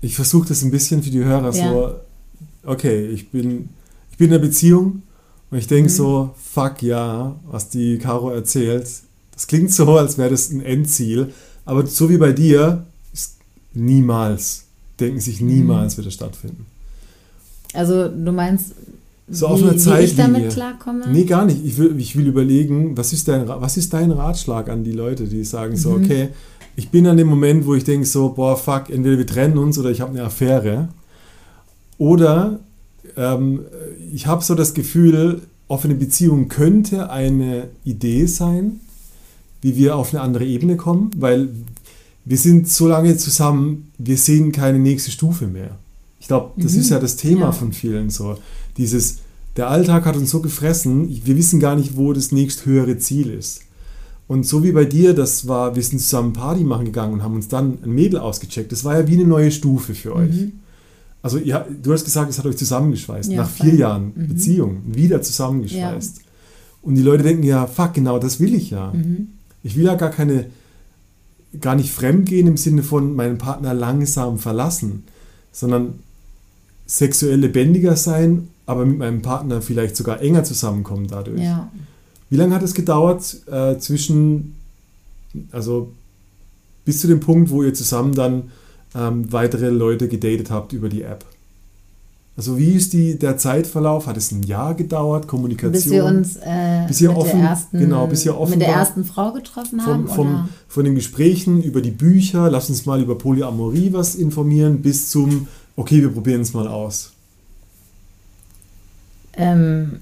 Ich 0.00 0.14
versuche 0.16 0.48
das 0.48 0.62
ein 0.62 0.70
bisschen 0.70 1.02
für 1.02 1.10
die 1.10 1.24
Hörer 1.24 1.52
Ja. 1.54 1.72
so. 1.72 1.94
Okay, 2.64 3.06
ich 3.08 3.30
bin, 3.30 3.68
ich 4.10 4.16
bin 4.18 4.28
in 4.28 4.34
einer 4.34 4.42
Beziehung 4.42 5.02
und 5.50 5.58
ich 5.58 5.66
denke 5.66 5.90
Mhm. 5.90 5.94
so, 5.94 6.34
fuck 6.36 6.82
ja, 6.82 7.34
was 7.50 7.68
die 7.68 7.98
Caro 7.98 8.30
erzählt. 8.30 8.86
Das 9.32 9.46
klingt 9.46 9.72
so, 9.72 9.96
als 9.96 10.18
wäre 10.18 10.30
das 10.30 10.50
ein 10.50 10.60
Endziel. 10.62 11.32
Aber 11.64 11.86
so 11.86 12.08
wie 12.10 12.18
bei 12.18 12.32
dir, 12.32 12.84
ist 13.12 13.36
niemals, 13.74 14.64
denken 14.98 15.16
Mhm. 15.16 15.20
sich 15.20 15.40
niemals 15.40 15.96
wieder 15.98 16.10
stattfinden. 16.10 16.66
Also 17.72 18.08
du 18.08 18.32
meinst, 18.32 18.72
So 19.30 19.46
wie, 19.46 19.50
auf 19.52 19.62
einer 19.62 19.72
wie 19.72 19.76
ich 19.76 19.82
Zeitlinie. 19.82 20.14
damit 20.16 20.52
klarkomme? 20.52 21.04
Nee, 21.10 21.24
gar 21.24 21.44
nicht. 21.44 21.64
Ich 21.64 21.78
will, 21.78 21.94
ich 21.98 22.16
will 22.16 22.26
überlegen, 22.26 22.96
was 22.96 23.12
ist, 23.12 23.28
dein, 23.28 23.46
was 23.48 23.76
ist 23.76 23.92
dein 23.92 24.10
Ratschlag 24.10 24.68
an 24.68 24.82
die 24.84 24.92
Leute, 24.92 25.24
die 25.24 25.44
sagen 25.44 25.76
so, 25.76 25.90
Mhm. 25.90 26.04
okay, 26.04 26.28
ich 26.76 26.88
bin 26.90 27.06
an 27.06 27.16
dem 27.16 27.28
Moment, 27.28 27.66
wo 27.66 27.74
ich 27.74 27.84
denke 27.84 28.06
so, 28.06 28.30
boah, 28.30 28.56
fuck, 28.56 28.90
entweder 28.90 29.18
wir 29.18 29.26
trennen 29.26 29.58
uns 29.58 29.78
oder 29.78 29.90
ich 29.90 30.00
habe 30.00 30.12
eine 30.12 30.24
Affäre. 30.24 30.88
Oder 31.98 32.60
ähm, 33.16 33.60
ich 34.12 34.26
habe 34.26 34.42
so 34.42 34.54
das 34.54 34.74
Gefühl, 34.74 35.42
offene 35.68 35.94
Beziehung 35.94 36.48
könnte 36.48 37.10
eine 37.10 37.68
Idee 37.84 38.26
sein, 38.26 38.80
wie 39.62 39.76
wir 39.76 39.96
auf 39.96 40.12
eine 40.12 40.22
andere 40.22 40.44
Ebene 40.44 40.76
kommen, 40.76 41.10
weil 41.16 41.48
wir 42.24 42.38
sind 42.38 42.68
so 42.68 42.88
lange 42.88 43.16
zusammen, 43.16 43.92
wir 43.98 44.16
sehen 44.16 44.52
keine 44.52 44.78
nächste 44.78 45.10
Stufe 45.10 45.46
mehr. 45.46 45.78
Ich 46.18 46.28
glaube, 46.28 46.52
das 46.56 46.74
mhm. 46.74 46.80
ist 46.80 46.90
ja 46.90 46.98
das 46.98 47.16
Thema 47.16 47.46
ja. 47.46 47.52
von 47.52 47.72
vielen 47.72 48.10
so. 48.10 48.38
Dieses, 48.80 49.18
der 49.56 49.68
Alltag 49.68 50.06
hat 50.06 50.16
uns 50.16 50.30
so 50.30 50.40
gefressen, 50.40 51.20
wir 51.24 51.36
wissen 51.36 51.60
gar 51.60 51.76
nicht, 51.76 51.96
wo 51.96 52.14
das 52.14 52.32
nächst 52.32 52.64
höhere 52.64 52.96
Ziel 52.96 53.30
ist. 53.30 53.60
Und 54.26 54.46
so 54.46 54.64
wie 54.64 54.72
bei 54.72 54.86
dir, 54.86 55.12
das 55.12 55.48
war, 55.48 55.76
wir 55.76 55.82
sind 55.82 55.98
zusammen 55.98 56.32
Party 56.32 56.64
machen 56.64 56.86
gegangen 56.86 57.12
und 57.12 57.22
haben 57.22 57.34
uns 57.34 57.48
dann 57.48 57.78
ein 57.84 57.90
Mädel 57.90 58.20
ausgecheckt. 58.20 58.72
Das 58.72 58.84
war 58.84 58.98
ja 58.98 59.06
wie 59.06 59.14
eine 59.14 59.24
neue 59.24 59.50
Stufe 59.50 59.94
für 59.94 60.14
euch. 60.14 60.34
Mhm. 60.34 60.52
Also 61.20 61.36
ihr, 61.36 61.66
du 61.82 61.92
hast 61.92 62.04
gesagt, 62.04 62.30
es 62.30 62.38
hat 62.38 62.46
euch 62.46 62.56
zusammengeschweißt. 62.56 63.30
Ja, 63.30 63.42
Nach 63.42 63.50
vier 63.50 63.74
Jahren 63.74 64.12
mhm. 64.14 64.28
Beziehung 64.28 64.82
wieder 64.86 65.20
zusammengeschweißt. 65.20 66.16
Ja. 66.18 66.22
Und 66.80 66.94
die 66.94 67.02
Leute 67.02 67.22
denken 67.22 67.42
ja, 67.42 67.66
fuck, 67.66 67.92
genau 67.92 68.18
das 68.18 68.40
will 68.40 68.54
ich 68.54 68.70
ja. 68.70 68.92
Mhm. 68.92 69.28
Ich 69.62 69.76
will 69.76 69.84
ja 69.84 69.94
gar 69.96 70.10
keine, 70.10 70.46
gar 71.60 71.74
nicht 71.74 71.90
fremd 71.92 72.26
gehen 72.26 72.46
im 72.46 72.56
Sinne 72.56 72.82
von 72.82 73.14
meinen 73.14 73.36
Partner 73.36 73.74
langsam 73.74 74.38
verlassen, 74.38 75.04
sondern 75.52 75.98
sexuell 76.90 77.38
lebendiger 77.38 77.94
sein, 77.94 78.48
aber 78.66 78.84
mit 78.84 78.98
meinem 78.98 79.22
Partner 79.22 79.62
vielleicht 79.62 79.96
sogar 79.96 80.20
enger 80.20 80.42
zusammenkommen 80.42 81.06
dadurch. 81.06 81.40
Ja. 81.40 81.70
Wie 82.30 82.36
lange 82.36 82.54
hat 82.54 82.62
es 82.62 82.74
gedauert 82.74 83.36
äh, 83.50 83.78
zwischen, 83.78 84.56
also 85.52 85.92
bis 86.84 87.00
zu 87.00 87.06
dem 87.06 87.20
Punkt, 87.20 87.50
wo 87.50 87.62
ihr 87.62 87.74
zusammen 87.74 88.14
dann 88.14 88.50
ähm, 88.96 89.32
weitere 89.32 89.70
Leute 89.70 90.08
gedatet 90.08 90.50
habt 90.50 90.72
über 90.72 90.88
die 90.88 91.02
App? 91.02 91.24
Also 92.36 92.58
wie 92.58 92.72
ist 92.72 92.92
die, 92.92 93.18
der 93.18 93.36
Zeitverlauf? 93.36 94.06
Hat 94.06 94.16
es 94.16 94.32
ein 94.32 94.42
Jahr 94.42 94.74
gedauert, 94.74 95.28
Kommunikation? 95.28 95.72
Bis 95.72 95.90
wir 95.90 96.04
uns 96.04 96.36
äh, 96.36 96.86
bis 96.88 97.00
ihr 97.00 97.16
offen, 97.16 97.40
ersten, 97.40 97.78
genau, 97.78 98.06
bis 98.06 98.24
ihr 98.24 98.36
offen 98.36 98.52
mit 98.52 98.62
der 98.62 98.68
ersten 98.68 99.04
Frau 99.04 99.32
getroffen 99.32 99.84
haben? 99.84 100.08
Vom, 100.08 100.16
vom, 100.16 100.48
von 100.66 100.84
den 100.84 100.94
Gesprächen 100.94 101.62
über 101.62 101.82
die 101.82 101.90
Bücher, 101.90 102.50
lass 102.50 102.68
uns 102.68 102.86
mal 102.86 103.00
über 103.00 103.16
Polyamorie 103.18 103.92
was 103.92 104.14
informieren, 104.14 104.80
bis 104.80 105.10
zum, 105.10 105.48
okay, 105.80 106.02
wir 106.02 106.10
probieren 106.10 106.42
es 106.42 106.52
mal 106.52 106.68
aus. 106.68 107.12
Ähm, 109.32 110.00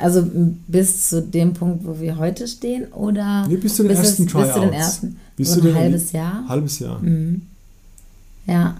also 0.00 0.28
bis 0.66 1.08
zu 1.08 1.22
dem 1.22 1.54
Punkt, 1.54 1.86
wo 1.86 2.00
wir 2.00 2.16
heute 2.18 2.48
stehen, 2.48 2.92
oder 2.92 3.46
nee, 3.46 3.56
bis 3.56 3.76
zu 3.76 3.82
den 3.84 3.90
bis 3.90 3.98
ersten 4.00 4.24
es, 4.24 4.32
Tryouts. 4.32 4.46
Bis 4.46 4.54
zu 4.54 4.60
den 4.60 4.72
ersten, 4.72 5.20
bis 5.36 5.52
so 5.52 5.60
ein 5.60 5.74
halbes 5.74 6.12
Jahr? 6.12 6.44
Halbes 6.48 6.78
Jahr. 6.80 6.98
Mhm. 6.98 7.42
Ja, 8.46 8.76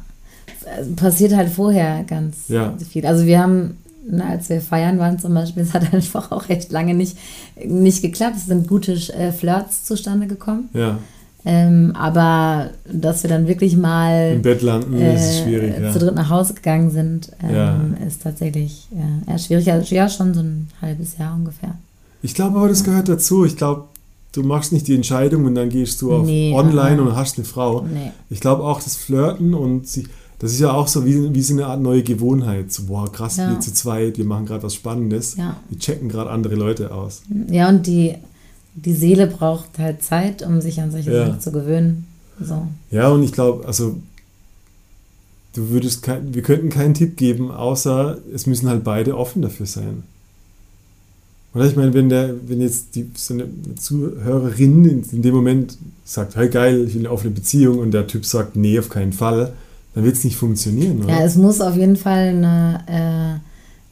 passiert 0.97 1.35
halt 1.35 1.51
vorher 1.51 2.03
ganz 2.05 2.49
ja. 2.49 2.75
viel. 2.91 3.07
Also 3.07 3.27
wir 3.27 3.41
haben, 3.41 3.77
na, 4.09 4.31
als 4.31 4.49
wir 4.49 4.61
feiern 4.61 4.99
waren 4.99 5.21
zum 5.21 5.35
Beispiel, 5.35 5.63
es 5.65 5.73
hat 5.73 5.95
einfach 5.95 6.33
auch 6.33 6.49
recht 6.49 6.73
lange 6.73 6.95
nicht, 6.95 7.17
nicht 7.65 8.03
geklappt. 8.03 8.37
Es 8.37 8.47
sind 8.47 8.67
gute 8.67 8.93
äh, 8.93 9.31
Flirts 9.31 9.85
zustande 9.85 10.27
gekommen. 10.27 10.69
Ja. 10.73 10.99
Ähm, 11.45 11.93
aber 11.97 12.71
dass 12.93 13.23
wir 13.23 13.31
dann 13.31 13.49
wirklich 13.49 13.77
mal 13.77 14.33
im 14.35 14.43
Bett 14.43 14.61
landen, 14.61 14.95
äh, 14.95 15.15
ist 15.15 15.43
schwierig. 15.43 15.75
Ja. 15.81 15.93
Zu 15.93 15.99
dritt 15.99 16.15
nach 16.15 16.29
Hause 16.29 16.55
gegangen 16.55 16.91
sind, 16.91 17.31
ähm, 17.43 17.55
ja. 17.55 18.07
ist 18.07 18.23
tatsächlich 18.23 18.89
ja, 18.91 19.33
eher 19.33 19.39
schwierig. 19.39 19.91
Ja, 19.91 20.09
schon 20.09 20.35
so 20.35 20.41
ein 20.41 20.69
halbes 20.83 21.17
Jahr 21.17 21.35
ungefähr. 21.35 21.77
Ich 22.23 22.35
glaube 22.35 22.59
aber, 22.59 22.69
das 22.69 22.85
gehört 22.85 23.09
dazu. 23.09 23.47
Ich 23.47 23.57
glaube, 23.57 23.85
du 24.33 24.43
machst 24.43 24.73
nicht 24.73 24.87
die 24.87 24.95
Entscheidung 24.95 25.47
und 25.47 25.55
dann 25.55 25.71
gehst 25.71 26.03
du 26.03 26.13
auf 26.13 26.27
nee, 26.27 26.53
online 26.55 27.01
und 27.01 27.17
hast 27.17 27.39
eine 27.39 27.47
Frau. 27.47 27.87
Nee. 27.91 28.13
Ich 28.29 28.41
glaube 28.41 28.63
auch 28.63 28.83
das 28.83 28.97
Flirten 28.97 29.55
und 29.55 29.89
sich 29.89 30.07
das 30.41 30.53
ist 30.53 30.61
ja 30.61 30.73
auch 30.73 30.89
so 30.89 31.05
wie, 31.05 31.35
wie 31.35 31.43
so 31.43 31.53
eine 31.53 31.67
Art 31.67 31.83
neue 31.83 32.03
Gewohnheit. 32.03 32.73
So, 32.73 32.85
boah, 32.85 33.13
krass, 33.13 33.37
wir 33.37 33.61
zu 33.61 33.75
zweit, 33.75 34.17
wir 34.17 34.25
machen 34.25 34.47
gerade 34.47 34.63
was 34.63 34.75
Spannendes. 34.75 35.37
Wir 35.37 35.79
checken 35.79 36.09
gerade 36.09 36.31
andere 36.31 36.55
Leute 36.55 36.95
aus. 36.95 37.21
Ja, 37.49 37.69
und 37.69 37.87
die, 37.87 38.15
die 38.75 38.95
Seele 38.95 39.27
braucht 39.27 39.79
halt 39.79 40.03
Zeit, 40.03 40.43
um 40.43 40.61
sich 40.61 40.81
an 40.81 40.91
solche 40.91 41.13
ja. 41.13 41.27
Sachen 41.27 41.41
zu 41.41 41.53
gewöhnen. 41.53 42.07
So. 42.41 42.67
Ja, 42.91 43.09
und 43.09 43.23
ich 43.23 43.33
glaube, 43.33 43.67
also 43.67 43.97
du 45.55 45.71
würdest 45.71 46.03
kein, 46.03 46.35
wir 46.35 46.43
könnten 46.43 46.71
keinen 46.71 46.95
Tipp 46.95 47.17
geben, 47.17 47.51
außer 47.51 48.19
es 48.33 48.47
müssen 48.47 48.69
halt 48.69 48.85
beide 48.85 49.17
offen 49.17 49.43
dafür 49.43 49.67
sein. 49.67 50.05
Oder 51.53 51.67
ich 51.67 51.75
meine, 51.75 51.93
wenn 51.95 52.09
der, 52.09 52.35
wenn 52.47 52.61
jetzt 52.61 52.95
die, 52.95 53.11
so 53.15 53.35
eine 53.35 53.49
Zuhörerin 53.77 54.85
in, 54.85 55.03
in 55.11 55.23
dem 55.23 55.35
Moment 55.35 55.77
sagt, 56.05 56.37
hey 56.37 56.49
geil, 56.49 56.85
ich 56.87 56.95
will 56.95 57.03
eine 57.03 57.11
offene 57.11 57.33
Beziehung 57.33 57.79
und 57.79 57.91
der 57.91 58.07
Typ 58.07 58.25
sagt, 58.25 58.55
nee, 58.55 58.79
auf 58.79 58.89
keinen 58.89 59.13
Fall, 59.13 59.53
dann 59.95 60.05
wird 60.05 60.15
es 60.15 60.23
nicht 60.23 60.37
funktionieren. 60.37 61.03
Oder? 61.03 61.15
Ja, 61.15 61.25
es 61.25 61.35
muss 61.35 61.61
auf 61.61 61.77
jeden 61.77 61.97
Fall 61.97 62.29
eine, 62.29 63.41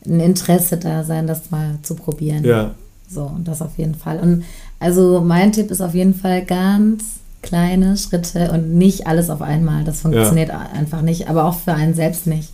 äh, 0.06 0.08
ein 0.08 0.20
Interesse 0.20 0.76
da 0.76 1.02
sein, 1.02 1.26
das 1.26 1.50
mal 1.50 1.78
zu 1.82 1.96
probieren. 1.96 2.44
Ja. 2.44 2.76
So, 3.10 3.32
das 3.42 3.60
auf 3.60 3.76
jeden 3.76 3.96
Fall. 3.96 4.20
Und 4.20 4.44
also 4.80 5.20
mein 5.20 5.52
Tipp 5.52 5.70
ist 5.70 5.80
auf 5.80 5.94
jeden 5.94 6.14
Fall 6.14 6.44
ganz 6.44 7.04
kleine 7.42 7.96
Schritte 7.96 8.52
und 8.52 8.74
nicht 8.74 9.06
alles 9.06 9.30
auf 9.30 9.42
einmal. 9.42 9.84
Das 9.84 10.00
funktioniert 10.00 10.48
ja. 10.48 10.68
einfach 10.72 11.02
nicht, 11.02 11.28
aber 11.28 11.44
auch 11.44 11.58
für 11.58 11.74
einen 11.74 11.94
selbst 11.94 12.26
nicht. 12.26 12.52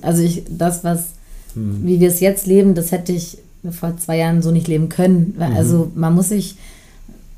Also 0.00 0.22
ich, 0.22 0.44
das, 0.48 0.84
was, 0.84 1.10
hm. 1.54 1.80
wie 1.84 2.00
wir 2.00 2.08
es 2.08 2.20
jetzt 2.20 2.46
leben, 2.46 2.74
das 2.74 2.92
hätte 2.92 3.12
ich 3.12 3.38
vor 3.70 3.96
zwei 3.96 4.18
Jahren 4.18 4.42
so 4.42 4.50
nicht 4.50 4.68
leben 4.68 4.88
können. 4.88 5.34
Mhm. 5.36 5.56
Also 5.56 5.92
man 5.94 6.14
muss 6.14 6.30
sich, 6.30 6.56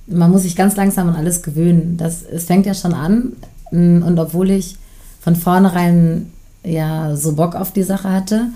man 0.06 0.30
muss 0.30 0.42
sich 0.42 0.56
ganz 0.56 0.76
langsam 0.76 1.08
an 1.08 1.16
alles 1.16 1.42
gewöhnen. 1.42 1.96
Das, 1.96 2.22
es 2.22 2.44
fängt 2.44 2.66
ja 2.66 2.74
schon 2.74 2.94
an 2.94 3.32
und 3.70 4.18
obwohl 4.18 4.50
ich 4.50 4.76
von 5.20 5.36
vornherein 5.36 6.30
ja 6.62 7.16
so 7.16 7.34
Bock 7.34 7.56
auf 7.56 7.72
die 7.72 7.82
Sache 7.82 8.10
hatte, 8.10 8.48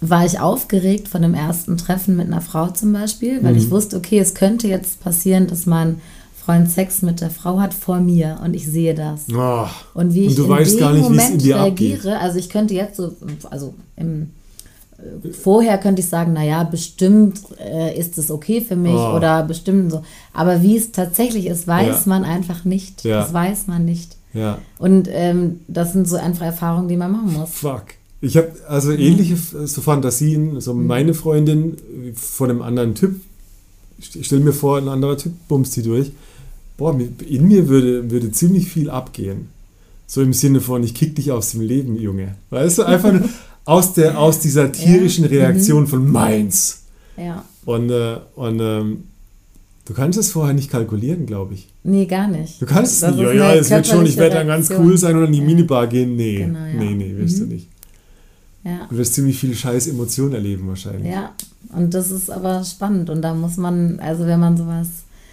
war 0.00 0.24
ich 0.26 0.40
aufgeregt 0.40 1.08
von 1.08 1.22
dem 1.22 1.34
ersten 1.34 1.76
Treffen 1.76 2.16
mit 2.16 2.26
einer 2.26 2.40
Frau 2.40 2.68
zum 2.68 2.92
Beispiel, 2.92 3.42
weil 3.42 3.52
mhm. 3.52 3.58
ich 3.58 3.70
wusste, 3.70 3.96
okay, 3.96 4.18
es 4.18 4.34
könnte 4.34 4.68
jetzt 4.68 5.00
passieren, 5.00 5.46
dass 5.46 5.66
mein 5.66 6.00
Freund 6.46 6.70
Sex 6.70 7.02
mit 7.02 7.20
der 7.20 7.30
Frau 7.30 7.58
hat 7.60 7.74
vor 7.74 7.98
mir 7.98 8.38
und 8.44 8.54
ich 8.54 8.66
sehe 8.66 8.94
das. 8.94 9.24
Oh. 9.34 9.66
Und 9.94 10.14
wie 10.14 10.26
ich 10.26 10.38
und 10.38 10.58
in 10.58 10.78
dem 10.78 10.92
nicht, 10.94 11.02
Moment 11.02 11.44
reagiere, 11.44 12.12
abgeht. 12.12 12.22
also 12.22 12.38
ich 12.38 12.48
könnte 12.48 12.74
jetzt 12.74 12.96
so, 12.96 13.16
also 13.50 13.74
im 13.96 14.30
äh, 14.98 15.32
Vorher 15.32 15.78
könnte 15.78 16.00
ich 16.00 16.08
sagen, 16.08 16.34
naja, 16.34 16.62
bestimmt 16.62 17.40
äh, 17.58 17.98
ist 17.98 18.16
es 18.18 18.30
okay 18.30 18.60
für 18.60 18.76
mich 18.76 18.94
oh. 18.94 19.16
oder 19.16 19.42
bestimmt 19.42 19.90
so. 19.90 20.02
Aber 20.32 20.62
wie 20.62 20.76
es 20.76 20.92
tatsächlich 20.92 21.46
ist, 21.46 21.66
weiß 21.66 22.04
ja. 22.04 22.10
man 22.10 22.24
einfach 22.24 22.64
nicht. 22.64 23.02
Ja. 23.02 23.22
Das 23.22 23.32
weiß 23.32 23.66
man 23.66 23.84
nicht. 23.84 24.16
Ja. 24.32 24.58
Und 24.78 25.08
ähm, 25.10 25.60
das 25.66 25.92
sind 25.92 26.06
so 26.06 26.16
einfach 26.16 26.46
Erfahrungen, 26.46 26.88
die 26.88 26.96
man 26.96 27.10
machen 27.10 27.32
muss. 27.32 27.50
Fuck. 27.50 27.86
Ich 28.20 28.36
habe 28.36 28.52
also 28.68 28.92
ähnliche 28.92 29.36
so 29.36 29.80
Fantasien, 29.80 30.60
so 30.60 30.74
mhm. 30.74 30.86
meine 30.86 31.14
Freundin 31.14 31.76
von 32.14 32.50
einem 32.50 32.62
anderen 32.62 32.94
Typ, 32.94 33.20
ich 33.98 34.26
stelle 34.26 34.42
mir 34.42 34.52
vor, 34.52 34.78
ein 34.78 34.88
anderer 34.88 35.16
Typ 35.16 35.32
bumst 35.48 35.76
die 35.76 35.82
durch. 35.82 36.12
Boah, 36.76 36.98
in 37.26 37.48
mir 37.48 37.68
würde, 37.68 38.10
würde 38.10 38.32
ziemlich 38.32 38.68
viel 38.68 38.90
abgehen. 38.90 39.48
So 40.06 40.20
im 40.20 40.32
Sinne 40.32 40.60
von, 40.60 40.82
ich 40.82 40.94
kick 40.94 41.16
dich 41.16 41.32
aus 41.32 41.52
dem 41.52 41.62
Leben, 41.62 41.98
Junge. 41.98 42.36
Weißt 42.50 42.78
du, 42.78 42.82
einfach 42.84 43.14
aus, 43.64 43.94
der, 43.94 44.18
aus 44.18 44.38
dieser 44.38 44.70
tierischen 44.70 45.24
ja. 45.24 45.30
Reaktion 45.30 45.82
mhm. 45.82 45.88
von 45.88 46.10
meins. 46.10 46.82
Ja. 47.16 47.44
Und, 47.64 47.90
äh, 47.90 48.18
und 48.34 48.60
ähm, 48.60 49.04
Du 49.86 49.94
kannst 49.94 50.18
es 50.18 50.32
vorher 50.32 50.52
nicht 50.52 50.68
kalkulieren, 50.68 51.26
glaube 51.26 51.54
ich. 51.54 51.68
Nee, 51.84 52.06
gar 52.06 52.26
nicht. 52.26 52.60
Du 52.60 52.66
kannst 52.66 53.04
es 53.04 53.08
nicht. 53.08 53.20
Ja, 53.20 53.32
ja, 53.32 53.54
es 53.54 53.70
wird 53.70 53.86
schon, 53.86 54.04
ich 54.04 54.16
werde 54.16 54.34
dann 54.34 54.48
ganz 54.48 54.68
cool 54.70 54.98
sein 54.98 55.16
und 55.16 55.26
an 55.26 55.32
die 55.32 55.38
ja. 55.38 55.44
Minibar 55.44 55.86
gehen. 55.86 56.16
Nee, 56.16 56.38
genau, 56.38 56.58
ja. 56.58 56.74
nee, 56.74 56.94
nee, 56.94 57.16
wirst 57.16 57.38
mhm. 57.38 57.48
du 57.48 57.54
nicht. 57.54 57.68
Ja. 58.66 58.86
Du 58.90 58.96
wirst 58.96 59.14
ziemlich 59.14 59.38
viele 59.38 59.54
scheiß 59.54 59.86
Emotionen 59.86 60.34
erleben 60.34 60.68
wahrscheinlich. 60.68 61.12
Ja, 61.12 61.32
und 61.74 61.94
das 61.94 62.10
ist 62.10 62.30
aber 62.30 62.64
spannend. 62.64 63.10
Und 63.10 63.22
da 63.22 63.34
muss 63.34 63.56
man, 63.56 64.00
also 64.00 64.26
wenn 64.26 64.40
man 64.40 64.56
sowas, 64.56 64.88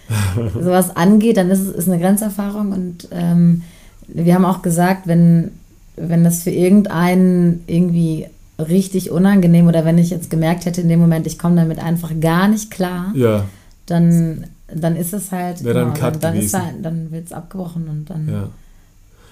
sowas 0.54 0.94
angeht, 0.96 1.36
dann 1.36 1.50
ist 1.50 1.60
es 1.60 1.74
ist 1.74 1.88
eine 1.88 1.98
Grenzerfahrung. 1.98 2.72
Und 2.72 3.08
ähm, 3.10 3.62
wir 4.08 4.34
haben 4.34 4.44
auch 4.44 4.62
gesagt, 4.62 5.06
wenn, 5.06 5.50
wenn 5.96 6.22
das 6.22 6.42
für 6.42 6.50
irgendeinen 6.50 7.64
irgendwie 7.66 8.26
richtig 8.58 9.10
unangenehm 9.10 9.66
oder 9.66 9.84
wenn 9.84 9.98
ich 9.98 10.10
jetzt 10.10 10.30
gemerkt 10.30 10.64
hätte 10.64 10.82
in 10.82 10.88
dem 10.88 11.00
Moment, 11.00 11.26
ich 11.26 11.38
komme 11.38 11.56
damit 11.56 11.80
einfach 11.80 12.12
gar 12.20 12.46
nicht 12.46 12.70
klar. 12.70 13.12
Ja 13.14 13.44
dann, 13.86 14.46
dann 14.68 14.96
ist 14.96 15.12
es 15.12 15.32
halt, 15.32 15.62
Wäre 15.64 15.84
genau, 15.84 15.94
dann, 15.94 16.20
dann, 16.20 16.36
ist 16.36 16.54
halt, 16.54 16.76
dann 16.82 17.10
wird 17.10 17.26
es 17.26 17.32
abgebrochen 17.32 17.88
und 17.88 18.10
dann, 18.10 18.28
ja. 18.28 18.48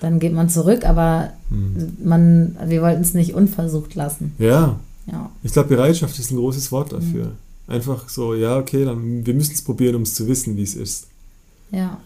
Dann 0.02 0.18
geht 0.18 0.32
man 0.32 0.48
zurück, 0.48 0.84
aber 0.84 1.30
mhm. 1.48 1.96
man, 2.02 2.56
wir 2.66 2.82
wollten 2.82 3.02
es 3.02 3.14
nicht 3.14 3.34
unversucht 3.34 3.94
lassen. 3.94 4.32
Ja. 4.38 4.80
ja. 5.06 5.30
Ich 5.44 5.52
glaube, 5.52 5.68
Bereitschaft 5.68 6.18
ist 6.18 6.32
ein 6.32 6.36
großes 6.38 6.72
Wort 6.72 6.92
dafür. 6.92 7.26
Mhm. 7.26 7.72
Einfach 7.72 8.08
so, 8.08 8.34
ja, 8.34 8.58
okay, 8.58 8.84
dann 8.84 9.24
wir 9.24 9.34
müssen 9.34 9.54
es 9.54 9.62
probieren, 9.62 9.94
um 9.94 10.02
es 10.02 10.14
zu 10.14 10.26
wissen, 10.26 10.56
wie 10.56 10.62
es 10.62 10.74
ist. 10.74 11.06
Ja. 11.70 11.98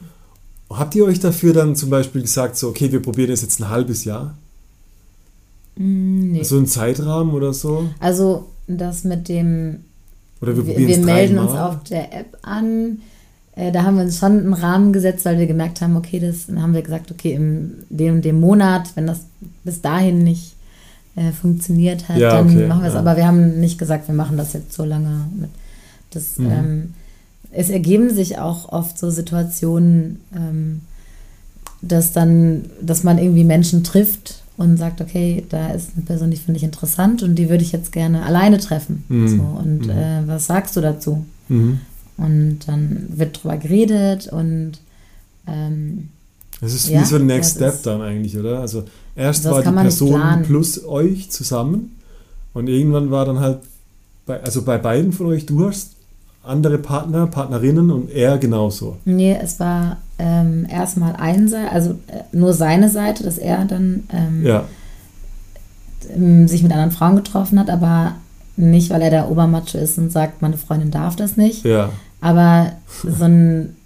Habt 0.68 0.94
ihr 0.94 1.06
euch 1.06 1.20
dafür 1.20 1.54
dann 1.54 1.74
zum 1.74 1.88
Beispiel 1.88 2.20
gesagt, 2.20 2.56
so, 2.56 2.68
okay, 2.68 2.92
wir 2.92 3.00
probieren 3.00 3.30
es 3.30 3.40
jetzt 3.40 3.60
ein 3.60 3.70
halbes 3.70 4.04
Jahr? 4.04 4.36
Mm, 5.76 6.32
nee. 6.32 6.42
So 6.42 6.58
ein 6.58 6.66
Zeitrahmen 6.66 7.32
oder 7.32 7.54
so? 7.54 7.88
Also 7.98 8.48
das 8.66 9.04
mit 9.04 9.28
dem 9.28 9.84
oder 10.42 10.54
wir, 10.54 10.66
wir, 10.66 10.76
wir 10.76 10.98
melden 10.98 11.38
uns 11.38 11.52
auf 11.52 11.82
der 11.84 12.12
App 12.12 12.36
an. 12.42 12.98
Äh, 13.56 13.72
da 13.72 13.82
haben 13.82 13.96
wir 13.96 14.04
uns 14.04 14.18
schon 14.18 14.38
einen 14.38 14.54
Rahmen 14.54 14.92
gesetzt, 14.92 15.24
weil 15.24 15.38
wir 15.38 15.46
gemerkt 15.46 15.80
haben, 15.80 15.96
okay, 15.96 16.20
das 16.20 16.46
dann 16.46 16.62
haben 16.62 16.74
wir 16.74 16.82
gesagt, 16.82 17.10
okay, 17.10 17.32
in 17.32 17.72
dem 17.90 18.22
dem 18.22 18.38
Monat, 18.38 18.90
wenn 18.94 19.06
das 19.06 19.20
bis 19.64 19.80
dahin 19.80 20.22
nicht 20.22 20.54
äh, 21.16 21.32
funktioniert 21.32 22.08
hat, 22.08 22.18
ja, 22.18 22.30
dann 22.30 22.46
okay, 22.46 22.66
machen 22.66 22.82
wir 22.82 22.88
es. 22.88 22.94
Ja. 22.94 23.00
Aber 23.00 23.16
wir 23.16 23.26
haben 23.26 23.58
nicht 23.58 23.78
gesagt, 23.78 24.06
wir 24.06 24.14
machen 24.14 24.36
das 24.36 24.52
jetzt 24.52 24.72
so 24.74 24.84
lange 24.84 25.26
mit. 25.34 25.50
Das, 26.10 26.38
mhm. 26.38 26.50
ähm, 26.50 26.94
es 27.50 27.70
ergeben 27.70 28.14
sich 28.14 28.38
auch 28.38 28.70
oft 28.70 28.98
so 28.98 29.10
Situationen, 29.10 30.20
ähm, 30.34 30.82
dass 31.80 32.12
dann, 32.12 32.66
dass 32.82 33.02
man 33.02 33.18
irgendwie 33.18 33.44
Menschen 33.44 33.82
trifft 33.82 34.42
und 34.58 34.76
sagt, 34.76 35.00
okay, 35.00 35.44
da 35.48 35.68
ist 35.68 35.90
eine 35.94 36.04
Person, 36.04 36.30
die 36.30 36.36
finde 36.36 36.58
ich 36.58 36.64
interessant 36.64 37.22
und 37.22 37.34
die 37.36 37.48
würde 37.48 37.62
ich 37.62 37.72
jetzt 37.72 37.92
gerne 37.92 38.24
alleine 38.24 38.58
treffen. 38.58 39.04
Mhm. 39.08 39.28
So, 39.28 39.42
und 39.42 39.86
Mhm. 39.86 39.90
äh, 39.90 40.26
was 40.26 40.46
sagst 40.46 40.76
du 40.76 40.80
dazu? 40.80 41.24
Mhm. 41.48 41.80
Und 42.18 42.60
dann 42.66 43.06
wird 43.10 43.42
drüber 43.42 43.56
geredet 43.58 44.28
und 44.32 44.72
ähm, 45.46 46.08
Das 46.60 46.72
ist 46.72 46.88
Ja, 46.88 47.00
wie 47.00 47.04
so 47.04 47.16
ein 47.16 47.26
Next 47.26 47.56
Step 47.56 47.82
dann 47.82 48.00
eigentlich, 48.00 48.36
oder? 48.38 48.60
Also 48.60 48.84
erst 49.14 49.44
war 49.44 49.62
die 49.62 49.70
Person 49.70 50.42
plus 50.44 50.84
euch 50.84 51.30
zusammen 51.30 51.96
und 52.54 52.68
irgendwann 52.68 53.10
war 53.10 53.26
dann 53.26 53.40
halt, 53.40 53.58
bei, 54.24 54.42
also 54.42 54.62
bei 54.62 54.78
beiden 54.78 55.12
von 55.12 55.26
euch, 55.26 55.44
du 55.46 55.68
hast 55.68 55.92
andere 56.42 56.78
Partner, 56.78 57.26
Partnerinnen 57.26 57.90
und 57.90 58.10
er 58.10 58.38
genauso. 58.38 58.96
nee, 59.04 59.36
es 59.40 59.60
war 59.60 59.98
ähm, 60.18 60.66
erstmal 60.70 61.16
ein 61.16 61.48
Seite, 61.48 61.70
also 61.70 61.90
äh, 62.06 62.22
nur 62.32 62.54
seine 62.54 62.88
Seite, 62.88 63.24
dass 63.24 63.36
er 63.36 63.64
dann 63.66 64.04
ähm, 64.12 64.46
Ja, 64.46 64.64
ähm, 66.14 66.48
sich 66.48 66.62
mit 66.62 66.72
anderen 66.72 66.92
Frauen 66.92 67.16
getroffen 67.16 67.58
hat, 67.58 67.68
aber 67.68 68.14
nicht, 68.56 68.90
weil 68.90 69.02
er 69.02 69.10
der 69.10 69.30
Obermacho 69.30 69.76
ist 69.76 69.98
und 69.98 70.10
sagt, 70.10 70.40
meine 70.40 70.56
Freundin 70.56 70.90
darf 70.90 71.16
das 71.16 71.36
nicht. 71.36 71.64
ja. 71.64 71.90
Aber 72.20 72.72
so 73.02 73.24
ein 73.24 73.76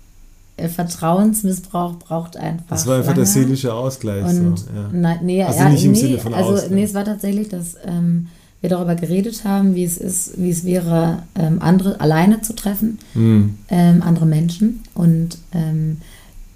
äh, 0.56 0.68
Vertrauensmissbrauch 0.68 1.94
braucht 1.98 2.36
einfach. 2.36 2.64
Das 2.68 2.86
war 2.86 2.96
einfach 2.98 3.14
der 3.14 3.24
lange. 3.24 3.32
seelische 3.34 3.74
Ausgleich. 3.74 4.24
Und 4.24 4.58
so, 4.58 4.66
ja. 4.74 4.88
nein, 4.92 5.18
nee, 5.22 5.42
Also 5.42 5.58
ja, 5.60 5.68
nicht 5.68 5.84
im 5.84 5.92
nee, 5.92 5.98
Sinne 5.98 6.18
von 6.18 6.34
also 6.34 6.52
Ausgleich. 6.52 6.70
nee, 6.70 6.82
es 6.84 6.94
war 6.94 7.04
tatsächlich, 7.04 7.48
dass 7.48 7.76
ähm, 7.84 8.28
wir 8.60 8.70
darüber 8.70 8.94
geredet 8.94 9.44
haben, 9.44 9.74
wie 9.74 9.84
es 9.84 9.96
ist, 9.96 10.32
wie 10.36 10.50
es 10.50 10.64
wäre, 10.64 11.22
ähm, 11.34 11.62
andere 11.62 12.00
alleine 12.00 12.42
zu 12.42 12.54
treffen, 12.54 12.98
Hm. 13.14 13.54
ähm, 13.70 14.02
andere 14.02 14.26
Menschen. 14.26 14.82
Und 14.94 15.38
ähm, 15.52 15.96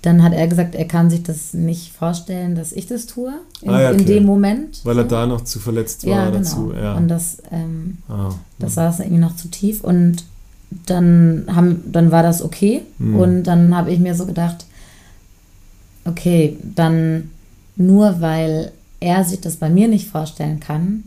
dann 0.02 0.22
hat 0.22 0.34
er 0.34 0.46
gesagt, 0.46 0.74
er 0.74 0.84
kann 0.84 1.08
sich 1.08 1.22
das 1.22 1.54
nicht 1.54 1.92
vorstellen, 1.94 2.54
dass 2.56 2.72
ich 2.72 2.86
das 2.86 3.06
tue 3.06 3.32
in, 3.62 3.70
Ah, 3.70 3.80
ja, 3.80 3.90
in 3.90 4.00
okay. 4.00 4.04
dem 4.04 4.26
Moment. 4.26 4.80
Weil 4.84 4.98
er 4.98 5.04
da 5.04 5.26
noch 5.26 5.44
zu 5.44 5.58
verletzt 5.58 6.04
war 6.04 6.10
ja, 6.12 6.24
genau. 6.26 6.36
dazu. 6.38 6.72
Ja. 6.74 6.94
Und 6.94 7.08
das, 7.08 7.38
ähm, 7.50 7.96
ah. 8.10 8.34
das 8.58 8.74
saß 8.74 9.00
irgendwie 9.00 9.20
noch 9.22 9.34
zu 9.36 9.48
tief 9.48 9.82
und 9.82 10.24
dann 10.86 11.44
haben, 11.48 11.82
dann 11.90 12.10
war 12.10 12.22
das 12.22 12.42
okay 12.42 12.82
Mhm. 12.98 13.16
und 13.16 13.42
dann 13.44 13.76
habe 13.76 13.90
ich 13.92 13.98
mir 13.98 14.14
so 14.14 14.26
gedacht, 14.26 14.66
okay, 16.04 16.56
dann 16.74 17.30
nur 17.76 18.20
weil 18.20 18.72
er 19.00 19.24
sich 19.24 19.40
das 19.40 19.56
bei 19.56 19.68
mir 19.70 19.88
nicht 19.88 20.08
vorstellen 20.08 20.60
kann, 20.60 21.04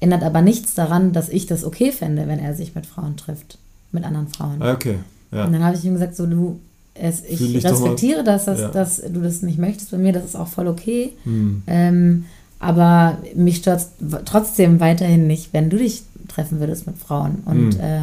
ändert 0.00 0.22
aber 0.22 0.42
nichts 0.42 0.74
daran, 0.74 1.12
dass 1.12 1.28
ich 1.28 1.46
das 1.46 1.64
okay 1.64 1.92
fände, 1.92 2.26
wenn 2.26 2.38
er 2.38 2.54
sich 2.54 2.74
mit 2.74 2.86
Frauen 2.86 3.16
trifft, 3.16 3.58
mit 3.92 4.04
anderen 4.04 4.28
Frauen. 4.28 4.60
Ah, 4.60 4.72
okay. 4.72 4.96
Ja. 5.30 5.44
Und 5.46 5.52
dann 5.52 5.64
habe 5.64 5.76
ich 5.76 5.84
ihm 5.84 5.94
gesagt, 5.94 6.16
so 6.16 6.26
du, 6.26 6.58
es, 6.94 7.22
ich 7.24 7.40
mal- 7.62 7.70
respektiere 7.72 8.24
das, 8.24 8.44
dass, 8.46 8.60
Ja. 8.60 8.68
dass 8.68 8.96
du 9.00 9.20
das 9.20 9.42
nicht 9.42 9.58
möchtest 9.58 9.90
bei 9.92 9.98
mir, 9.98 10.12
das 10.12 10.24
ist 10.24 10.36
auch 10.36 10.48
voll 10.48 10.66
okay. 10.66 11.12
Hm. 11.24 11.62
Ähm, 11.66 12.24
aber 12.58 13.18
mich 13.34 13.56
stört 13.58 13.86
trotzdem 14.24 14.78
weiterhin 14.80 15.26
nicht, 15.26 15.52
wenn 15.52 15.70
du 15.70 15.76
dich 15.78 16.02
treffen 16.28 16.60
würdest 16.60 16.86
mit 16.86 16.98
Frauen. 16.98 17.42
Und 17.44 17.74
Mhm. 17.76 17.80
äh, 17.80 18.00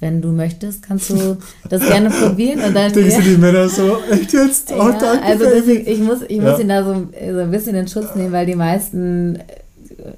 wenn 0.00 0.22
du 0.22 0.32
möchtest, 0.32 0.82
kannst 0.82 1.10
du 1.10 1.36
das 1.68 1.86
gerne 1.86 2.08
probieren. 2.22 2.60
Und 2.60 2.74
dann, 2.74 2.92
Denkst 2.92 3.16
du 3.16 3.22
die 3.22 3.36
Männer 3.36 3.68
so, 3.68 3.98
echt 4.10 4.32
jetzt? 4.32 4.72
Oh, 4.72 4.78
ja, 4.88 4.98
danke, 4.98 5.22
also 5.24 5.44
Baby. 5.44 5.72
ich 5.80 6.00
muss, 6.00 6.18
ich 6.26 6.40
muss 6.40 6.58
ihn 6.58 6.68
da 6.68 6.82
so, 6.84 6.94
so 6.94 7.38
ein 7.40 7.50
bisschen 7.50 7.74
in 7.76 7.86
Schutz 7.88 8.14
nehmen, 8.14 8.32
weil 8.32 8.46
die 8.46 8.54
meisten, 8.56 9.38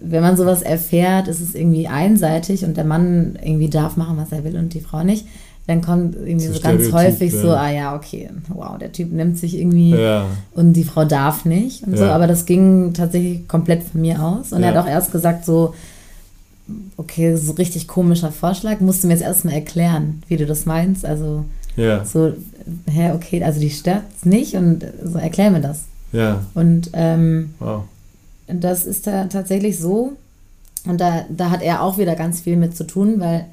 wenn 0.00 0.22
man 0.22 0.36
sowas 0.36 0.62
erfährt, 0.62 1.26
ist 1.28 1.40
es 1.40 1.54
irgendwie 1.54 1.88
einseitig 1.88 2.64
und 2.64 2.76
der 2.76 2.84
Mann 2.84 3.36
irgendwie 3.42 3.68
darf 3.70 3.96
machen, 3.96 4.16
was 4.16 4.30
er 4.30 4.44
will 4.44 4.56
und 4.56 4.72
die 4.74 4.80
Frau 4.80 5.02
nicht. 5.02 5.26
Dann 5.68 5.80
kommt 5.80 6.16
irgendwie 6.16 6.46
So 6.48 6.54
so, 6.54 6.60
ganz 6.60 6.90
häufig 6.92 7.32
so, 7.32 7.48
ja. 7.48 7.54
ah 7.54 7.70
ja, 7.70 7.96
okay, 7.96 8.28
wow, 8.48 8.76
der 8.78 8.90
Typ 8.90 9.12
nimmt 9.12 9.38
sich 9.38 9.56
irgendwie 9.56 9.90
Ja. 9.90 10.26
und 10.54 10.72
die 10.72 10.82
Frau 10.82 11.04
darf 11.04 11.44
nicht 11.44 11.84
und 11.86 11.96
so, 11.96 12.04
Ja. 12.04 12.14
aber 12.14 12.26
das 12.26 12.46
ging 12.46 12.94
tatsächlich 12.94 13.46
komplett 13.46 13.84
von 13.84 14.00
mir 14.00 14.20
aus. 14.22 14.52
Und 14.52 14.62
er 14.64 14.74
hat 14.74 14.84
auch 14.84 14.88
erst 14.88 15.12
gesagt, 15.12 15.44
so, 15.44 15.74
okay, 16.96 17.36
so 17.36 17.52
richtig 17.52 17.88
komischer 17.88 18.30
Vorschlag, 18.32 18.80
musst 18.80 19.02
du 19.02 19.08
mir 19.08 19.14
jetzt 19.14 19.22
erstmal 19.22 19.54
erklären, 19.54 20.22
wie 20.28 20.36
du 20.36 20.46
das 20.46 20.66
meinst. 20.66 21.04
Also 21.04 21.44
Ja. 21.76 22.04
so, 22.04 22.32
hä, 22.90 23.12
okay, 23.12 23.42
also 23.42 23.60
die 23.60 23.70
stört 23.70 24.02
es 24.16 24.24
nicht 24.24 24.54
und 24.54 24.84
so 25.04 25.18
erklär 25.18 25.50
mir 25.50 25.60
das. 25.60 25.84
Ja. 26.12 26.42
Und 26.54 26.90
ähm, 26.92 27.54
Wow. 27.58 27.82
das 28.46 28.84
ist 28.84 29.06
da 29.06 29.24
tatsächlich 29.24 29.78
so. 29.78 30.12
Und 30.86 31.00
da, 31.00 31.24
da 31.30 31.50
hat 31.50 31.62
er 31.62 31.82
auch 31.82 31.96
wieder 31.98 32.16
ganz 32.16 32.40
viel 32.40 32.56
mit 32.56 32.76
zu 32.76 32.84
tun, 32.84 33.20
weil 33.20 33.46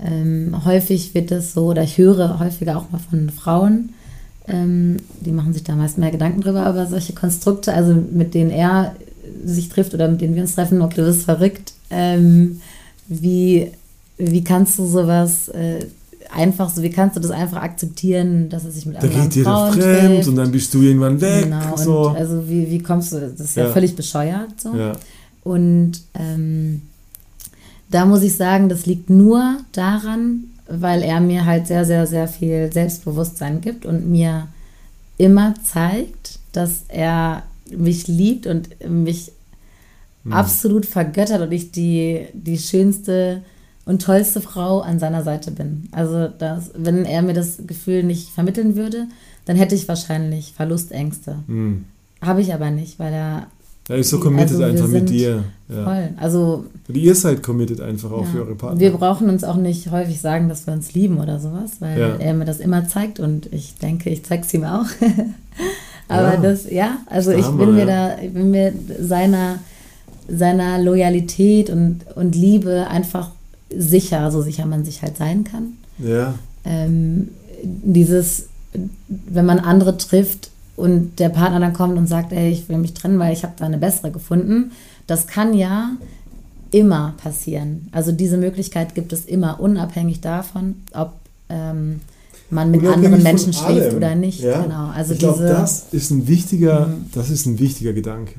ähm, 0.00 0.54
häufig 0.64 1.14
wird 1.14 1.32
es 1.32 1.54
so, 1.54 1.66
oder 1.68 1.82
ich 1.82 1.98
höre 1.98 2.38
häufiger 2.38 2.76
auch 2.76 2.90
mal 2.90 3.00
von 3.10 3.30
Frauen, 3.30 3.90
ähm, 4.46 4.98
die 5.20 5.32
machen 5.32 5.52
sich 5.52 5.64
da 5.64 5.74
meist 5.74 5.98
mehr 5.98 6.10
Gedanken 6.10 6.40
drüber, 6.42 6.64
aber 6.66 6.86
solche 6.86 7.14
Konstrukte, 7.14 7.72
also 7.74 7.94
mit 7.94 8.34
denen 8.34 8.50
er 8.50 8.94
sich 9.44 9.68
trifft 9.68 9.94
oder 9.94 10.08
mit 10.08 10.20
denen 10.20 10.34
wir 10.34 10.42
uns 10.42 10.54
treffen, 10.54 10.80
okay, 10.82 10.96
du 10.96 11.06
bist 11.06 11.22
verrückt, 11.24 11.72
ähm, 11.90 12.60
wie, 13.08 13.70
wie 14.18 14.44
kannst 14.44 14.78
du 14.78 14.86
sowas 14.86 15.48
äh, 15.48 15.86
einfach 16.34 16.68
so, 16.68 16.82
wie 16.82 16.90
kannst 16.90 17.16
du 17.16 17.20
das 17.20 17.30
einfach 17.30 17.62
akzeptieren, 17.62 18.48
dass 18.50 18.64
er 18.64 18.70
sich 18.70 18.84
mit 18.86 18.96
Da 18.96 19.00
anderen 19.00 19.22
geht 19.24 19.34
dir 19.36 19.44
Frauen 19.44 19.72
fremd 19.72 20.14
trifft? 20.16 20.28
und 20.28 20.36
dann 20.36 20.52
bist 20.52 20.74
du 20.74 20.82
irgendwann 20.82 21.20
weg. 21.20 21.44
Genau, 21.44 21.76
so. 21.76 22.08
und 22.10 22.16
also 22.16 22.48
wie, 22.48 22.70
wie 22.70 22.78
kommst 22.82 23.12
du, 23.12 23.20
das 23.20 23.40
ist 23.40 23.56
ja, 23.56 23.64
Ja. 23.66 23.72
völlig 23.72 23.96
bescheuert 23.96 24.60
so. 24.60 24.74
ja. 24.76 24.92
Und 25.44 25.92
ähm, 26.14 26.82
da 27.90 28.04
muss 28.04 28.22
ich 28.22 28.34
sagen, 28.36 28.68
das 28.68 28.84
liegt 28.84 29.08
nur 29.08 29.58
daran, 29.72 30.44
weil 30.68 31.02
er 31.02 31.20
mir 31.20 31.46
halt 31.46 31.66
sehr, 31.66 31.86
sehr, 31.86 32.06
sehr 32.06 32.28
viel 32.28 32.70
Selbstbewusstsein 32.70 33.62
gibt 33.62 33.86
und 33.86 34.10
mir 34.10 34.48
immer 35.16 35.54
zeigt, 35.64 36.38
dass 36.52 36.82
er 36.88 37.44
mich 37.76 38.06
liebt 38.08 38.46
und 38.46 38.68
mich 38.88 39.32
Hm. 40.24 40.32
absolut 40.32 40.84
vergöttert 40.84 41.40
und 41.42 41.52
ich 41.52 41.70
die, 41.70 42.26
die 42.32 42.58
schönste 42.58 43.42
und 43.84 44.02
tollste 44.02 44.40
Frau 44.40 44.80
an 44.80 44.98
seiner 44.98 45.22
Seite 45.22 45.52
bin. 45.52 45.88
Also, 45.92 46.28
das, 46.28 46.72
wenn 46.76 47.04
er 47.04 47.22
mir 47.22 47.34
das 47.34 47.58
Gefühl 47.66 48.02
nicht 48.02 48.30
vermitteln 48.30 48.74
würde, 48.74 49.06
dann 49.46 49.56
hätte 49.56 49.74
ich 49.76 49.86
wahrscheinlich 49.88 50.52
Verlustängste. 50.54 51.36
Hm. 51.46 51.84
Habe 52.20 52.40
ich 52.42 52.52
aber 52.52 52.70
nicht, 52.70 52.98
weil 52.98 53.12
er 53.12 53.46
Er 53.88 53.96
ist 53.98 54.10
so 54.10 54.18
committed 54.18 54.60
Also 54.60 54.64
einfach 54.64 54.88
mit 54.88 55.08
dir. 55.08 55.44
Ja. 55.68 55.84
voll. 55.84 56.08
Also 56.16 56.64
Und 56.88 56.96
ihr 56.96 57.14
seid 57.14 57.42
committed 57.42 57.80
einfach 57.80 58.10
auch 58.10 58.24
Ja. 58.24 58.30
für 58.32 58.40
eure 58.44 58.54
Partner. 58.56 58.80
Wir 58.80 58.90
brauchen 58.90 59.30
uns 59.30 59.44
auch 59.44 59.56
nicht 59.56 59.90
häufig 59.92 60.20
sagen, 60.20 60.48
dass 60.48 60.66
wir 60.66 60.74
uns 60.74 60.92
lieben 60.94 61.18
oder 61.20 61.38
sowas, 61.38 61.76
weil 61.78 62.16
er 62.18 62.34
mir 62.34 62.44
das 62.44 62.58
immer 62.58 62.86
zeigt 62.88 63.20
und 63.20 63.50
ich 63.52 63.76
denke, 63.76 64.10
ich 64.10 64.24
zeige 64.24 64.42
es 64.44 64.52
ihm 64.52 64.64
auch. 64.64 64.84
Aber 66.08 66.34
Ja. 66.34 66.40
das, 66.40 66.70
ja, 66.70 66.98
also 67.06 67.30
Der 67.30 67.40
ich 67.40 67.46
bin 67.48 67.74
mir 67.74 67.86
ja. 67.86 68.08
da, 68.16 68.22
ich 68.22 68.32
bin 68.32 68.50
mir 68.50 68.72
seiner, 69.00 69.58
seiner 70.28 70.78
Loyalität 70.82 71.70
und, 71.70 72.00
und 72.14 72.34
Liebe 72.34 72.86
einfach 72.88 73.30
sicher, 73.70 74.30
so 74.30 74.40
sicher 74.42 74.66
man 74.66 74.84
sich 74.84 75.02
halt 75.02 75.16
sein 75.16 75.44
kann. 75.44 75.74
ja. 75.98 76.34
Ähm, 76.64 77.28
dieses, 77.62 78.46
wenn 79.08 79.46
man 79.46 79.58
andere 79.58 79.96
trifft 79.96 80.50
und 80.76 81.18
der 81.18 81.28
Partner 81.28 81.58
dann 81.60 81.72
kommt 81.72 81.96
und 81.98 82.06
sagt, 82.06 82.32
ey, 82.32 82.50
ich 82.50 82.68
will 82.68 82.78
mich 82.78 82.94
trennen, 82.94 83.18
weil 83.18 83.32
ich 83.32 83.42
habe 83.42 83.54
da 83.56 83.64
eine 83.66 83.78
bessere 83.78 84.10
gefunden, 84.12 84.70
das 85.08 85.26
kann 85.26 85.54
ja 85.54 85.90
immer 86.70 87.14
passieren. 87.22 87.88
Also 87.92 88.12
diese 88.12 88.36
Möglichkeit 88.36 88.94
gibt 88.94 89.12
es 89.12 89.24
immer, 89.24 89.58
unabhängig 89.60 90.20
davon, 90.20 90.76
ob 90.92 91.14
ähm, 91.48 92.00
man 92.50 92.70
mit 92.70 92.84
anderen 92.86 93.22
Menschen 93.22 93.52
schläft 93.52 93.66
allem. 93.88 93.96
oder 93.96 94.14
nicht. 94.14 94.40
Ja. 94.40 94.62
Genau. 94.62 94.88
Also 94.88 95.12
ich 95.12 95.18
glaube, 95.18 95.42
das 95.44 95.86
ist 95.92 96.10
ein 96.10 96.26
wichtiger, 96.28 96.86
Mhm. 96.88 97.06
das 97.12 97.30
ist 97.30 97.46
ein 97.46 97.58
wichtiger 97.58 97.92
Gedanke. 97.92 98.34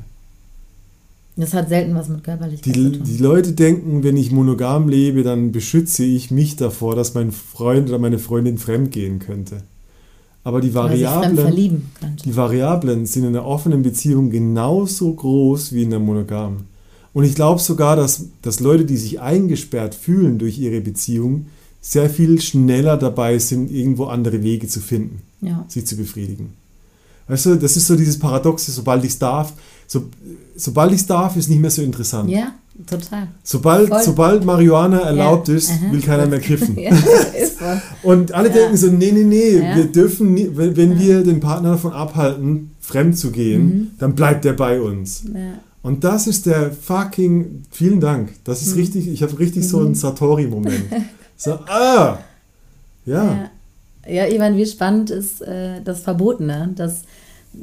das 1.35 1.53
hat 1.53 1.69
selten 1.69 1.95
was 1.95 2.09
mit 2.09 2.23
Körperlichkeit 2.23 2.75
Die, 2.75 2.83
zu 2.83 2.91
tun. 2.97 3.03
die 3.05 3.17
Leute 3.17 3.53
denken, 3.53 4.03
wenn 4.03 4.17
ich 4.17 4.29
monogam 4.31 4.89
lebe, 4.89 5.23
dann 5.23 5.53
beschütze 5.53 6.03
ich 6.03 6.31
mich 6.31 6.57
davor, 6.57 6.95
dass 6.97 7.13
mein 7.13 7.31
Freund 7.31 7.87
oder 7.87 7.97
meine 7.97 8.19
Freundin 8.19 8.57
fremdgehen 8.57 9.19
könnte. 9.19 9.61
Aber 10.43 10.59
die 10.59 10.73
Variablen, 10.73 11.83
die 12.25 12.35
Variablen 12.35 13.05
sind 13.05 13.23
in 13.23 13.29
einer 13.29 13.45
offenen 13.45 13.83
Beziehung 13.83 14.31
genauso 14.31 15.13
groß 15.13 15.71
wie 15.73 15.83
in 15.83 15.91
der 15.91 15.99
monogamen. 15.99 16.63
Und 17.13 17.23
ich 17.23 17.35
glaube 17.35 17.61
sogar, 17.61 17.95
dass, 17.95 18.25
dass 18.41 18.59
Leute, 18.59 18.83
die 18.85 18.97
sich 18.97 19.19
eingesperrt 19.21 19.95
fühlen 19.95 20.39
durch 20.39 20.57
ihre 20.59 20.81
Beziehung, 20.81 21.45
sehr 21.81 22.09
viel 22.09 22.39
schneller 22.41 22.97
dabei 22.97 23.37
sind, 23.39 23.71
irgendwo 23.71 24.05
andere 24.05 24.43
Wege 24.43 24.67
zu 24.67 24.79
finden, 24.79 25.21
Ja. 25.41 25.65
sich 25.67 25.85
zu 25.85 25.95
befriedigen. 25.95 26.53
Weißt 27.27 27.45
du, 27.45 27.55
das 27.55 27.77
ist 27.77 27.85
so 27.87 27.95
dieses 27.95 28.17
Paradoxe, 28.17 28.71
sobald 28.71 29.03
ich 29.03 29.11
es 29.11 29.19
darf, 29.19 29.53
so, 29.87 30.05
sobald 30.55 30.91
ich 30.91 31.01
es 31.01 31.05
darf, 31.07 31.35
ist 31.37 31.49
nicht 31.49 31.61
mehr 31.61 31.69
so 31.71 31.81
interessant. 31.83 32.29
ja, 32.29 32.53
total. 32.87 33.27
Sobald, 33.43 33.89
Voll. 33.89 34.01
sobald 34.03 34.43
Marihuana 34.45 34.99
erlaubt 35.01 35.47
Ja. 35.47 35.55
ist, 35.55 35.69
Aha. 35.69 35.91
will 35.91 36.01
keiner 36.01 36.25
mehr 36.25 36.39
kiffen. 36.39 36.77
ja, 36.79 36.89
ist 37.39 37.59
so. 37.59 37.65
Und 38.03 38.31
alle 38.33 38.47
Ja. 38.49 38.55
denken 38.55 38.77
so, 38.77 38.87
nee, 38.87 39.11
nee, 39.11 39.23
nee, 39.23 39.61
wir 39.75 39.85
dürfen, 39.85 40.33
nie, 40.33 40.49
wenn, 40.55 40.75
wenn 40.75 40.99
wir 40.99 41.23
den 41.23 41.39
Partner 41.39 41.71
davon 41.73 41.93
abhalten, 41.93 42.71
fremd 42.81 43.17
zu 43.17 43.29
gehen, 43.31 43.63
Mhm. 43.63 43.87
dann 43.99 44.15
bleibt 44.15 44.43
der 44.43 44.53
bei 44.53 44.81
uns. 44.81 45.23
Und 45.83 46.03
das 46.03 46.25
ist 46.27 46.45
der 46.47 46.71
fucking, 46.71 47.63
vielen 47.71 47.99
Dank, 48.01 48.29
das 48.43 48.63
ist 48.63 48.73
Mhm. 48.73 48.79
richtig, 48.81 49.07
ich 49.07 49.21
habe 49.21 49.37
richtig 49.37 49.67
so 49.67 49.79
Mhm. 49.79 49.85
einen 49.87 49.95
Satori-Moment. 49.95 50.83
so, 51.39 51.53
ah, 51.67 52.19
ja, 53.05 53.23
Ja. 54.05 54.13
ja, 54.13 54.27
ich 54.27 54.37
meine, 54.37 54.57
wie 54.57 54.65
spannend 54.65 55.09
ist 55.09 55.41
äh, 55.41 55.81
das 55.83 56.01
Verbotene, 56.01 56.71
dass 56.75 57.03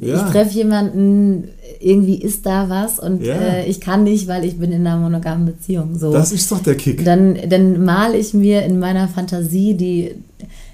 ja. 0.01 0.15
ich 0.15 0.31
treffe 0.31 0.55
jemanden, 0.55 1.49
irgendwie 1.79 2.19
ist 2.19 2.47
da 2.47 2.69
was 2.69 2.99
und 2.99 3.23
ja. 3.23 3.35
äh, 3.35 3.65
ich 3.67 3.79
kann 3.79 4.03
nicht, 4.03 4.27
weil 4.27 4.45
ich 4.45 4.57
bin 4.57 4.71
in 4.71 4.85
einer 4.85 4.97
monogamen 4.97 5.45
Beziehung. 5.45 5.97
So. 5.97 6.11
Das 6.11 6.31
ist 6.31 6.51
doch 6.51 6.59
der 6.59 6.75
Kick. 6.75 7.05
Dann, 7.05 7.37
dann 7.47 7.85
male 7.85 8.17
ich 8.17 8.33
mir 8.33 8.63
in 8.63 8.79
meiner 8.79 9.07
Fantasie 9.07 9.75
die, 9.75 10.15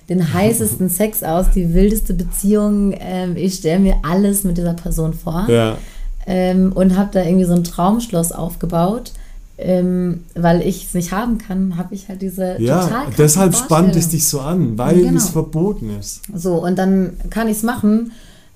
den 0.07 0.33
heißesten 0.33 0.87
Sex 0.87 1.23
aus, 1.23 1.47
die 1.53 1.73
wildeste 1.73 2.13
Beziehung. 2.13 2.95
Ähm, 2.97 3.35
ich 3.35 3.55
stelle 3.55 3.79
mir 3.79 3.97
alles 4.03 4.45
mit 4.45 4.57
dieser 4.57 4.75
Person 4.75 5.13
vor 5.13 5.47
ja. 5.49 5.77
ähm, 6.25 6.71
und 6.71 6.97
habe 6.97 7.09
da 7.11 7.21
irgendwie 7.21 7.45
so 7.45 7.53
ein 7.53 7.65
Traumschloss 7.65 8.31
aufgebaut. 8.31 9.11
Ähm, 9.55 10.23
weil 10.33 10.61
ich 10.63 10.87
es 10.87 10.93
nicht 10.95 11.11
haben 11.11 11.37
kann, 11.37 11.77
habe 11.77 11.93
ich 11.93 12.09
halt 12.09 12.23
diese 12.23 12.59
ja, 12.59 12.85
total 12.85 13.05
deshalb 13.15 13.55
spannt 13.55 13.95
es 13.95 14.09
dich 14.09 14.27
so 14.27 14.39
an, 14.41 14.79
weil 14.79 15.03
genau. 15.03 15.15
es 15.15 15.29
verboten 15.29 15.91
ist. 15.99 16.21
So, 16.33 16.55
und 16.55 16.75
dann 16.75 17.17
kann 17.29 17.47
ich 17.47 17.57
es 17.57 17.63
machen 17.63 18.11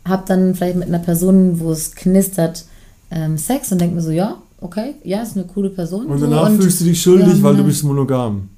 habe 0.08 0.24
dann 0.28 0.56
vielleicht 0.56 0.78
mit 0.78 0.88
einer 0.88 1.00
Person, 1.00 1.60
wo 1.60 1.72
es 1.72 1.95
knistert, 1.95 2.66
ähm, 3.12 3.38
Sex 3.38 3.72
und 3.72 3.80
denke 3.80 3.95
mir 3.95 4.02
so, 4.02 4.12
ja, 4.12 4.38
okay, 4.62 4.95
ja, 5.04 5.22
ist 5.22 5.36
eine 5.36 5.45
coole 5.45 5.70
Person. 5.70 6.08
Und 6.08 6.22
danach 6.22 6.48
so, 6.48 6.54
und 6.54 6.62
fühlst 6.62 6.82
du 6.82 6.86
dich 6.86 7.02
schuldig, 7.02 7.41
weil 7.41 7.56
du 7.56 7.64
bist 7.64 7.84
monogam. 7.84 8.50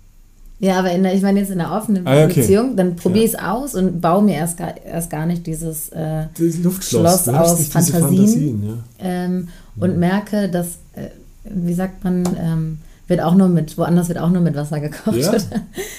Ja, 0.62 0.80
aber 0.80 0.90
der, 0.90 1.14
ich 1.14 1.22
meine 1.22 1.40
jetzt 1.40 1.52
in 1.52 1.62
einer 1.62 1.76
offenen 1.76 2.06
ah, 2.06 2.26
okay. 2.26 2.42
Beziehung, 2.42 2.76
dann 2.76 2.98
probiere 2.98 3.26
ich 3.26 3.34
es 3.34 3.40
ja. 3.40 3.54
aus 3.54 3.76
und 3.76 4.02
baue 4.02 4.22
mir 4.22 4.36
erst 4.36 4.58
gar, 4.58 4.76
erst 4.84 5.10
gar 5.10 5.26
nicht 5.26 5.48
dieses 5.48 5.90
äh, 5.90 6.24
Luftschloss 6.38 7.24
Schloss 7.24 7.30
aus 7.30 7.68
Fantasien, 7.68 8.02
Fantasien 8.02 8.64
ja. 8.64 8.74
ähm, 9.00 9.48
und 9.78 9.98
merke, 9.98 10.50
dass, 10.50 10.68
äh, 10.96 11.08
wie 11.54 11.74
sagt 11.74 12.04
man, 12.04 12.24
ähm, 12.38 12.78
wird 13.08 13.22
auch 13.22 13.36
nur 13.36 13.50
mit, 13.50 13.78
woanders 13.78 14.08
wird 14.08 14.20
auch 14.20 14.30
nur 14.30 14.42
mit 14.42 14.56
Wasser 14.56 14.80
gekocht. 14.80 15.18
Ja. 15.18 15.34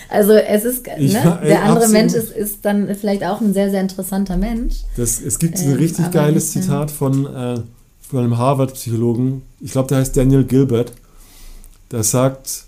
Also 0.09 0.33
es 0.33 0.65
ist, 0.65 0.87
ne, 0.87 0.95
ey, 0.97 1.09
der 1.09 1.63
andere 1.63 1.85
absolut. 1.85 1.93
Mensch 1.93 2.15
ist, 2.15 2.33
ist 2.33 2.65
dann 2.65 2.95
vielleicht 2.95 3.25
auch 3.25 3.41
ein 3.41 3.53
sehr, 3.53 3.71
sehr 3.71 3.81
interessanter 3.81 4.37
Mensch. 4.37 4.77
Das, 4.97 5.21
es 5.21 5.39
gibt 5.39 5.59
ein 5.59 5.71
ähm, 5.71 5.77
richtig 5.77 6.11
geiles 6.11 6.55
nicht, 6.55 6.65
Zitat 6.65 6.91
von, 6.91 7.27
äh, 7.27 7.61
von 8.01 8.19
einem 8.19 8.39
Harvard-Psychologen, 8.39 9.43
ich 9.61 9.73
glaube, 9.73 9.89
der 9.89 9.99
heißt 9.99 10.17
Daniel 10.17 10.45
Gilbert, 10.45 10.93
der 11.91 12.03
sagt, 12.03 12.65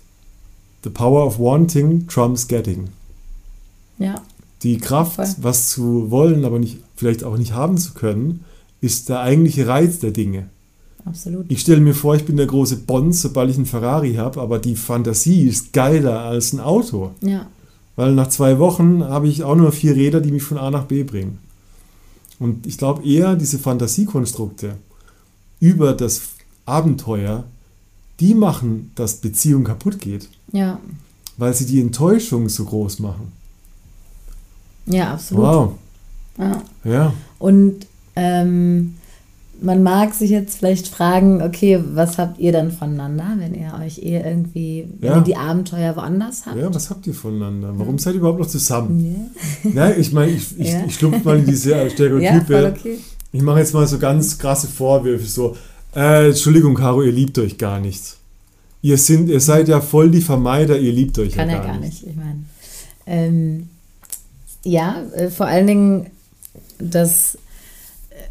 The 0.83 0.89
power 0.89 1.25
of 1.25 1.39
wanting 1.39 2.07
trumps 2.07 2.47
getting. 2.47 2.89
Ja. 3.97 4.15
Die 4.63 4.77
Kraft, 4.77 5.15
Voll. 5.15 5.27
was 5.41 5.69
zu 5.69 6.11
wollen, 6.11 6.45
aber 6.45 6.59
nicht, 6.59 6.79
vielleicht 6.95 7.23
auch 7.23 7.37
nicht 7.37 7.53
haben 7.53 7.77
zu 7.77 7.93
können, 7.93 8.43
ist 8.81 9.09
der 9.09 9.21
eigentliche 9.21 9.67
Reiz 9.67 9.99
der 9.99 10.11
Dinge. 10.11 10.49
Absolut. 11.05 11.45
Ich 11.49 11.61
stelle 11.61 11.81
mir 11.81 11.93
vor, 11.93 12.15
ich 12.15 12.25
bin 12.25 12.37
der 12.37 12.45
große 12.45 12.77
Bond, 12.77 13.15
sobald 13.15 13.49
ich 13.49 13.57
einen 13.57 13.65
Ferrari 13.65 14.15
habe, 14.15 14.41
aber 14.41 14.59
die 14.59 14.75
Fantasie 14.75 15.43
ist 15.43 15.73
geiler 15.73 16.21
als 16.21 16.53
ein 16.53 16.59
Auto. 16.59 17.11
Ja. 17.21 17.47
Weil 17.95 18.13
nach 18.13 18.29
zwei 18.29 18.57
Wochen 18.57 19.03
habe 19.03 19.27
ich 19.27 19.43
auch 19.43 19.55
nur 19.55 19.71
vier 19.71 19.95
Räder, 19.95 20.21
die 20.21 20.31
mich 20.31 20.43
von 20.43 20.57
A 20.57 20.71
nach 20.71 20.85
B 20.85 21.03
bringen. 21.03 21.39
Und 22.39 22.65
ich 22.65 22.77
glaube 22.77 23.05
eher, 23.07 23.35
diese 23.35 23.59
Fantasiekonstrukte 23.59 24.75
über 25.59 25.93
das 25.93 26.21
Abenteuer, 26.65 27.43
die 28.19 28.33
machen, 28.33 28.91
dass 28.95 29.15
Beziehung 29.15 29.63
kaputt 29.63 29.99
geht. 29.99 30.29
Ja. 30.51 30.79
Weil 31.37 31.53
sie 31.53 31.65
die 31.65 31.81
Enttäuschung 31.81 32.49
so 32.49 32.65
groß 32.65 32.99
machen. 32.99 33.31
Ja, 34.85 35.13
absolut. 35.13 35.43
Wow. 35.43 35.71
Ja. 36.37 36.63
ja. 36.83 37.13
Und 37.39 37.87
ähm, 38.15 38.95
man 39.63 39.81
mag 39.81 40.13
sich 40.13 40.29
jetzt 40.29 40.57
vielleicht 40.57 40.89
fragen, 40.89 41.41
okay, 41.41 41.81
was 41.93 42.17
habt 42.17 42.37
ihr 42.37 42.51
dann 42.51 42.71
voneinander, 42.71 43.35
wenn 43.37 43.55
ihr 43.55 43.73
euch 43.81 43.97
eher 43.99 44.25
irgendwie, 44.25 44.87
wenn 44.99 45.09
ja. 45.09 45.17
ihr 45.17 45.23
die 45.23 45.37
Abenteuer 45.37 45.95
woanders 45.95 46.45
habt? 46.45 46.57
Ja, 46.57 46.73
was 46.73 46.89
habt 46.89 47.07
ihr 47.07 47.13
voneinander? 47.13 47.71
Warum 47.77 47.97
seid 47.97 48.15
ihr 48.15 48.19
überhaupt 48.19 48.39
noch 48.39 48.47
zusammen? 48.47 49.31
Ja. 49.63 49.71
Nein, 49.73 49.95
ich 49.97 50.11
meine, 50.11 50.31
ich, 50.31 50.59
ich, 50.59 50.73
ja. 50.73 50.83
ich 50.85 50.95
schlupfe 50.95 51.21
mal 51.23 51.39
in 51.39 51.45
diese 51.45 51.89
Stereotype. 51.89 52.53
Ja, 52.53 52.69
okay. 52.69 52.99
Ich 53.31 53.41
mache 53.41 53.59
jetzt 53.59 53.73
mal 53.73 53.87
so 53.87 53.97
ganz 53.99 54.37
krasse 54.37 54.67
Vorwürfe, 54.67 55.25
so, 55.25 55.55
äh, 55.95 56.27
Entschuldigung, 56.27 56.75
Caro, 56.75 57.01
ihr 57.01 57.13
liebt 57.13 57.39
euch 57.39 57.57
gar 57.57 57.79
nicht. 57.79 58.17
Ihr, 58.81 58.97
sind, 58.97 59.29
ihr 59.29 59.39
seid 59.39 59.69
ja 59.69 59.79
voll 59.79 60.11
die 60.11 60.21
Vermeider, 60.21 60.77
ihr 60.77 60.91
liebt 60.91 61.17
euch 61.19 61.35
Kann 61.35 61.49
ja 61.49 61.59
gar, 61.59 61.67
gar 61.67 61.79
nicht. 61.79 62.03
nicht. 62.03 62.07
Ich 62.07 62.15
meine, 62.17 62.43
ähm, 63.05 63.69
ja, 64.65 65.01
äh, 65.15 65.29
vor 65.29 65.45
allen 65.45 65.67
Dingen, 65.67 66.07
das 66.79 67.37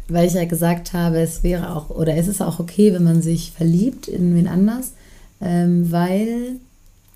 weil 0.07 0.27
ich 0.27 0.33
ja 0.33 0.45
gesagt 0.45 0.93
habe, 0.93 1.19
es 1.19 1.43
wäre 1.43 1.75
auch, 1.75 1.89
oder 1.89 2.15
es 2.15 2.27
ist 2.27 2.41
auch 2.41 2.59
okay, 2.59 2.93
wenn 2.93 3.03
man 3.03 3.21
sich 3.21 3.51
verliebt 3.51 4.07
in 4.07 4.35
wen 4.35 4.47
anders, 4.47 4.93
ähm, 5.41 5.91
weil 5.91 6.57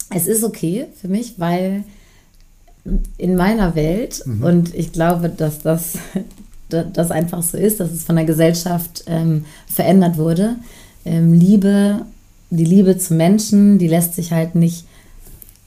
es 0.09 0.27
ist 0.27 0.43
okay 0.43 0.87
für 0.99 1.07
mich, 1.07 1.35
weil 1.37 1.83
in 3.17 3.35
meiner 3.35 3.75
Welt, 3.75 4.23
mhm. 4.25 4.43
und 4.43 4.75
ich 4.75 4.93
glaube, 4.93 5.29
dass 5.29 5.59
das, 5.59 5.97
das 6.69 7.11
einfach 7.11 7.43
so 7.43 7.57
ist, 7.57 7.79
dass 7.79 7.91
es 7.91 8.03
von 8.03 8.15
der 8.15 8.25
Gesellschaft 8.25 9.03
ähm, 9.07 9.45
verändert 9.67 10.17
wurde, 10.17 10.55
ähm, 11.05 11.33
Liebe, 11.33 12.01
die 12.49 12.65
Liebe 12.65 12.97
zu 12.97 13.13
Menschen, 13.13 13.77
die 13.77 13.87
lässt 13.87 14.15
sich 14.15 14.31
halt 14.31 14.55
nicht 14.55 14.85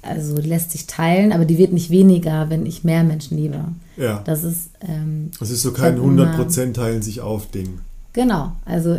also 0.03 0.37
lässt 0.37 0.71
sich 0.73 0.87
teilen, 0.87 1.33
aber 1.33 1.45
die 1.45 1.59
wird 1.59 1.73
nicht 1.73 1.91
weniger, 1.91 2.49
wenn 2.49 2.65
ich 2.67 2.85
mehr 2.85 3.05
Menschen 3.05 3.37
liebe. 3.37 3.65
Ja. 3.97 4.23
Das 4.25 4.45
ist. 4.45 4.71
Ähm, 4.87 5.31
das 5.39 5.51
ist 5.51 5.63
so 5.63 5.73
kein 5.73 5.99
100% 5.99 6.73
teilen 6.73 7.03
sich 7.03 7.21
auf 7.21 7.51
Ding. 7.51 7.81
Genau, 8.13 8.53
also. 8.65 8.99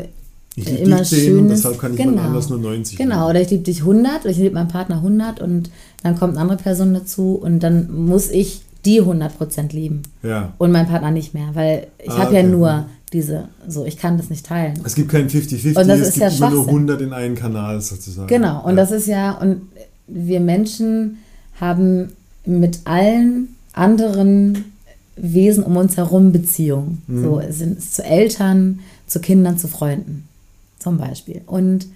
Ich 0.54 0.66
liebe 0.66 0.80
immer 0.80 0.97
dich 0.97 1.08
10, 1.08 1.47
deshalb 1.47 1.80
kann 1.80 1.93
ich 1.93 1.97
genau, 1.97 2.18
mal 2.18 2.28
anders 2.28 2.49
nur 2.49 2.60
90 2.60 2.97
Genau, 2.97 3.16
lieben. 3.16 3.30
oder 3.30 3.41
ich 3.41 3.49
liebe 3.52 3.64
dich 3.64 3.80
100 3.80 4.22
oder 4.22 4.32
ich 4.32 4.38
liebe 4.38 4.54
meinen 4.54 4.68
Partner 4.68 4.97
100 4.97 5.39
und 5.39 5.72
dann 6.04 6.20
kommt 6.20 6.34
eine 6.34 6.41
andere 6.41 6.58
Person 6.58 6.93
dazu 6.93 7.39
und 7.41 7.62
dann 7.62 7.89
muss 8.06 8.30
ich 8.30 8.62
die 8.84 9.02
100% 9.02 9.74
lieben. 9.74 10.02
Ja. 10.24 10.52
Und 10.58 10.74
mein 10.74 10.88
Partner 10.88 11.10
nicht 11.10 11.34
mehr, 11.34 11.52
weil 11.54 11.88
ich 12.04 12.12
ah, 12.12 12.18
habe 12.18 12.36
ja 12.36 12.43
nur 12.43 12.86
diese, 13.14 13.47
so, 13.66 13.86
ich 13.86 13.97
kann 13.97 14.18
das 14.18 14.30
nicht 14.30 14.45
teilen. 14.45 14.74
Es 14.84 14.95
gibt 14.95 15.10
kein 15.10 15.30
50-50, 15.30 15.89
es 15.89 16.14
gibt 16.14 16.18
ja 16.18 16.28
immer 16.28 16.49
nur 16.49 16.68
100 16.68 17.02
in 17.02 17.14
einen 17.14 17.36
Kanal 17.36 17.80
sozusagen. 17.80 18.28
Genau, 18.28 18.62
und 18.64 18.72
ja. 18.72 18.76
das 18.76 18.91
ist 18.91 19.08
ja, 19.08 19.32
und 19.38 19.62
wir 20.12 20.39
Menschen 20.39 21.20
haben 21.59 22.14
mit 22.45 22.82
allen 22.86 23.55
anderen 23.74 24.66
Wesen 25.16 25.64
um 25.64 25.78
uns 25.78 25.97
herum 25.97 26.32
Beziehungen. 26.32 27.01
Mhm. 27.07 27.24
So 27.24 27.41
sind 27.49 27.78
es 27.78 27.91
zu 27.91 28.03
Eltern, 28.03 28.80
zu 29.07 29.20
Kindern, 29.20 29.57
zu 29.57 29.68
Freunden 29.68 30.28
zum 30.80 30.97
Beispiel. 30.97 31.41
Und 31.45 31.88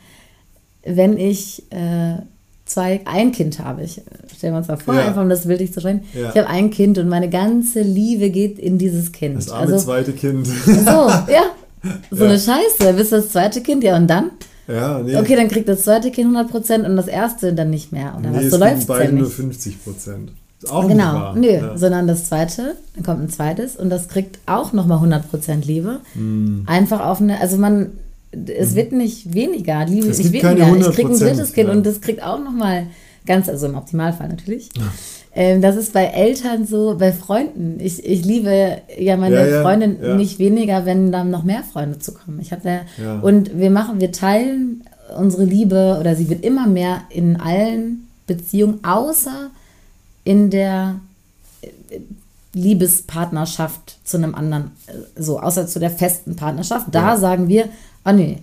wenn 0.84 1.18
ich 1.18 1.63
äh, 1.72 2.18
zwei, 2.66 3.01
ein 3.05 3.32
Kind 3.32 3.59
habe, 3.59 3.84
ich 3.84 4.01
stellen 4.36 4.53
wir 4.53 4.57
uns 4.57 4.68
mal 4.68 4.78
vor, 4.78 4.95
ja. 4.95 5.07
einfach 5.07 5.22
um 5.22 5.30
das 5.30 5.47
bildlich 5.47 5.74
zu 5.74 5.82
schreiben. 5.82 6.01
Ja. 6.13 6.30
Ich 6.30 6.38
habe 6.38 6.47
ein 6.47 6.70
Kind 6.70 6.97
und 6.97 7.09
meine 7.09 7.30
ganze 7.30 7.82
Liebe 7.82 8.30
geht 8.30 8.59
in 8.59 8.78
dieses 8.78 9.11
Kind. 9.11 9.38
Das 9.38 9.49
arme 9.49 9.74
also, 9.74 9.86
zweite 9.86 10.13
Kind. 10.13 10.47
So, 10.47 10.72
ja. 10.72 11.43
So 12.09 12.24
ja. 12.24 12.32
eine 12.32 12.39
Scheiße. 12.39 12.93
Bist 12.93 13.11
das 13.11 13.30
zweite 13.30 13.61
Kind, 13.61 13.84
ja, 13.84 13.95
und 13.95 14.07
dann? 14.07 14.32
Ja, 14.68 14.99
nee. 14.99 15.16
Okay, 15.16 15.36
dann 15.36 15.47
kriegt 15.47 15.70
das 15.70 15.84
zweite 15.84 16.11
Kind 16.11 16.36
100% 16.36 16.86
und 16.86 16.95
das 16.95 17.07
erste 17.07 17.53
dann 17.53 17.70
nicht 17.70 17.91
mehr. 17.91 18.16
Oder 18.20 18.32
nee, 18.32 18.45
was? 18.45 18.51
So 18.51 18.57
läuft 18.57 18.80
es 18.80 18.86
beide 18.86 19.05
ja 19.05 19.11
nur 19.11 19.30
50%. 19.30 19.76
Auch 20.70 20.88
genau, 20.88 21.36
nö, 21.36 21.51
ja. 21.51 21.78
sondern 21.78 22.07
das 22.07 22.26
zweite, 22.26 22.76
dann 22.95 23.03
kommt 23.03 23.22
ein 23.22 23.30
zweites 23.30 23.76
und 23.76 23.89
das 23.89 24.07
kriegt 24.07 24.39
auch 24.47 24.74
nochmal 24.74 24.97
100% 24.97 25.66
Liebe. 25.66 25.99
Mm. 26.16 26.61
Einfach 26.66 27.01
auf 27.01 27.22
eine, 27.22 27.39
also 27.39 27.57
man, 27.57 27.91
es 28.32 28.72
mhm. 28.72 28.76
wird 28.76 28.91
nicht 28.93 29.34
weniger, 29.34 29.86
Liebe 29.86 30.07
es 30.07 30.20
ist 30.20 30.32
nicht 30.32 30.43
weniger. 30.43 30.76
Ich 30.76 30.95
kriege 30.95 31.09
ein 31.09 31.20
drittes 31.20 31.53
Kind 31.53 31.68
ja. 31.68 31.74
und 31.74 31.86
das 31.86 32.01
kriegt 32.01 32.24
auch 32.24 32.39
nochmal 32.39 32.88
ganz, 33.28 33.49
also 33.49 33.68
im 33.68 33.76
Optimalfall 33.76 34.30
natürlich. 34.30 34.70
Ja. 35.36 35.41
Ähm, 35.41 35.61
das 35.61 35.75
ist 35.75 35.93
bei 35.93 36.05
Eltern 36.05 36.65
so, 36.65 36.95
bei 36.97 37.11
Freunden. 37.11 37.79
Ich, 37.79 38.03
ich 38.05 38.25
liebe 38.25 38.81
ja 38.97 39.17
meine 39.17 39.36
ja, 39.36 39.45
ja, 39.47 39.61
Freundin 39.61 39.97
ja. 40.01 40.15
nicht 40.15 40.39
weniger, 40.39 40.86
wenn 40.86 41.11
dann 41.11 41.29
noch 41.29 41.43
mehr 41.43 41.63
Freunde 41.63 41.99
zu 41.99 42.13
kommen. 42.13 42.39
Ich 42.41 42.51
hatte 42.51 42.81
und 43.21 43.57
wir 43.57 43.69
machen, 43.69 43.99
wir 43.99 44.11
teilen 44.11 44.83
unsere 45.17 45.43
Liebe 45.43 45.97
oder 45.99 46.15
sie 46.15 46.29
wird 46.29 46.43
immer 46.43 46.67
mehr 46.67 47.01
in 47.09 47.39
allen 47.39 48.07
Beziehungen, 48.27 48.83
außer 48.83 49.51
in 50.23 50.49
der 50.49 50.99
äh, 51.61 51.69
Liebespartnerschaft 52.53 53.99
zu 54.03 54.17
einem 54.17 54.33
anderen, 54.33 54.71
äh, 54.88 55.21
so 55.21 55.39
außer 55.39 55.67
zu 55.67 55.79
der 55.79 55.91
festen 55.91 56.36
Partnerschaft. 56.36 56.88
Da 56.91 57.17
sagen 57.17 57.47
wir, 57.47 57.65
ah 58.03 58.11
oh 58.11 58.13
nee, 58.13 58.39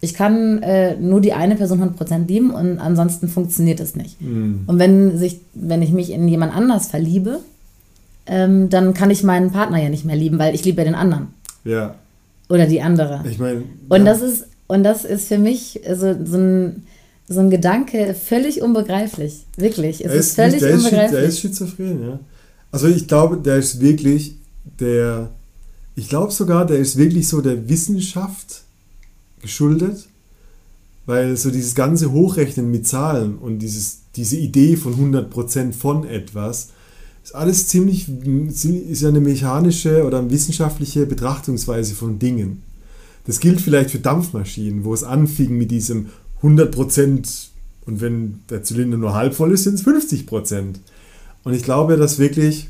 ich 0.00 0.14
kann 0.14 0.62
äh, 0.62 0.96
nur 0.96 1.20
die 1.20 1.32
eine 1.32 1.56
Person 1.56 1.82
100% 1.82 2.26
lieben 2.28 2.50
und 2.50 2.78
ansonsten 2.78 3.28
funktioniert 3.28 3.80
es 3.80 3.96
nicht. 3.96 4.20
Mhm. 4.20 4.62
Und 4.66 4.78
wenn, 4.78 5.18
sich, 5.18 5.40
wenn 5.54 5.82
ich 5.82 5.90
mich 5.90 6.10
in 6.10 6.28
jemand 6.28 6.54
anders 6.54 6.86
verliebe, 6.86 7.40
ähm, 8.26 8.68
dann 8.70 8.94
kann 8.94 9.10
ich 9.10 9.24
meinen 9.24 9.50
Partner 9.50 9.82
ja 9.82 9.88
nicht 9.88 10.04
mehr 10.04 10.14
lieben, 10.14 10.38
weil 10.38 10.54
ich 10.54 10.64
liebe 10.64 10.80
ja 10.82 10.84
den 10.84 10.94
anderen. 10.94 11.28
Ja. 11.64 11.96
Oder 12.48 12.66
die 12.66 12.80
andere. 12.80 13.24
Ich 13.28 13.38
meine. 13.38 13.64
Und, 13.88 14.06
ja. 14.06 14.12
das 14.12 14.22
ist, 14.22 14.46
und 14.68 14.84
das 14.84 15.04
ist 15.04 15.28
für 15.28 15.38
mich 15.38 15.80
so, 15.94 16.14
so, 16.24 16.38
ein, 16.38 16.84
so 17.28 17.40
ein 17.40 17.50
Gedanke 17.50 18.14
völlig 18.14 18.62
unbegreiflich. 18.62 19.44
Wirklich. 19.56 20.04
Es 20.04 20.12
ist, 20.12 20.26
ist, 20.28 20.34
völlig 20.36 20.60
der 20.60 20.74
unbegreiflich. 20.74 21.04
Ist, 21.04 21.12
der 21.12 21.24
ist 21.24 21.40
schizophren, 21.40 22.02
ja. 22.02 22.20
Also 22.70 22.86
ich 22.86 23.08
glaube, 23.08 23.38
der 23.38 23.56
ist 23.56 23.80
wirklich 23.80 24.36
der. 24.78 25.30
Ich 25.96 26.08
glaube 26.08 26.32
sogar, 26.32 26.64
der 26.64 26.78
ist 26.78 26.96
wirklich 26.96 27.26
so 27.26 27.40
der 27.40 27.68
Wissenschaft 27.68 28.62
geschuldet, 29.40 30.08
weil 31.06 31.36
so 31.36 31.50
dieses 31.50 31.74
ganze 31.74 32.12
Hochrechnen 32.12 32.70
mit 32.70 32.86
Zahlen 32.86 33.38
und 33.38 33.60
dieses, 33.60 34.00
diese 34.16 34.36
Idee 34.36 34.76
von 34.76 34.94
100% 34.94 35.72
von 35.72 36.04
etwas 36.04 36.70
ist 37.24 37.34
alles 37.34 37.66
ziemlich, 37.66 38.06
ist 38.08 39.04
eine 39.04 39.20
mechanische 39.20 40.04
oder 40.04 40.30
wissenschaftliche 40.30 41.06
Betrachtungsweise 41.06 41.94
von 41.94 42.18
Dingen. 42.18 42.62
Das 43.26 43.40
gilt 43.40 43.60
vielleicht 43.60 43.90
für 43.90 43.98
Dampfmaschinen, 43.98 44.84
wo 44.84 44.94
es 44.94 45.04
anfing 45.04 45.56
mit 45.58 45.70
diesem 45.70 46.06
100 46.38 46.70
Prozent 46.70 47.50
und 47.88 48.02
wenn 48.02 48.40
der 48.50 48.62
Zylinder 48.62 48.98
nur 48.98 49.14
halb 49.14 49.34
voll 49.34 49.52
ist, 49.52 49.64
sind 49.64 49.74
es 49.74 49.82
50 49.82 50.26
Prozent. 50.26 50.80
Und 51.42 51.54
ich 51.54 51.62
glaube, 51.62 51.96
dass 51.96 52.18
wirklich, 52.18 52.68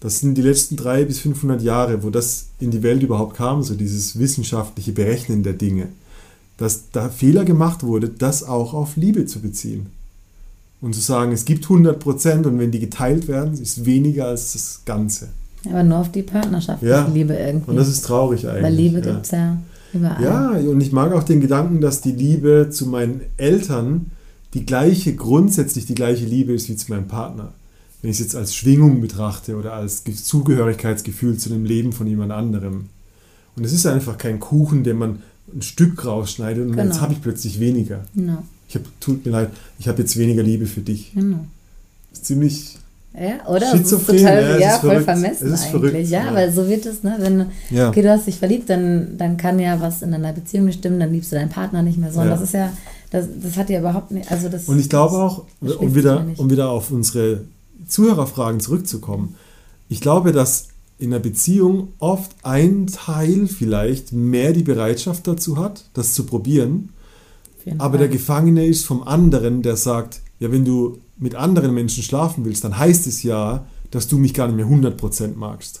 das 0.00 0.20
sind 0.20 0.34
die 0.34 0.42
letzten 0.42 0.76
drei 0.76 1.04
bis 1.04 1.20
500 1.20 1.62
Jahre, 1.62 2.02
wo 2.02 2.10
das 2.10 2.48
in 2.60 2.70
die 2.70 2.82
Welt 2.82 3.02
überhaupt 3.02 3.36
kam, 3.36 3.62
so 3.62 3.74
dieses 3.74 4.18
wissenschaftliche 4.18 4.92
Berechnen 4.92 5.42
der 5.42 5.54
Dinge, 5.54 5.88
dass 6.58 6.90
da 6.92 7.08
Fehler 7.08 7.44
gemacht 7.44 7.82
wurde, 7.82 8.08
das 8.08 8.44
auch 8.44 8.74
auf 8.74 8.96
Liebe 8.96 9.26
zu 9.26 9.40
beziehen. 9.40 9.86
Und 10.82 10.94
zu 10.94 11.00
sagen, 11.00 11.32
es 11.32 11.46
gibt 11.46 11.64
100 11.64 11.98
Prozent 11.98 12.46
und 12.46 12.58
wenn 12.58 12.70
die 12.70 12.78
geteilt 12.78 13.28
werden, 13.28 13.54
ist 13.54 13.86
weniger 13.86 14.26
als 14.26 14.52
das 14.52 14.82
Ganze. 14.84 15.28
Aber 15.64 15.82
nur 15.82 15.98
auf 15.98 16.12
die 16.12 16.22
partnerschaftliche 16.22 16.92
Ja. 16.92 17.06
Liebe 17.06 17.34
irgendwie. 17.34 17.70
Und 17.70 17.76
das 17.76 17.88
ist 17.88 18.04
traurig 18.04 18.46
eigentlich. 18.46 18.62
Weil 18.62 18.74
Liebe 18.74 18.98
ja. 18.98 19.12
gibt 19.12 19.24
es 19.24 19.30
ja 19.30 19.56
überall. 19.92 20.22
Ja, 20.22 20.50
und 20.50 20.80
ich 20.80 20.92
mag 20.92 21.12
auch 21.12 21.24
den 21.24 21.40
Gedanken, 21.40 21.80
dass 21.80 22.02
die 22.02 22.12
Liebe 22.12 22.68
zu 22.70 22.86
meinen 22.86 23.22
Eltern 23.38 24.10
die 24.54 24.66
gleiche, 24.66 25.14
grundsätzlich 25.14 25.86
die 25.86 25.94
gleiche 25.94 26.24
Liebe 26.24 26.52
ist 26.52 26.68
wie 26.68 26.76
zu 26.76 26.92
meinem 26.92 27.08
Partner. 27.08 27.52
Wenn 28.02 28.10
ich 28.10 28.16
es 28.18 28.24
jetzt 28.24 28.36
als 28.36 28.54
Schwingung 28.54 29.00
betrachte 29.00 29.56
oder 29.56 29.72
als 29.72 30.04
Ge- 30.04 30.14
Zugehörigkeitsgefühl 30.14 31.36
zu 31.38 31.48
dem 31.48 31.64
Leben 31.64 31.92
von 31.92 32.06
jemand 32.06 32.32
anderem. 32.32 32.86
Und 33.56 33.64
es 33.64 33.72
ist 33.72 33.86
einfach 33.86 34.18
kein 34.18 34.38
Kuchen, 34.40 34.84
den 34.84 34.98
man 34.98 35.22
ein 35.54 35.62
Stück 35.62 36.04
rausschneidet 36.04 36.62
und 36.68 36.76
jetzt 36.76 36.82
Genau. 36.90 37.00
habe 37.00 37.12
ich 37.14 37.22
plötzlich 37.22 37.58
weniger. 37.60 38.04
Genau, 38.14 38.42
Ich 38.68 38.74
hab, 38.74 38.82
tut 39.00 39.24
mir 39.24 39.32
leid, 39.32 39.50
ich 39.78 39.88
habe 39.88 40.02
jetzt 40.02 40.16
weniger 40.16 40.42
Liebe 40.42 40.66
für 40.66 40.80
dich. 40.80 41.12
genau. 41.14 41.38
Das 42.10 42.20
ist 42.20 42.26
ziemlich, 42.26 42.78
Ja, 43.18 43.46
oder? 43.48 43.70
Schizophren, 43.70 44.18
total, 44.18 44.42
ja, 44.42 44.58
ja, 44.58 44.70
voll 44.78 44.90
verrückt. 44.90 45.04
vermessen 45.04 45.46
Es 45.48 45.60
ist 45.60 45.66
eigentlich. 45.74 45.90
verrückt, 45.92 46.08
ja, 46.10 46.24
ja. 46.26 46.34
weil 46.34 46.52
so 46.52 46.68
wird 46.68 46.84
es, 46.86 47.02
ne? 47.02 47.16
Wenn, 47.18 47.46
ja. 47.70 47.88
okay, 47.88 48.02
du 48.02 48.10
hast 48.10 48.26
dich 48.26 48.36
verliebt, 48.38 48.68
dann, 48.68 49.16
dann 49.18 49.36
kann 49.36 49.58
ja 49.58 49.80
was 49.80 50.02
in 50.02 50.10
deiner 50.12 50.32
Beziehung 50.32 50.66
nicht 50.66 50.80
stimmen, 50.80 50.98
dann 51.00 51.12
liebst 51.12 51.32
du 51.32 51.36
deinen 51.36 51.48
Partner 51.50 51.82
nicht 51.82 51.98
mehr 51.98 52.12
so. 52.12 52.20
Und 52.20 52.28
das 52.28 52.42
ist 52.42 52.52
ja, 52.54 52.72
das, 53.10 53.26
das 53.42 53.56
hat 53.56 53.70
ja 53.70 53.78
überhaupt 53.80 54.10
nicht, 54.10 54.30
also 54.30 54.48
das. 54.48 54.64
Und 54.66 54.78
ich 54.80 54.88
glaube 54.90 55.14
auch, 55.16 55.44
um 55.60 55.94
wieder, 55.94 56.26
um 56.36 56.50
wieder 56.50 56.68
auf 56.70 56.90
unsere 56.90 57.42
Zuhörerfragen 57.86 58.60
zurückzukommen, 58.60 59.36
ich 59.88 60.00
glaube, 60.00 60.32
dass 60.32 60.68
in 60.98 61.12
einer 61.12 61.20
Beziehung 61.20 61.92
oft 61.98 62.32
ein 62.42 62.86
Teil 62.86 63.46
vielleicht 63.46 64.12
mehr 64.12 64.52
die 64.52 64.62
Bereitschaft 64.62 65.26
dazu 65.26 65.58
hat, 65.58 65.84
das 65.94 66.14
zu 66.14 66.24
probieren, 66.24 66.90
aber 67.78 67.98
der 67.98 68.08
Gefangene 68.08 68.64
ist 68.64 68.86
vom 68.86 69.02
anderen, 69.02 69.62
der 69.62 69.76
sagt, 69.76 70.20
ja, 70.38 70.52
wenn 70.52 70.64
du 70.64 70.98
mit 71.18 71.34
anderen 71.34 71.74
Menschen 71.74 72.02
schlafen 72.02 72.44
willst, 72.44 72.62
dann 72.64 72.78
heißt 72.78 73.06
es 73.06 73.22
ja, 73.22 73.66
dass 73.90 74.06
du 74.06 74.18
mich 74.18 74.34
gar 74.34 74.46
nicht 74.46 74.56
mehr 74.56 74.66
100% 74.66 75.34
magst. 75.36 75.80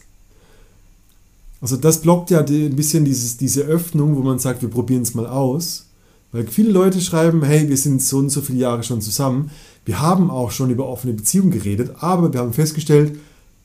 Also 1.60 1.76
das 1.76 2.00
blockt 2.00 2.30
ja 2.30 2.42
die, 2.42 2.66
ein 2.66 2.76
bisschen 2.76 3.04
dieses, 3.04 3.36
diese 3.36 3.62
Öffnung, 3.62 4.16
wo 4.16 4.20
man 4.20 4.38
sagt, 4.38 4.62
wir 4.62 4.68
probieren 4.68 5.02
es 5.02 5.14
mal 5.14 5.26
aus. 5.26 5.86
Weil 6.32 6.46
viele 6.46 6.70
Leute 6.70 7.00
schreiben, 7.00 7.42
hey, 7.42 7.68
wir 7.68 7.76
sind 7.76 8.02
so 8.02 8.18
und 8.18 8.30
so 8.30 8.40
viele 8.40 8.58
Jahre 8.58 8.82
schon 8.82 9.00
zusammen. 9.00 9.50
Wir 9.86 10.00
haben 10.02 10.30
auch 10.30 10.50
schon 10.50 10.68
über 10.70 10.86
offene 10.88 11.14
Beziehungen 11.14 11.52
geredet, 11.52 11.92
aber 12.00 12.32
wir 12.32 12.40
haben 12.40 12.52
festgestellt, 12.52 13.18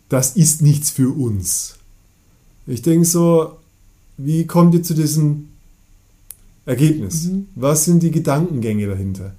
das 0.07 0.35
ist 0.37 0.61
nichts 0.61 0.89
für 0.91 1.09
uns. 1.13 1.75
Ich 2.67 2.81
denke 2.83 3.05
so, 3.05 3.57
wie 4.17 4.45
kommt 4.45 4.73
ihr 4.75 4.83
zu 4.83 4.93
diesem 4.93 5.49
Ergebnis? 6.65 7.25
Mhm. 7.25 7.47
Was 7.55 7.85
sind 7.85 8.03
die 8.03 8.11
Gedankengänge 8.11 8.87
dahinter? 8.87 9.33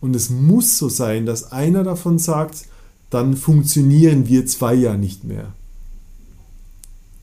Und 0.00 0.14
es 0.14 0.30
muss 0.30 0.78
so 0.78 0.88
sein, 0.88 1.26
dass 1.26 1.50
einer 1.50 1.82
davon 1.82 2.18
sagt, 2.20 2.66
dann 3.10 3.36
funktionieren 3.36 4.28
wir 4.28 4.46
zwei 4.46 4.74
ja 4.74 4.96
nicht 4.96 5.24
mehr. 5.24 5.46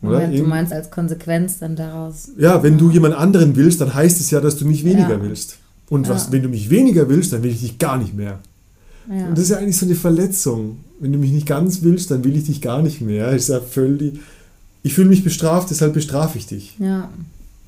Oder? 0.01 0.27
Du 0.27 0.43
meinst 0.43 0.73
als 0.73 0.91
Konsequenz 0.91 1.59
dann 1.59 1.75
daraus. 1.75 2.29
ja, 2.37 2.61
wenn 2.63 2.77
du 2.77 2.91
jemand 2.91 3.15
anderen 3.15 3.55
willst, 3.55 3.79
dann 3.81 3.93
heißt 3.93 4.19
es 4.19 4.29
ja, 4.29 4.41
dass 4.41 4.57
du 4.57 4.65
mich 4.65 4.83
weniger 4.83 5.11
Ja. 5.17 5.21
willst. 5.21 5.57
Und 5.89 6.09
was, 6.09 6.25
Ja. 6.27 6.31
wenn 6.33 6.43
du 6.43 6.49
mich 6.49 6.69
weniger 6.69 7.07
willst, 7.09 7.31
dann 7.33 7.43
will 7.43 7.51
ich 7.51 7.61
dich 7.61 7.77
gar 7.79 7.97
nicht 7.97 8.13
mehr. 8.13 8.39
Ja. 9.09 9.27
Und 9.27 9.31
das 9.37 9.45
ist 9.45 9.49
ja 9.51 9.57
eigentlich 9.57 9.77
so 9.77 9.85
eine 9.85 9.95
Verletzung. 9.95 10.77
Wenn 10.99 11.11
du 11.11 11.19
mich 11.19 11.31
nicht 11.31 11.47
ganz 11.47 11.81
willst, 11.83 12.09
dann 12.11 12.23
will 12.23 12.35
ich 12.35 12.45
dich 12.45 12.61
gar 12.61 12.81
nicht 12.81 13.01
mehr. 13.01 13.29
Ist 13.31 13.49
ja 13.49 13.59
völlig. 13.59 14.19
Ich 14.83 14.93
fühle 14.93 15.09
mich 15.09 15.23
bestraft, 15.23 15.69
deshalb 15.69 15.93
bestrafe 15.93 16.37
ich 16.37 16.47
dich. 16.47 16.75
Ja. 16.79 17.09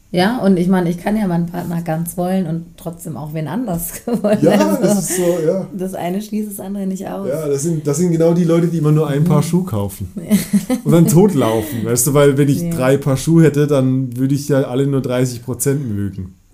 Ja, 0.10 0.38
und 0.38 0.56
ich 0.56 0.70
meine, 0.70 0.90
ich 0.90 0.98
kann 1.00 1.18
ja 1.18 1.28
meinen 1.28 1.48
Partner 1.48 1.82
ganz 1.82 2.16
wollen 2.16 2.46
und 2.48 2.64
trotzdem 2.78 3.18
auch 3.18 3.34
wen 3.34 3.50
anders 3.50 3.92
wollen. 4.06 4.38
Ja, 4.42 4.52
Also, 4.52 4.82
das 4.82 5.00
ist 5.10 5.18
so, 5.18 5.46
ja. 5.46 5.68
das 5.78 5.94
eine 5.96 6.22
schließt 6.22 6.50
das 6.50 6.60
andere 6.62 6.88
nicht 6.88 7.06
aus. 7.10 7.28
Ja, 7.28 7.46
das 7.46 7.64
sind, 7.64 7.86
das 7.86 7.98
sind 7.98 8.12
genau 8.14 8.34
die 8.34 8.46
Leute, 8.46 8.68
die 8.68 8.78
immer 8.78 8.94
nur 8.94 9.08
ein 9.10 9.24
Mhm. 9.24 9.26
Paar 9.26 9.44
Schuhe 9.44 9.66
kaufen. 9.66 10.08
Und 10.86 10.92
dann 10.94 11.08
totlaufen. 11.08 11.84
Weißt 11.84 12.08
du, 12.08 12.14
weil 12.14 12.38
wenn 12.38 12.48
ich 12.48 12.62
Ja. 12.62 12.70
drei 12.70 12.96
Paar 12.96 13.18
Schuhe 13.18 13.44
hätte, 13.44 13.68
dann 13.68 14.16
würde 14.16 14.34
ich 14.34 14.48
ja 14.48 14.62
alle 14.62 14.88
nur 14.88 15.02
30 15.02 15.44
Prozent 15.44 15.86
mögen. 15.94 16.36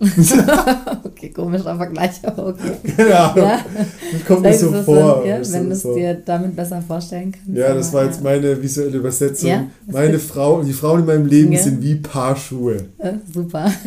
Okay, 1.24 1.32
komischer 1.32 1.76
Vergleich, 1.76 2.12
aber 2.22 2.48
okay. 2.48 2.72
ja, 2.98 3.34
Ja, 3.36 3.64
das 4.12 4.24
kommt 4.26 4.42
mir 4.42 4.58
so 4.58 4.72
vor. 4.82 5.22
so, 5.22 5.28
ja, 5.28 5.38
wenn 5.52 5.62
du, 5.62 5.66
du 5.68 5.72
es 5.72 5.82
so. 5.82 5.94
dir 5.94 6.14
damit 6.14 6.54
besser 6.56 6.82
vorstellen 6.82 7.32
kannst. 7.32 7.56
Ja, 7.58 7.74
das 7.74 7.92
war 7.92 8.04
jetzt 8.04 8.22
meine 8.22 8.60
visuelle 8.62 8.96
Übersetzung. 8.98 9.48
Ja, 9.48 9.66
meine 9.90 10.18
Frau, 10.30 10.62
die 10.62 10.72
Frauen 10.72 11.00
in 11.00 11.06
meinem 11.06 11.26
Leben 11.26 11.56
sind 11.56 11.82
wie 11.82 11.94
Paar 11.96 12.36
Schuhe. 12.36 12.86
Äh, 12.98 13.14
super. 13.32 13.70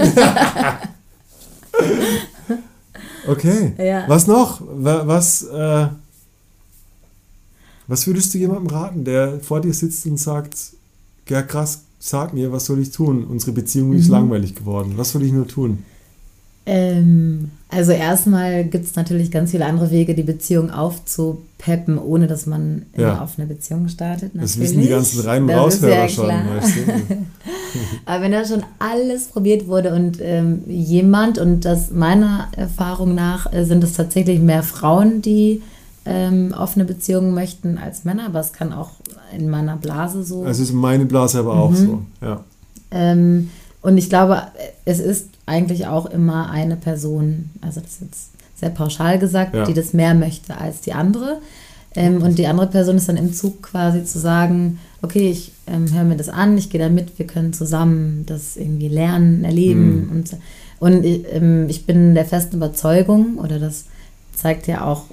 Okay. 3.28 3.74
Was 4.08 4.26
noch? 4.28 4.62
Wa- 4.62 5.06
Was, 5.06 5.44
äh, 5.44 5.88
was 7.88 8.08
würdest 8.08 8.34
du 8.34 8.38
jemandem 8.38 8.68
raten, 8.68 9.04
der 9.04 9.40
vor 9.42 9.60
dir 9.62 9.74
sitzt 9.74 10.06
und 10.06 10.18
sagt, 10.18 10.56
ja 11.28 11.42
krass, 11.42 11.82
sag 12.00 12.34
mir, 12.34 12.52
was 12.54 12.66
soll 12.66 12.80
ich 12.80 12.92
tun? 12.92 13.26
Unsere 13.26 13.52
Beziehung 13.52 13.94
ist 13.94 14.08
Mhm. 14.08 14.14
langweilig 14.14 14.56
geworden. 14.56 14.94
Was 14.96 15.12
soll 15.12 15.24
ich 15.24 15.34
nur 15.34 15.48
tun? 15.48 15.84
Ähm, 16.70 17.52
also 17.70 17.94
erstmal 17.94 18.66
gibt 18.66 18.86
es 18.86 18.96
natürlich 18.96 19.32
ganz 19.32 19.52
viele 19.52 19.66
andere 19.66 19.90
Wege, 19.90 20.14
die 20.14 20.24
Beziehung 20.24 20.70
aufzupeppen, 20.70 21.98
ohne 21.98 22.28
dass 22.28 22.46
man 22.46 22.84
immer 22.94 23.08
Ja. 23.08 23.22
auf 23.24 23.38
eine 23.38 23.48
Beziehung 23.48 23.88
startet. 23.88 24.32
Das 24.34 24.52
Natürlich. 24.58 24.70
wissen 24.72 24.82
die 24.82 24.88
ganzen 24.90 25.22
Rein- 25.22 25.42
und 25.44 25.48
Das 25.50 25.76
ist 25.76 25.84
Raushörer 25.84 25.96
ja 26.04 26.10
schon. 26.10 26.28
Weißt 26.28 26.76
du? 26.76 26.82
Aber 28.06 28.24
wenn 28.24 28.32
da 28.34 28.46
schon 28.46 28.64
alles 28.80 29.28
probiert 29.28 29.68
wurde 29.68 29.94
und 29.94 30.20
ähm, 30.22 30.64
jemand, 30.68 31.38
und 31.38 31.64
das 31.66 31.92
meiner 31.92 32.50
Erfahrung 32.56 33.16
nach 33.16 33.52
äh, 33.54 33.64
sind 33.66 33.84
es 33.84 33.94
tatsächlich 33.94 34.40
mehr 34.42 34.64
Frauen, 34.64 35.22
die 35.22 35.62
ähm, 36.06 36.54
offene 36.58 36.86
Beziehungen 36.86 37.34
möchten 37.34 37.78
als 37.78 38.04
Männer, 38.06 38.28
aber 38.28 38.40
es 38.40 38.54
kann 38.54 38.72
auch 38.74 38.92
in 39.38 39.50
meiner 39.50 39.76
Blase 39.78 40.24
so. 40.24 40.44
Also 40.44 40.64
ist 40.64 40.74
meine 40.74 41.06
Blase 41.06 41.40
aber 41.40 41.54
auch 41.54 41.72
Mhm. 41.72 41.76
so. 41.76 42.02
Ja. 42.22 42.44
Ähm, 42.92 43.50
und 43.88 43.98
ich 43.98 44.10
glaube, 44.10 44.42
es 44.84 45.00
ist 45.00 45.30
eigentlich 45.46 45.88
auch 45.88 46.08
immer 46.08 46.50
eine 46.50 46.76
Person, 46.76 47.52
also 47.62 47.80
das 47.80 47.92
ist 47.92 48.02
jetzt 48.02 48.30
sehr 48.60 48.70
pauschal 48.70 49.18
gesagt, 49.18 49.56
Ja. 49.56 49.64
die 49.64 49.74
das 49.74 49.94
mehr 49.94 50.14
möchte 50.14 50.58
als 50.58 50.82
die 50.82 50.92
andere. 50.92 51.38
Ähm, 51.96 52.22
und 52.22 52.38
die 52.38 52.48
andere 52.48 52.68
Person 52.68 52.98
ist 52.98 53.08
dann 53.08 53.16
im 53.16 53.32
Zug 53.32 53.64
quasi 53.64 54.04
zu 54.04 54.20
sagen, 54.20 54.80
okay, 55.02 55.30
ich 55.30 55.54
ähm, 55.68 55.90
höre 55.94 56.04
mir 56.04 56.18
das 56.18 56.28
an, 56.28 56.58
ich 56.58 56.70
gehe 56.70 56.82
da 56.82 56.90
mit, 56.90 57.18
wir 57.18 57.28
können 57.28 57.54
zusammen 57.54 58.26
das 58.26 58.58
irgendwie 58.58 58.90
lernen, 58.90 59.46
erleben. 59.46 60.08
Mhm. 60.08 60.12
Und, 60.12 60.38
und 60.80 61.06
ich, 61.06 61.24
ähm, 61.32 61.70
ich 61.70 61.86
bin 61.86 62.14
der 62.14 62.26
festen 62.26 62.58
Überzeugung, 62.58 63.38
oder 63.38 63.58
das 63.58 63.86
zeigt 64.36 64.68
ja 64.68 64.84
auch 64.84 65.06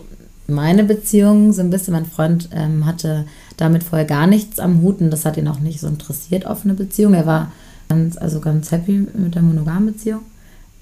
meine 0.48 0.82
Beziehung 0.82 1.52
so 1.52 1.62
ein 1.62 1.70
bisschen. 1.70 1.92
Mein 1.92 2.06
Freund 2.06 2.48
ähm, 2.52 2.86
hatte 2.86 3.24
damit 3.56 3.84
vorher 3.84 4.04
gar 4.04 4.26
nichts 4.26 4.58
am 4.58 4.82
Hut 4.82 5.00
und 5.00 5.12
das 5.12 5.24
hat 5.24 5.36
ihn 5.36 5.46
auch 5.46 5.60
nicht 5.60 5.78
so 5.78 5.86
interessiert, 5.86 6.44
offene 6.44 6.74
Beziehung. 6.74 7.14
Er 7.14 7.24
war 7.24 7.52
ganz, 7.94 8.16
also 8.16 8.40
ganz 8.40 8.70
happy 8.72 9.06
mit 9.14 9.34
der 9.34 9.42
monogamen 9.42 9.86
Beziehung. 9.86 10.20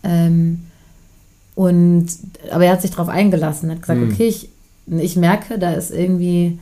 Ähm, 0.02 0.60
und, 1.54 2.06
aber 2.50 2.64
er 2.64 2.72
hat 2.72 2.82
sich 2.82 2.90
darauf 2.92 3.08
eingelassen, 3.08 3.70
hat 3.70 3.82
gesagt, 3.82 4.00
Mhm. 4.00 4.10
okay, 4.12 4.26
ich, 4.26 4.48
ich 4.86 5.16
merke, 5.16 5.58
da 5.58 5.72
ist 5.72 5.90
irgendwie, 5.90 6.58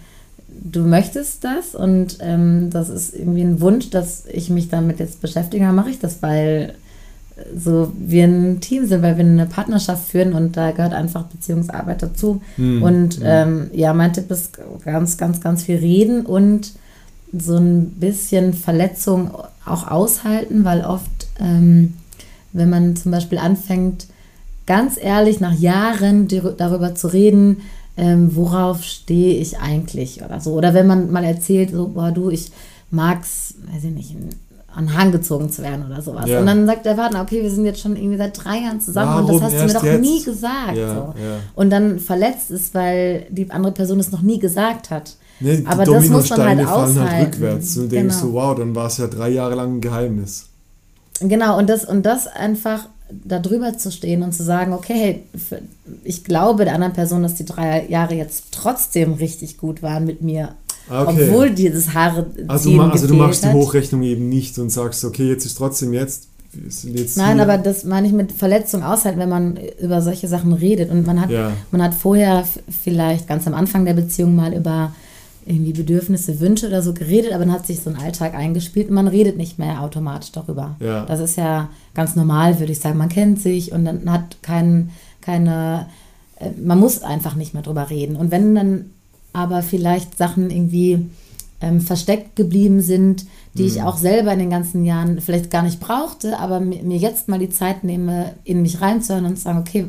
du 0.49 0.81
möchtest 0.83 1.45
das 1.45 1.75
und 1.75 2.19
ähm, 2.21 2.71
das 2.71 2.89
ist 2.89 3.15
irgendwie 3.15 3.43
ein 3.43 3.61
Wunsch, 3.61 3.91
dass 3.91 4.25
ich 4.27 4.51
mich 4.51 4.69
damit 4.69 4.99
jetzt 4.99 5.21
beschäftige, 5.21 5.65
dann 5.65 5.75
mache 5.77 5.91
ich 5.91 6.01
das, 6.01 6.23
weil 6.23 6.75
äh, 7.37 7.59
so 7.59 7.93
wir 7.99 8.25
ein 8.25 8.61
Team 8.61 8.87
sind, 8.87 9.03
weil 9.03 9.17
wir 9.17 9.25
eine 9.25 9.47
Partnerschaft 9.47 10.09
führen 10.09 10.33
und 10.33 10.57
da 10.57 10.73
gehört 10.73 10.93
einfach 10.93 11.25
Beziehungsarbeit 11.25 12.03
dazu. 12.03 12.43
Hm, 12.57 12.83
Und 12.83 13.15
hm. 13.19 13.23
ähm, 13.25 13.71
ja, 13.73 13.95
mein 13.95 14.13
Tipp 14.13 14.29
ist 14.31 14.59
ganz, 14.85 15.17
ganz, 15.17 15.41
ganz 15.41 15.63
viel 15.63 15.77
reden 15.77 16.27
und 16.27 16.73
so 17.33 17.57
ein 17.57 17.91
bisschen 17.93 18.55
Verletzung 18.55 19.31
auch 19.71 19.89
aushalten, 19.89 20.65
weil 20.65 20.85
oft, 20.85 21.29
ähm, 21.39 21.95
wenn 22.53 22.71
man 22.71 22.97
zum 22.97 23.13
Beispiel 23.13 23.39
anfängt, 23.39 24.07
ganz 24.67 24.99
ehrlich 25.01 25.41
nach 25.41 25.59
Jahren 25.59 26.29
darüber 26.57 26.95
zu 26.95 27.09
reden, 27.09 27.63
ähm, 27.97 28.35
worauf 28.37 28.85
stehe 28.85 29.41
ich 29.41 29.59
eigentlich 29.59 30.23
oder 30.23 30.41
so. 30.41 30.53
Oder 30.53 30.75
wenn 30.75 30.87
man 30.87 31.11
mal 31.11 31.25
erzählt, 31.25 31.71
so, 31.71 31.89
boah, 31.89 32.13
du, 32.13 32.31
ich 32.31 32.51
mag's, 32.91 33.55
weiß 33.73 33.85
ich 33.85 33.91
nicht, 33.91 34.17
an 34.73 34.87
den 34.87 34.97
Hahn 34.97 35.13
gezogen 35.13 35.51
zu 35.51 35.63
werden 35.63 35.85
oder 35.87 36.01
sowas. 36.01 36.29
Ja. 36.29 36.41
Und 36.41 36.47
dann 36.47 36.67
sagt 36.67 36.87
der 36.87 36.95
Partner, 36.95 37.23
okay, 37.23 37.43
wir 37.43 37.51
sind 37.51 37.65
jetzt 37.65 37.81
schon 37.81 37.97
irgendwie 37.97 38.17
seit 38.17 38.45
drei 38.45 38.59
Jahren 38.59 38.81
zusammen 38.81 39.19
und 39.19 39.29
Warum 39.29 39.41
das 39.41 39.53
hast 39.53 39.61
du 39.61 39.67
mir 39.67 39.73
doch 39.73 39.85
jetzt? 39.85 40.01
nie 40.01 40.23
gesagt. 40.23 40.77
Ja, 40.77 40.95
so. 40.95 41.01
ja. 41.21 41.37
Und 41.55 41.71
dann 41.71 41.99
verletzt 41.99 42.51
ist, 42.51 42.75
weil 42.75 43.27
die 43.31 43.51
andere 43.51 43.73
Person 43.73 43.99
es 43.99 44.13
noch 44.13 44.23
nie 44.23 44.39
gesagt 44.39 44.91
hat. 44.91 45.17
Nee, 45.41 45.57
die 45.59 45.67
Aber 45.67 45.85
das 45.85 46.09
muss 46.09 46.29
man 46.31 46.41
halt 46.41 46.59
Dominosteine 46.61 46.67
fallen 46.67 46.69
halt 46.69 46.91
aushalten. 47.09 47.25
rückwärts. 47.33 47.77
Und 47.77 47.83
du 47.85 47.89
denkst 47.89 48.15
Genau. 48.17 48.27
so, 48.29 48.33
wow, 48.35 48.55
dann 48.59 48.75
war 48.75 48.87
es 48.87 48.99
ja 48.99 49.07
drei 49.07 49.31
Jahre 49.31 49.55
lang 49.55 49.77
ein 49.77 49.81
Geheimnis. 49.81 50.47
Genau, 51.21 51.59
und 51.59 51.69
das, 51.69 51.85
und 51.85 52.05
das 52.05 52.27
einfach 52.27 52.89
da 53.25 53.39
drüber 53.41 53.77
zu 53.77 53.91
stehen 53.91 54.23
und 54.23 54.33
zu 54.33 54.43
sagen, 54.45 54.73
okay, 54.73 54.95
hey, 54.95 55.61
ich 56.05 56.23
glaube 56.25 56.65
der 56.65 56.75
anderen 56.75 56.93
Person, 56.93 57.23
dass 57.23 57.35
die 57.35 57.45
drei 57.45 57.87
Jahre 57.89 58.15
jetzt 58.15 58.45
trotzdem 58.53 59.15
richtig 59.15 59.59
gut 59.59 59.83
waren 59.83 60.05
mit 60.07 60.23
mir. 60.23 60.51
Ah, 60.89 61.03
Okay. 61.05 61.25
Obwohl 61.29 61.51
dieses 61.51 61.93
Haare 61.95 62.27
Also, 62.49 62.71
ma- 62.71 62.91
also 62.91 63.07
du 63.07 63.15
machst 63.15 63.43
die 63.43 63.49
hat. 63.49 63.55
Hochrechnung 63.55 64.03
eben 64.03 64.29
nicht 64.29 64.59
und 64.59 64.71
sagst, 64.71 65.05
okay, 65.05 65.29
jetzt 65.29 65.45
ist 65.45 65.57
trotzdem 65.59 65.93
jetzt. 65.93 66.29
jetzt 66.85 67.17
Nein, 67.17 67.35
hier. 67.35 67.43
aber 67.45 67.59
das 67.59 67.85
meine 67.85 68.07
ich 68.07 68.13
mit 68.13 68.33
Verletzung 68.33 68.83
aushalten, 68.83 69.19
wenn 69.19 69.29
man 69.29 69.59
über 69.81 70.03
solche 70.03 70.27
Sachen 70.29 70.53
redet. 70.53 70.91
Und 70.91 71.07
man 71.07 71.21
hat, 71.21 71.31
Ja. 71.31 71.53
man 71.71 71.83
hat 71.83 71.95
vorher 71.95 72.45
vielleicht 72.83 73.29
ganz 73.29 73.47
am 73.47 73.55
Anfang 73.55 73.85
der 73.85 73.95
Beziehung 73.95 74.35
mal 74.37 74.53
über 74.55 74.93
irgendwie 75.51 75.73
Bedürfnisse, 75.73 76.41
Wünsche 76.41 76.69
oder 76.69 76.81
so 76.83 76.95
geredet, 76.95 77.33
aber 77.33 77.45
dann 77.45 77.53
hat 77.55 77.67
sich 77.67 77.81
so 77.81 77.91
ein 77.91 77.97
Alltag 77.97 78.35
eingespielt 78.35 78.89
und 78.89 78.95
man 78.95 79.09
redet 79.09 79.37
nicht 79.37 79.59
mehr 79.59 79.83
automatisch 79.83 80.33
darüber. 80.33 80.77
Ja. 80.81 81.05
Das 81.07 81.21
ist 81.21 81.37
ja 81.37 81.69
ganz 81.95 82.15
normal, 82.17 82.59
würde 82.61 82.73
ich 82.73 82.81
sagen. 82.81 82.97
Man 82.99 83.09
kennt 83.09 83.41
sich 83.41 83.73
und 83.73 83.85
dann 83.85 84.11
hat 84.11 84.39
kein, 84.43 84.91
keine, 85.21 85.87
äh, 86.37 86.51
man 86.63 86.79
muss 86.79 87.03
einfach 87.03 87.35
nicht 87.35 87.53
mehr 87.55 87.63
drüber 87.63 87.91
reden. 87.91 88.17
Und 88.17 88.31
wenn 88.31 88.55
dann 88.55 88.85
aber 89.33 89.63
vielleicht 89.63 90.17
Sachen 90.17 90.51
irgendwie 90.51 91.07
ähm, 91.61 91.81
versteckt 91.81 92.37
geblieben 92.37 92.81
sind, 92.81 93.27
die 93.55 93.63
Mhm. 93.65 93.69
ich 93.69 93.83
auch 93.83 93.97
selber 93.99 94.33
in 94.33 94.39
den 94.39 94.51
ganzen 94.51 94.85
Jahren 94.85 95.21
vielleicht 95.21 95.51
gar 95.51 95.63
nicht 95.63 95.79
brauchte, 95.81 96.39
aber 96.39 96.59
mi- 96.59 96.83
mir 96.83 96.97
jetzt 96.97 97.29
mal 97.29 97.39
die 97.39 97.51
Zeit 97.51 97.85
nehme, 97.85 98.35
in 98.45 98.63
mich 98.63 98.81
reinzuhören 98.81 99.27
und 99.27 99.37
zu 99.37 99.43
sagen, 99.43 99.59
okay, 99.59 99.87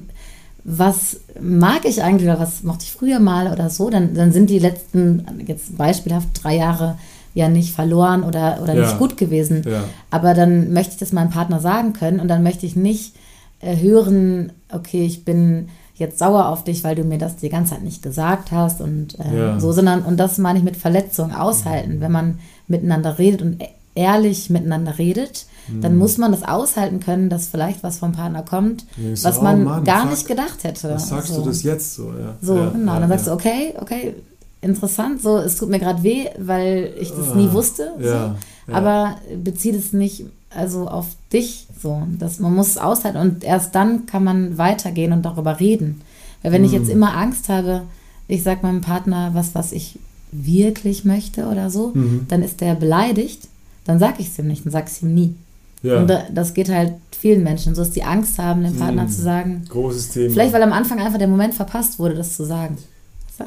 was 0.63 1.21
mag 1.39 1.85
ich 1.85 2.03
eigentlich 2.03 2.29
oder 2.29 2.39
was 2.39 2.63
mochte 2.63 2.83
ich 2.83 2.91
früher 2.91 3.19
mal 3.19 3.51
oder 3.51 3.69
so, 3.69 3.89
dann, 3.89 4.13
dann 4.13 4.31
sind 4.31 4.49
die 4.49 4.59
letzten, 4.59 5.25
jetzt 5.47 5.77
beispielhaft 5.77 6.27
drei 6.43 6.55
Jahre 6.57 6.97
ja 7.33 7.47
nicht 7.49 7.73
verloren 7.73 8.23
oder, 8.23 8.59
oder 8.61 8.73
Ja. 8.75 8.81
nicht 8.81 8.99
gut 8.99 9.17
gewesen. 9.17 9.63
Ja. 9.67 9.83
Aber 10.11 10.33
dann 10.33 10.73
möchte 10.73 10.93
ich 10.93 10.99
das 10.99 11.13
meinem 11.13 11.29
Partner 11.29 11.59
sagen 11.59 11.93
können 11.93 12.19
und 12.19 12.27
dann 12.27 12.43
möchte 12.43 12.65
ich 12.65 12.75
nicht 12.75 13.15
äh, 13.61 13.77
hören, 13.77 14.51
okay, 14.71 15.05
ich 15.05 15.23
bin 15.25 15.69
jetzt 15.95 16.19
sauer 16.19 16.47
auf 16.49 16.63
dich, 16.63 16.83
weil 16.83 16.95
du 16.95 17.03
mir 17.03 17.17
das 17.19 17.37
die 17.37 17.49
ganze 17.49 17.73
Zeit 17.75 17.83
nicht 17.83 18.01
gesagt 18.01 18.51
hast 18.51 18.81
und 18.81 19.17
äh, 19.19 19.37
Ja. 19.37 19.59
so, 19.59 19.71
sondern, 19.71 20.01
und 20.03 20.17
das 20.17 20.37
meine 20.39 20.59
ich 20.59 20.65
mit 20.65 20.75
Verletzung 20.77 21.33
aushalten, 21.33 22.01
wenn 22.01 22.11
man 22.11 22.39
miteinander 22.67 23.17
redet 23.17 23.41
und 23.41 23.61
e- 23.61 23.67
ehrlich 23.95 24.49
miteinander 24.49 24.97
redet, 24.97 25.45
dann 25.81 25.95
muss 25.97 26.17
man 26.17 26.31
das 26.31 26.43
aushalten 26.43 26.99
können, 26.99 27.29
dass 27.29 27.47
vielleicht 27.47 27.83
was 27.83 27.99
vom 27.99 28.11
Partner 28.11 28.43
kommt, 28.43 28.85
Mhm. 28.97 29.05
Ja, 29.07 29.13
ich 29.13 29.21
so, 29.21 29.29
was 29.29 29.39
oh 29.39 29.43
man 29.43 29.63
Mann, 29.63 29.83
gar 29.83 30.01
fuck. 30.01 30.11
nicht 30.11 30.27
gedacht 30.27 30.63
hätte. 30.63 30.89
Was 30.89 31.09
sagst 31.09 31.33
so. 31.33 31.41
du 31.41 31.47
das 31.49 31.63
jetzt 31.63 31.95
so? 31.95 32.07
Ja. 32.11 32.35
So, 32.41 32.55
ja, 32.57 32.69
genau. 32.69 32.99
dann 32.99 33.09
sagst 33.09 33.27
du, 33.27 33.31
okay, 33.31 33.73
okay, 33.79 34.15
interessant, 34.61 35.21
so, 35.21 35.37
es 35.37 35.55
tut 35.55 35.69
mir 35.69 35.79
gerade 35.79 36.03
weh, 36.03 36.25
weil 36.37 36.93
ich 36.99 37.09
das 37.11 37.33
nie 37.35 37.47
Ah, 37.49 37.53
wusste. 37.53 37.91
so. 38.01 38.73
Aber 38.73 39.15
beziehe 39.43 39.75
es 39.75 39.91
nicht 39.93 40.25
also 40.49 40.87
auf 40.87 41.05
dich 41.31 41.67
so. 41.81 42.03
Das, 42.19 42.39
man 42.39 42.53
muss 42.53 42.67
es 42.69 42.77
aushalten 42.77 43.17
und 43.17 43.43
erst 43.43 43.73
dann 43.73 44.05
kann 44.05 44.23
man 44.23 44.57
weitergehen 44.57 45.13
und 45.13 45.23
darüber 45.23 45.59
reden. 45.59 46.01
Weil 46.43 46.51
wenn 46.51 46.65
ich 46.65 46.71
Mm. 46.71 46.75
jetzt 46.75 46.89
immer 46.89 47.15
Angst 47.15 47.47
habe, 47.49 47.83
ich 48.27 48.43
sag 48.43 48.61
meinem 48.63 48.81
Partner 48.81 49.31
was, 49.33 49.55
was 49.55 49.71
ich 49.71 49.97
wirklich 50.33 51.05
möchte 51.05 51.45
oder 51.47 51.69
so, 51.69 51.91
Mhm. 51.93 52.25
dann 52.29 52.41
ist 52.43 52.61
der 52.61 52.75
beleidigt, 52.75 53.47
dann 53.85 53.97
sag 53.99 54.19
ich 54.19 54.27
es 54.27 54.39
ihm 54.39 54.47
nicht, 54.47 54.65
dann 54.65 54.71
sag 54.71 54.87
ich 54.87 54.93
es 54.97 55.01
ihm 55.01 55.13
nie. 55.13 55.35
Ja. 55.83 55.99
Und 55.99 56.07
da, 56.09 56.23
das 56.33 56.53
geht 56.53 56.69
halt 56.69 56.93
vielen 57.19 57.43
Menschen 57.43 57.73
so, 57.75 57.81
dass 57.81 57.91
die 57.91 58.03
Angst 58.03 58.37
haben, 58.37 58.63
dem 58.63 58.75
Partner 58.75 59.05
Mm. 59.05 59.09
zu 59.09 59.21
sagen, 59.21 59.63
Großes 59.69 60.09
Thema. 60.09 60.31
vielleicht 60.33 60.53
weil 60.53 60.63
am 60.63 60.73
Anfang 60.73 60.99
einfach 60.99 61.17
der 61.19 61.27
Moment 61.27 61.53
verpasst 61.53 61.97
wurde, 61.99 62.15
das 62.15 62.35
zu 62.35 62.45
sagen. 62.45 62.77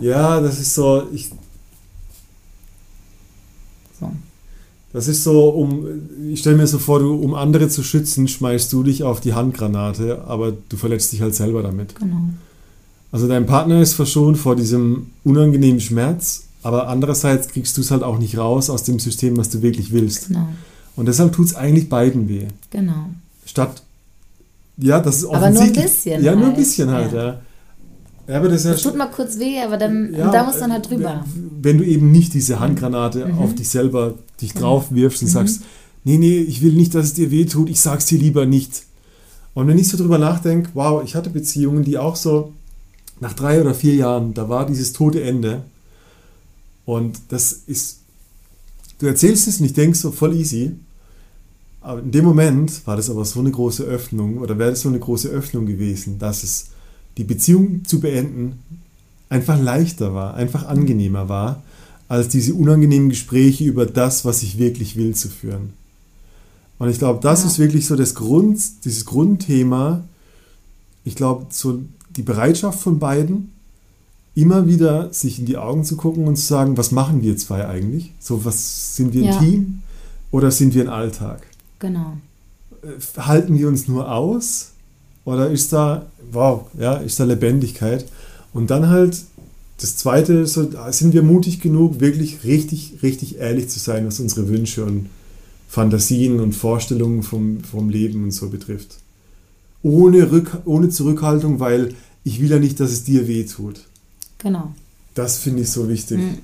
ja, 0.00 0.40
das 0.40 0.58
ist 0.60 0.74
so, 0.74 1.04
ich, 1.12 1.30
So. 4.00 4.10
das 4.92 5.08
ist 5.08 5.22
so, 5.22 5.48
um, 5.50 5.86
ich 6.28 6.40
stelle 6.40 6.56
mir 6.56 6.66
so 6.66 6.78
vor, 6.78 6.98
du, 6.98 7.14
um 7.14 7.34
andere 7.34 7.68
zu 7.68 7.82
schützen, 7.82 8.26
schmeißt 8.28 8.72
du 8.72 8.82
dich 8.82 9.02
auf 9.04 9.20
die 9.20 9.34
Handgranate, 9.34 10.22
aber 10.26 10.52
du 10.68 10.76
verletzt 10.76 11.12
dich 11.12 11.20
halt 11.20 11.34
selber 11.34 11.62
damit. 11.62 11.94
Genau. 11.96 12.16
Also 13.12 13.28
dein 13.28 13.46
Partner 13.46 13.80
ist 13.80 13.94
verschont 13.94 14.36
vor 14.38 14.56
diesem 14.56 15.10
unangenehmen 15.22 15.80
Schmerz, 15.80 16.44
aber 16.64 16.88
andererseits 16.88 17.46
kriegst 17.48 17.76
du 17.76 17.80
es 17.82 17.92
halt 17.92 18.02
auch 18.02 18.18
nicht 18.18 18.36
raus 18.38 18.70
aus 18.70 18.82
dem 18.82 18.98
System, 18.98 19.36
was 19.36 19.50
du 19.50 19.62
wirklich 19.62 19.92
willst. 19.92 20.28
Genau. 20.28 20.48
Und 20.96 21.06
deshalb 21.06 21.32
tut 21.32 21.46
es 21.46 21.54
eigentlich 21.54 21.88
beiden 21.88 22.28
weh. 22.28 22.46
Genau. 22.70 23.06
Statt, 23.46 23.82
ja, 24.76 25.00
das 25.00 25.18
ist 25.18 25.24
Aber 25.26 25.38
nur 25.38 25.46
ein 25.46 25.52
offensichtlich. 25.56 25.84
bisschen 25.84 26.24
Ja, 26.24 26.32
nur 26.32 26.42
ein 26.42 26.46
halt, 26.48 26.56
bisschen 26.56 26.90
halt, 26.90 27.12
ja. 27.12 27.24
ja. 27.26 27.40
ja. 28.28 28.36
aber 28.38 28.48
das 28.48 28.64
ja 28.64 28.72
Das 28.72 28.82
tut 28.82 28.96
mal 28.96 29.06
kurz 29.06 29.38
weh, 29.38 29.60
aber 29.60 29.76
dann, 29.76 30.12
Ja, 30.14 30.30
da 30.30 30.44
muss 30.44 30.58
dann 30.58 30.72
halt 30.72 30.86
äh, 30.86 30.88
drüber. 30.90 31.24
Wenn 31.60 31.78
du 31.78 31.84
eben 31.84 32.10
nicht 32.12 32.32
diese 32.34 32.60
Handgranate 32.60 33.26
Mhm. 33.26 33.38
auf 33.38 33.54
dich 33.54 33.68
selber 33.68 34.14
dich 34.40 34.54
drauf 34.54 34.86
wirfst 34.90 35.22
und 35.22 35.28
Mhm. 35.28 35.32
sagst, 35.32 35.60
nee, 36.04 36.18
nee, 36.18 36.38
ich 36.38 36.62
will 36.62 36.72
nicht, 36.72 36.94
dass 36.94 37.06
es 37.06 37.14
dir 37.14 37.30
weh 37.30 37.44
tut, 37.44 37.68
ich 37.68 37.80
sag's 37.80 38.06
dir 38.06 38.18
lieber 38.18 38.46
nicht. 38.46 38.82
Und 39.54 39.66
wenn 39.68 39.78
ich 39.78 39.88
so 39.88 39.96
drüber 39.96 40.18
nachdenke, 40.18 40.70
wow, 40.74 41.02
ich 41.04 41.14
hatte 41.14 41.30
Beziehungen, 41.30 41.84
die 41.84 41.98
auch 41.98 42.16
so 42.16 42.52
nach 43.20 43.32
drei 43.34 43.60
oder 43.60 43.74
vier 43.74 43.94
Jahren, 43.94 44.34
da 44.34 44.48
war 44.48 44.66
dieses 44.66 44.92
tote 44.92 45.22
Ende. 45.22 45.62
Und 46.84 47.18
das 47.28 47.52
ist, 47.52 47.98
du 48.98 49.06
erzählst 49.06 49.46
es 49.48 49.60
und 49.60 49.66
ich 49.66 49.72
denke 49.72 49.96
so 49.96 50.10
voll 50.10 50.34
easy. 50.36 50.72
Aber 51.84 52.00
in 52.00 52.10
dem 52.12 52.24
Moment 52.24 52.86
war 52.86 52.96
das 52.96 53.10
aber 53.10 53.26
so 53.26 53.40
eine 53.40 53.50
große 53.50 53.84
Öffnung 53.84 54.38
oder 54.38 54.58
wäre 54.58 54.70
das 54.70 54.80
so 54.80 54.88
eine 54.88 54.98
große 54.98 55.28
Öffnung 55.28 55.66
gewesen, 55.66 56.18
dass 56.18 56.42
es 56.42 56.68
die 57.18 57.24
Beziehung 57.24 57.84
zu 57.84 58.00
beenden 58.00 58.58
einfach 59.28 59.60
leichter 59.60 60.14
war, 60.14 60.32
einfach 60.34 60.66
angenehmer 60.66 61.28
war, 61.28 61.62
als 62.08 62.28
diese 62.28 62.54
unangenehmen 62.54 63.10
Gespräche 63.10 63.64
über 63.64 63.84
das, 63.84 64.24
was 64.24 64.42
ich 64.42 64.56
wirklich 64.56 64.96
will, 64.96 65.14
zu 65.14 65.28
führen. 65.28 65.74
Und 66.78 66.88
ich 66.88 66.98
glaube, 66.98 67.20
das 67.22 67.42
Ja. 67.42 67.48
ist 67.48 67.58
wirklich 67.58 67.86
so 67.86 67.96
das 67.96 68.14
Grund, 68.14 68.58
dieses 68.86 69.04
Grundthema. 69.04 70.04
Ich 71.04 71.16
glaube, 71.16 71.46
so 71.50 71.80
die 72.16 72.22
Bereitschaft 72.22 72.80
von 72.80 72.98
beiden, 72.98 73.52
immer 74.34 74.66
wieder 74.66 75.12
sich 75.12 75.38
in 75.38 75.44
die 75.46 75.58
Augen 75.58 75.84
zu 75.84 75.96
gucken 75.96 76.26
und 76.26 76.36
zu 76.36 76.46
sagen, 76.46 76.78
was 76.78 76.92
machen 76.92 77.20
wir 77.22 77.36
zwei 77.36 77.68
eigentlich? 77.68 78.12
So, 78.20 78.44
was 78.46 78.96
sind 78.96 79.12
wir 79.12 79.22
ein 79.22 79.32
Ja. 79.34 79.38
Team 79.38 79.82
oder 80.30 80.50
sind 80.50 80.74
wir 80.74 80.82
ein 80.82 80.88
Alltag? 80.88 81.46
Genau. 81.84 82.16
Äh, 82.82 83.20
halten 83.20 83.58
wir 83.58 83.68
uns 83.68 83.88
nur 83.88 84.10
aus 84.10 84.72
oder 85.26 85.50
ist 85.50 85.70
da, 85.70 86.06
wow, 86.32 86.64
ja, 86.78 86.94
ist 86.94 87.20
da 87.20 87.24
Lebendigkeit? 87.24 88.06
Und 88.54 88.70
dann 88.70 88.88
halt 88.88 89.22
das 89.78 89.98
Zweite, 89.98 90.46
so, 90.46 90.66
sind 90.90 91.12
wir 91.12 91.22
mutig 91.22 91.60
genug, 91.60 92.00
wirklich 92.00 92.42
richtig, 92.44 93.02
richtig 93.02 93.36
ehrlich 93.36 93.68
zu 93.68 93.78
sein, 93.78 94.06
was 94.06 94.18
unsere 94.18 94.48
Wünsche 94.48 94.82
und 94.82 95.10
Fantasien 95.68 96.40
und 96.40 96.54
Vorstellungen 96.54 97.22
vom, 97.22 97.62
vom 97.62 97.90
Leben 97.90 98.24
und 98.24 98.30
so 98.30 98.48
betrifft. 98.48 98.96
Ohne, 99.82 100.30
Rück, 100.30 100.62
ohne 100.64 100.88
Zurückhaltung, 100.88 101.60
weil 101.60 101.94
ich 102.22 102.40
will 102.40 102.50
ja 102.50 102.58
nicht, 102.58 102.80
dass 102.80 102.92
es 102.92 103.04
dir 103.04 103.28
weh 103.28 103.44
tut. 103.44 103.80
Genau. 104.38 104.72
Das 105.14 105.36
finde 105.36 105.62
ich 105.62 105.70
so 105.70 105.86
wichtig. 105.86 106.16
Mhm. 106.16 106.38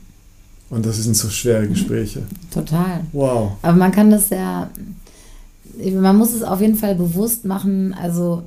Und 0.69 0.87
das 0.87 0.99
sind 0.99 1.17
so 1.17 1.29
schwere 1.29 1.67
Gespräche. 1.67 2.23
Total. 2.53 3.05
Wow. 3.13 3.53
Aber 3.63 3.77
man 3.77 3.91
kann 3.91 4.11
das 4.11 4.31
ja, 4.31 4.71
man 5.95 6.17
muss 6.17 6.33
es 6.35 6.43
auf 6.43 6.61
jeden 6.61 6.77
Fall 6.77 6.95
bewusst 6.95 7.45
machen. 7.45 7.95
Also 8.01 8.43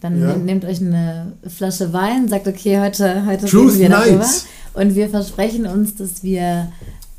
dann 0.00 0.20
Ja. 0.20 0.36
nehmt, 0.36 0.64
euch 0.64 0.80
eine 0.80 1.32
Flasche 1.48 1.92
Wein, 1.92 2.28
sagt, 2.28 2.46
okay, 2.46 2.80
heute, 2.80 3.24
heute 3.26 3.46
Truth 3.46 3.70
reden 3.72 3.78
wir 3.80 3.88
darüber. 3.90 4.18
Night. 4.18 4.44
Und 4.74 4.94
wir 4.94 5.08
versprechen 5.08 5.66
uns, 5.66 5.94
dass 5.96 6.22
wir 6.22 6.68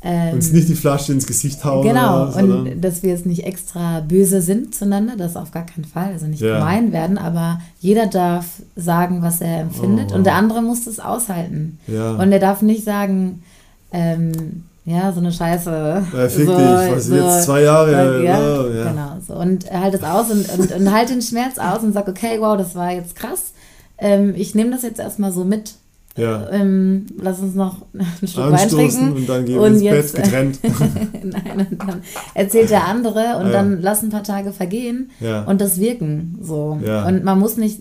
ähm, 0.02 0.34
Uns 0.34 0.52
nicht 0.52 0.68
die 0.68 0.74
Flasche 0.76 1.12
ins 1.12 1.26
Gesicht 1.26 1.64
hauen. 1.64 1.82
Genau, 1.84 2.30
sondern- 2.30 2.66
und 2.74 2.80
dass 2.80 3.02
wir 3.02 3.10
jetzt 3.10 3.26
nicht 3.26 3.42
extra 3.44 4.00
böse 4.00 4.40
sind 4.40 4.72
zueinander, 4.72 5.16
das 5.16 5.34
auf 5.34 5.50
gar 5.50 5.66
keinen 5.66 5.84
Fall, 5.86 6.12
also 6.12 6.26
nicht 6.26 6.42
Ja. 6.42 6.58
gemein 6.58 6.92
werden, 6.92 7.18
aber 7.18 7.60
jeder 7.80 8.06
darf 8.06 8.46
sagen, 8.76 9.22
was 9.22 9.40
er 9.40 9.62
empfindet 9.62 10.06
Oh, 10.08 10.10
wow. 10.10 10.16
und 10.18 10.24
der 10.24 10.34
andere 10.34 10.62
muss 10.62 10.84
das 10.84 11.00
aushalten. 11.00 11.78
Ja. 11.88 12.12
Und 12.12 12.30
er 12.30 12.38
darf 12.38 12.62
nicht 12.62 12.84
sagen, 12.84 13.42
ähm, 13.90 14.62
ja, 14.86 15.12
so 15.12 15.18
eine 15.20 15.32
Scheiße. 15.32 16.04
Ja, 16.14 16.28
fick 16.28 16.46
so, 16.46 16.56
dich, 16.56 16.92
was 16.92 17.08
jetzt 17.08 17.44
zwei 17.44 17.62
Jahre, 17.62 18.24
Ja, 18.24 18.38
oh, 18.62 18.68
ja. 18.70 18.90
genau. 18.90 19.16
So. 19.26 19.34
Und 19.34 19.66
er 19.66 19.80
halt 19.82 19.94
es 19.94 20.02
aus 20.04 20.30
und, 20.30 20.48
und, 20.58 20.72
und 20.72 20.92
halt 20.92 21.10
den 21.10 21.20
Schmerz 21.22 21.58
aus 21.58 21.82
und 21.82 21.92
sagt, 21.92 22.08
okay, 22.08 22.36
wow, 22.38 22.56
das 22.56 22.74
war 22.76 22.92
jetzt 22.92 23.16
krass. 23.16 23.52
Ähm, 23.98 24.34
ich 24.36 24.54
nehme 24.54 24.70
das 24.70 24.82
jetzt 24.82 25.00
erstmal 25.00 25.32
so 25.32 25.44
mit. 25.44 25.74
Ja. 26.16 26.48
Ähm, 26.50 27.06
lass 27.20 27.40
uns 27.40 27.54
noch 27.54 27.84
ein 27.94 28.26
Stück 28.28 28.50
Wein 28.50 28.68
trinken. 28.68 29.12
und 29.12 29.28
dann 29.28 29.44
gehen 29.44 29.60
wir 29.60 29.66
ins 29.66 29.82
jetzt, 29.82 30.14
Bett 30.14 30.24
getrennt. 30.24 30.58
Nein, 30.64 31.66
und 31.70 31.78
dann 31.80 32.02
erzählt 32.34 32.70
der 32.70 32.86
andere 32.86 33.36
und 33.38 33.46
Ja. 33.46 33.52
dann 33.52 33.82
lass 33.82 34.02
ein 34.02 34.10
paar 34.10 34.22
Tage 34.22 34.52
vergehen 34.52 35.10
Ja. 35.20 35.42
und 35.42 35.60
das 35.60 35.78
wirken. 35.78 36.38
So. 36.40 36.78
Ja. 36.86 37.06
Und 37.06 37.22
man 37.24 37.38
muss 37.38 37.56
nicht 37.56 37.80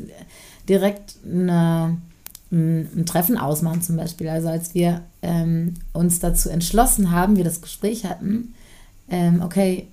direkt 0.68 1.14
eine, 1.24 1.97
ein 2.52 3.06
Treffen 3.06 3.38
ausmachen, 3.38 3.82
zum 3.82 3.98
Beispiel. 3.98 4.30
Also 4.30 4.48
als 4.50 4.74
wir 4.76 5.02
ähm, 5.22 5.74
uns 5.93 6.20
dazu 6.20 6.50
entschlossen 6.50 7.12
haben, 7.12 7.36
wir 7.38 7.43
das 7.43 7.62
Gespräch 7.62 8.06
hatten, 8.06 8.54
ähm, 9.10 9.41
okay, 9.43 9.88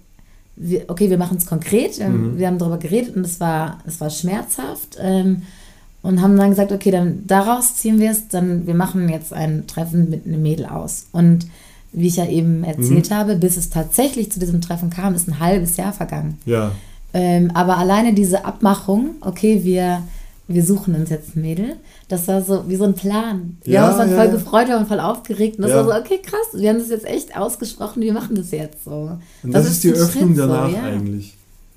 wir, 0.57 0.85
okay, 0.89 1.09
wir 1.11 1.19
machen 1.19 1.39
es 1.39 1.47
konkret, 1.47 1.99
wir, 1.99 2.09
Mhm. 2.09 2.39
wir 2.39 2.47
haben 2.47 2.59
darüber 2.59 2.77
geredet 2.79 3.17
und 3.17 3.25
es 3.25 3.41
war, 3.41 3.79
es 3.87 4.01
war 4.01 4.11
schmerzhaft. 4.11 4.99
Ähm, 5.01 5.43
und 6.03 6.21
haben 6.21 6.37
dann 6.37 6.51
gesagt, 6.51 6.73
okay, 6.73 6.91
dann 6.91 7.25
daraus 7.29 7.77
ziehen 7.77 8.01
wir 8.01 8.11
es, 8.11 8.27
dann 8.29 8.67
wir 8.67 8.75
machen 8.75 9.09
jetzt 9.09 9.33
ein 9.33 9.67
Treffen 9.69 10.11
mit 10.11 10.27
einem 10.27 10.43
Mädel 10.43 10.67
aus. 10.67 11.07
Und 11.13 11.47
wie 11.93 12.09
ich 12.09 12.17
ja 12.17 12.27
eben 12.27 12.65
erzählt 12.65 13.11
Mhm. 13.11 13.15
habe, 13.15 13.37
bis 13.37 13.57
es 13.57 13.71
tatsächlich 13.71 14.33
zu 14.33 14.41
diesem 14.41 14.61
Treffen 14.61 14.91
kam, 14.91 15.15
ist 15.15 15.29
ein 15.29 15.39
halbes 15.39 15.77
Jahr 15.77 15.93
vergangen. 15.93 16.39
Ja. 16.45 16.73
Ähm, 17.15 17.51
aber 17.55 17.77
alleine 17.79 18.15
diese 18.15 18.45
Abmachung, 18.45 19.11
okay, 19.21 19.61
wir, 19.63 20.03
wir 20.49 20.65
suchen 20.65 20.95
uns 20.95 21.09
jetzt 21.11 21.37
ein 21.37 21.41
Mädel, 21.43 21.77
das 22.09 22.29
war 22.29 22.43
so 22.43 22.65
wie 22.69 22.77
so 22.77 22.85
ein 22.85 22.95
Plan. 22.95 23.57
Wir 23.65 23.75
Ja, 23.75 23.83
haben 23.83 23.89
uns 23.91 23.99
dann 23.99 24.11
ja, 24.11 24.17
voll 24.17 24.27
ja. 24.27 24.33
gefreut, 24.33 24.69
wir 24.69 24.75
waren 24.77 24.87
voll 24.87 25.01
aufgeregt 25.01 25.57
und 25.59 25.63
das 25.63 25.73
war 25.73 25.85
so, 25.85 25.93
okay, 25.95 26.19
krass, 26.23 26.47
wir 26.61 26.69
haben 26.69 26.79
das 26.79 26.91
jetzt 26.91 27.07
echt 27.07 27.37
ausgesprochen, 27.37 28.03
wir 28.03 28.13
machen 28.13 28.35
das 28.37 28.51
jetzt 28.51 28.85
so. 28.85 29.13
Und 29.43 29.53
das, 29.55 29.67
ist 29.67 29.83
die 29.85 29.93
Öffnung 29.93 30.29
Schritt 30.35 30.37
so, 30.37 30.43
danach 30.49 30.71
ja. 30.73 30.83
eigentlich. 30.83 31.35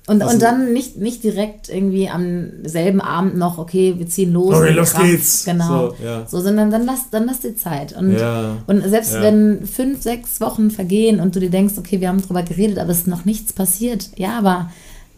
Und, 0.08 0.22
Also- 0.22 0.34
und 0.34 0.42
dann 0.42 0.72
nicht, 0.72 0.98
nicht 0.98 1.24
direkt 1.24 1.68
irgendwie 1.68 2.08
am 2.08 2.48
selben 2.64 3.00
Abend 3.00 3.36
noch, 3.36 3.58
okay, 3.58 3.94
wir 3.98 4.06
ziehen 4.08 4.32
los. 4.32 4.54
Okay, 4.54 4.70
los 4.72 4.92
krass, 4.92 5.02
geht's. 5.02 5.44
Genau. 5.44 5.88
So, 5.88 5.96
ja. 6.04 6.24
So, 6.28 6.40
sondern 6.40 6.70
dann 6.70 6.86
lass, 6.86 7.10
dann 7.10 7.26
lass 7.26 7.40
die 7.40 7.56
Zeit. 7.56 7.92
Und, 7.96 8.12
Ja. 8.12 8.58
und 8.68 8.82
selbst 8.88 9.14
Ja. 9.14 9.22
wenn 9.22 9.66
fünf, 9.66 10.02
sechs 10.02 10.40
Wochen 10.40 10.70
vergehen 10.70 11.18
und 11.18 11.34
du 11.34 11.40
dir 11.40 11.50
denkst, 11.50 11.74
okay, 11.76 12.00
wir 12.00 12.08
haben 12.08 12.22
drüber 12.22 12.44
geredet, 12.44 12.78
aber 12.78 12.90
es 12.90 12.98
ist 12.98 13.06
noch 13.08 13.24
nichts 13.24 13.52
passiert. 13.52 14.10
Ja, 14.16 14.38
aber 14.38 14.70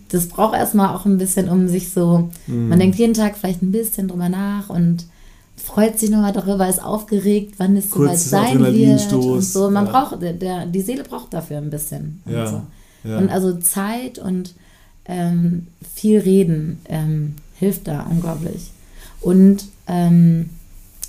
das 0.09 0.29
braucht 0.29 0.55
erstmal 0.57 0.95
auch 0.95 1.05
ein 1.07 1.19
bisschen, 1.19 1.49
um 1.49 1.69
sich 1.69 1.91
so, 1.91 2.31
Mhm. 2.47 2.69
man 2.69 2.79
denkt 2.79 2.97
jeden 2.99 3.15
Tag 3.15 3.37
vielleicht 3.37 3.63
ein 3.63 3.73
bisschen 3.73 4.09
drüber 4.09 4.29
nach 4.29 4.71
und 4.71 5.07
freut 5.57 5.99
sich 5.99 6.09
nochmal 6.11 6.33
darüber, 6.33 6.69
ist 6.69 6.83
aufgeregt, 6.83 7.55
wann 7.59 7.77
es 7.77 7.91
soweit 7.91 8.19
sein 8.19 8.61
wird. 8.61 9.13
Und 9.13 9.43
so. 9.43 9.71
Man 9.71 9.87
ja. 9.87 9.91
braucht, 9.93 10.23
der, 10.23 10.67
die 10.67 10.81
Seele 10.81 11.03
braucht 11.03 11.35
dafür 11.35 11.59
ein 11.59 11.71
bisschen. 11.71 12.23
Und, 12.25 12.33
Ja, 12.33 12.47
so. 12.47 12.63
ja. 13.05 13.19
und 13.19 13.29
also 13.31 13.55
Zeit 13.59 14.19
und 14.19 14.55
ähm, 15.07 15.67
viel 15.95 16.21
reden 16.21 16.81
ähm, 16.89 17.35
hilft 17.59 17.89
da 17.89 18.07
unglaublich. 18.09 18.71
Und 19.21 19.65
ähm, 19.89 20.51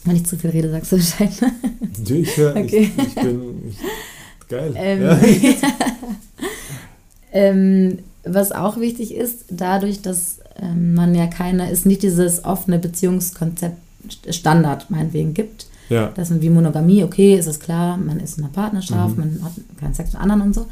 wenn 0.05 0.15
ich 0.15 0.25
zu 0.25 0.35
viel 0.37 0.49
rede, 0.49 0.71
sagst 0.71 0.91
du 0.93 0.95
Bescheid. 0.97 1.31
ne? 1.41 2.15
Ich, 2.17 2.35
hör, 2.37 2.55
Okay. 2.55 2.91
ich, 2.97 3.07
ich 3.07 3.15
bin 3.15 3.41
ich, 3.69 4.47
geil. 4.47 4.73
Ähm, 4.75 5.01
ja. 5.03 5.19
ähm, 7.31 7.99
was 8.33 8.51
auch 8.51 8.79
wichtig 8.79 9.13
ist, 9.13 9.45
dadurch, 9.49 10.01
dass 10.01 10.39
ähm, 10.61 10.93
man 10.93 11.15
ja 11.15 11.27
keine, 11.27 11.69
ist 11.71 11.85
nicht 11.85 12.03
dieses 12.03 12.45
offene 12.45 12.79
Beziehungskonzept 12.79 13.77
Standard 14.29 14.89
meinetwegen 14.89 15.33
gibt, 15.33 15.67
ja. 15.89 16.07
dass 16.15 16.29
man 16.29 16.41
wie 16.41 16.49
Monogamie, 16.49 17.03
okay, 17.03 17.35
ist 17.35 17.47
es 17.47 17.59
klar, 17.59 17.97
man 17.97 18.19
ist 18.19 18.37
in 18.37 18.43
einer 18.43 18.53
Partnerschaft, 18.53 19.17
Mhm. 19.17 19.19
man 19.19 19.43
hat 19.43 19.53
keinen 19.79 19.93
Sex 19.93 20.13
mit 20.13 20.21
anderen 20.21 20.41
und 20.41 20.55
so, 20.55 20.67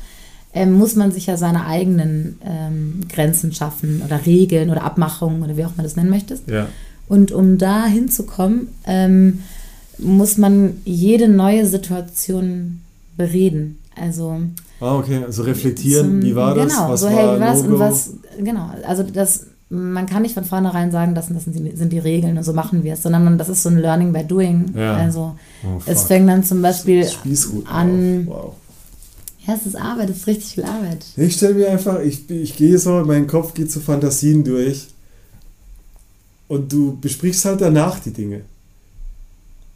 ähm, 0.54 0.74
muss 0.74 0.96
man 0.96 1.12
sich 1.12 1.26
ja 1.26 1.38
seine 1.38 1.66
eigenen 1.66 2.40
ähm, 2.46 3.02
Grenzen 3.10 3.54
schaffen 3.54 4.02
oder 4.04 4.26
Regeln 4.26 4.70
oder 4.70 4.84
Abmachungen 4.84 5.44
oder 5.44 5.58
wie 5.58 5.66
auch 5.66 5.76
man 5.76 5.84
das 5.84 5.96
nennen 5.96 6.10
möchtest. 6.10 6.48
ja. 6.50 6.68
Und 7.10 7.32
um 7.32 7.58
da 7.58 7.86
hinzukommen, 7.86 8.68
ähm, 8.86 9.40
muss 9.98 10.38
man 10.38 10.78
jede 10.84 11.28
neue 11.30 11.66
Situation 11.66 12.82
bereden. 13.16 13.78
Also 13.96 14.42
Ah, 14.80 14.96
okay. 14.98 15.24
Also 15.26 15.44
reflektieren, 15.44 16.06
zum- 16.12 16.22
wie 16.22 16.36
war 16.36 16.54
das? 16.56 16.72
Genau, 16.74 16.90
was 16.90 17.00
so 17.02 17.08
war 17.08 17.14
hey, 17.14 17.36
wie 17.38 17.42
war's 17.42 17.62
No-Go? 17.64 17.74
und 17.74 17.80
was, 17.80 18.10
genau, 18.40 18.70
also 18.88 19.04
das, 19.04 19.48
man 19.70 20.06
kann 20.06 20.22
nicht 20.22 20.34
von 20.36 20.44
vornherein 20.46 20.92
sagen, 20.92 21.16
das, 21.16 21.28
sind- 21.28 21.36
das 21.36 21.46
sind, 21.46 21.54
die, 21.56 21.76
sind 21.76 21.92
die 21.92 22.00
Regeln 22.00 22.38
und 22.38 22.44
so 22.44 22.54
machen 22.54 22.84
wir 22.84 22.94
es, 22.94 23.04
sondern 23.04 23.24
man, 23.24 23.38
das 23.38 23.50
ist 23.50 23.64
so 23.64 23.70
ein 23.70 23.78
Learning 23.80 24.14
by 24.14 24.24
Doing. 24.24 24.74
Ja. 24.76 24.96
Also 24.96 25.36
Oh, 25.64 25.82
es 25.88 26.04
fängt 26.04 26.30
dann 26.30 26.44
zum 26.44 26.62
Beispiel 26.62 27.08
an, 27.66 28.28
Wow. 28.28 28.54
ja, 29.48 29.56
es 29.56 29.66
ist 29.66 29.76
Arbeit, 29.76 30.10
es 30.12 30.18
ist 30.18 30.28
richtig 30.28 30.54
viel 30.54 30.64
Arbeit. 30.66 31.04
Ich 31.18 31.36
stelle 31.36 31.56
mir 31.56 31.70
einfach, 31.72 32.00
ich, 32.02 32.30
ich 32.30 32.56
gehe 32.56 32.78
so, 32.78 33.04
mein 33.06 33.26
Kopf 33.28 33.54
geht 33.56 33.72
so 33.72 33.80
Fantasien 33.80 34.44
durch 34.44 34.88
und 36.48 36.72
du 36.72 36.98
besprichst 37.02 37.44
halt 37.46 37.62
danach 37.62 38.00
die 38.00 38.12
Dinge. 38.14 38.42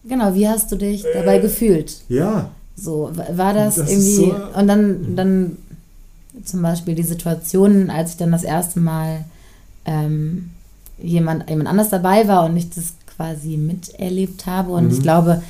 Genau, 0.04 0.34
wie 0.34 0.48
hast 0.48 0.72
du 0.72 0.76
dich 0.78 1.04
dabei 1.14 1.38
Äh. 1.38 1.42
gefühlt? 1.42 2.02
Ja, 2.08 2.52
So, 2.76 3.12
wa- 3.14 3.28
war 3.38 3.54
das, 3.54 3.76
Das 3.76 3.90
irgendwie, 3.90 4.16
so- 4.16 4.36
und 4.58 4.68
dann, 4.68 5.16
dann 5.16 5.58
zum 6.44 6.62
Beispiel 6.62 6.96
die 6.96 7.04
Situation, 7.04 7.90
als 7.90 8.12
ich 8.12 8.18
dann 8.18 8.32
das 8.32 8.44
erste 8.44 8.80
Mal 8.80 9.26
ähm, 9.86 10.52
jemand, 11.02 11.50
jemand 11.50 11.70
anders 11.70 11.90
dabei 11.90 12.28
war 12.28 12.46
und 12.46 12.56
ich 12.58 12.70
das 12.70 12.94
quasi 13.16 13.58
miterlebt 13.58 14.46
habe 14.46 14.72
und 14.72 14.86
Mhm. 14.86 14.92
ich 14.92 15.02
glaube, 15.02 15.42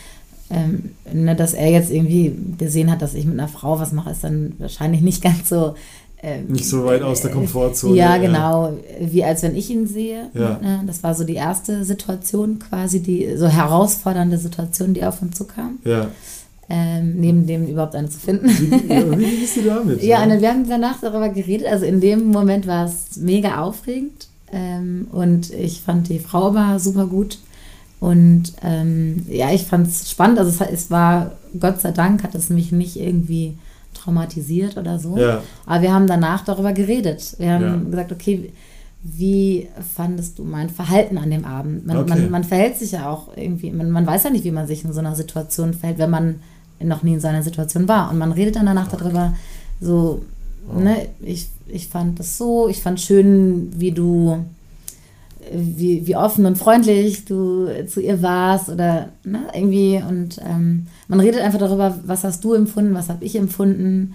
ähm, 0.49 0.91
ne, 1.13 1.35
dass 1.35 1.53
er 1.53 1.69
jetzt 1.69 1.91
irgendwie 1.91 2.35
gesehen 2.57 2.91
hat, 2.91 3.01
dass 3.01 3.13
ich 3.13 3.25
mit 3.25 3.39
einer 3.39 3.47
Frau 3.47 3.79
was 3.79 3.91
mache, 3.93 4.09
ist 4.11 4.23
dann 4.23 4.53
wahrscheinlich 4.59 5.01
nicht 5.01 5.21
ganz 5.23 5.47
so 5.49 5.75
ähm, 6.23 6.47
nicht 6.49 6.67
so 6.67 6.85
weit 6.85 7.01
aus 7.01 7.21
der 7.21 7.31
Komfortzone. 7.31 7.95
ja, 7.95 8.17
genau, 8.17 8.73
wie 8.99 9.23
als 9.23 9.41
wenn 9.41 9.55
ich 9.55 9.71
ihn 9.71 9.87
sehe. 9.87 10.29
Ja. 10.35 10.59
Ne? 10.61 10.83
Das 10.85 11.01
war 11.01 11.15
so 11.15 11.23
die 11.23 11.33
erste 11.33 11.83
Situation 11.83 12.59
quasi, 12.59 12.99
die 13.01 13.37
so 13.37 13.47
herausfordernde 13.47 14.37
Situation, 14.37 14.93
die 14.93 15.03
auf 15.03 15.21
uns 15.23 15.35
zukam 15.37 15.79
Ja. 15.83 16.09
Ähm, 16.73 17.15
neben 17.19 17.45
dem 17.47 17.67
überhaupt 17.67 17.95
eine 17.95 18.07
zu 18.09 18.17
finden. 18.17 18.47
Wie, 18.47 18.93
ja, 18.93 19.19
wie 19.19 19.35
bist 19.41 19.57
du 19.57 19.63
damit? 19.63 20.01
ja, 20.11 20.23
und 20.23 20.39
wir 20.41 20.47
haben 20.49 20.69
danach 20.69 21.01
darüber 21.01 21.27
geredet. 21.27 21.67
Also 21.67 21.85
in 21.85 21.99
dem 21.99 22.27
Moment 22.27 22.65
war 22.65 22.85
es 22.85 23.17
mega 23.17 23.59
aufregend 23.61 24.27
ähm, 24.53 25.07
und 25.11 25.51
ich 25.51 25.81
fand 25.81 26.07
die 26.07 26.19
Frau 26.19 26.47
aber 26.47 26.79
super 26.79 27.07
gut. 27.07 27.39
Und 27.99 28.53
ähm, 28.63 29.25
ja, 29.27 29.51
ich 29.51 29.63
fand 29.63 29.87
es 29.87 30.09
spannend. 30.09 30.39
Also 30.39 30.63
es, 30.63 30.71
es 30.71 30.89
war, 30.91 31.33
Gott 31.59 31.81
sei 31.81 31.91
Dank, 31.91 32.23
hat 32.23 32.35
es 32.35 32.49
mich 32.49 32.71
nicht 32.71 32.95
irgendwie 32.95 33.57
traumatisiert 33.93 34.77
oder 34.77 34.97
so. 34.97 35.17
Ja. 35.17 35.43
Aber 35.65 35.81
wir 35.81 35.93
haben 35.93 36.07
danach 36.07 36.43
darüber 36.45 36.71
geredet. 36.71 37.35
Wir 37.37 37.51
haben 37.51 37.63
Ja. 37.63 37.75
gesagt, 37.91 38.11
okay, 38.13 38.51
wie 39.03 39.67
fandest 39.95 40.39
du 40.39 40.43
mein 40.43 40.69
Verhalten 40.69 41.17
an 41.17 41.29
dem 41.31 41.43
Abend? 41.43 41.85
Man, 41.85 41.97
Okay. 41.97 42.09
man, 42.09 42.31
man 42.31 42.43
verhält 42.43 42.77
sich 42.77 42.91
ja 42.93 43.09
auch 43.09 43.35
irgendwie, 43.35 43.71
man, 43.71 43.91
man 43.91 44.05
weiß 44.07 44.23
ja 44.23 44.29
nicht, 44.29 44.45
wie 44.45 44.51
man 44.51 44.67
sich 44.67 44.85
in 44.85 44.93
so 44.93 44.99
einer 44.99 45.15
Situation 45.15 45.73
verhält, 45.73 45.97
wenn 45.99 46.09
man 46.11 46.35
noch 46.83 47.03
nie 47.03 47.13
in 47.13 47.19
so 47.19 47.27
einer 47.27 47.43
Situation 47.43 47.87
war. 47.87 48.11
Und 48.11 48.17
man 48.17 48.31
redet 48.31 48.55
dann 48.55 48.65
danach 48.65 48.87
darüber, 48.87 49.33
so, 49.79 50.21
ne, 50.73 51.07
ich, 51.21 51.47
ich 51.67 51.87
fand 51.87 52.19
das 52.19 52.37
so, 52.37 52.67
ich 52.69 52.81
fand 52.81 52.99
schön, 52.99 53.71
wie 53.75 53.91
du, 53.91 54.45
wie, 55.51 56.05
wie 56.05 56.15
offen 56.15 56.45
und 56.45 56.57
freundlich 56.57 57.25
du 57.25 57.67
zu 57.87 57.99
ihr 57.99 58.21
warst 58.21 58.69
oder 58.69 59.09
ne, 59.23 59.47
irgendwie. 59.53 60.01
Und 60.07 60.39
ähm, 60.47 60.87
man 61.07 61.19
redet 61.19 61.41
einfach 61.41 61.59
darüber, 61.59 61.99
was 62.05 62.23
hast 62.23 62.43
du 62.43 62.53
empfunden, 62.53 62.93
was 62.93 63.09
habe 63.09 63.25
ich 63.25 63.35
empfunden. 63.35 64.13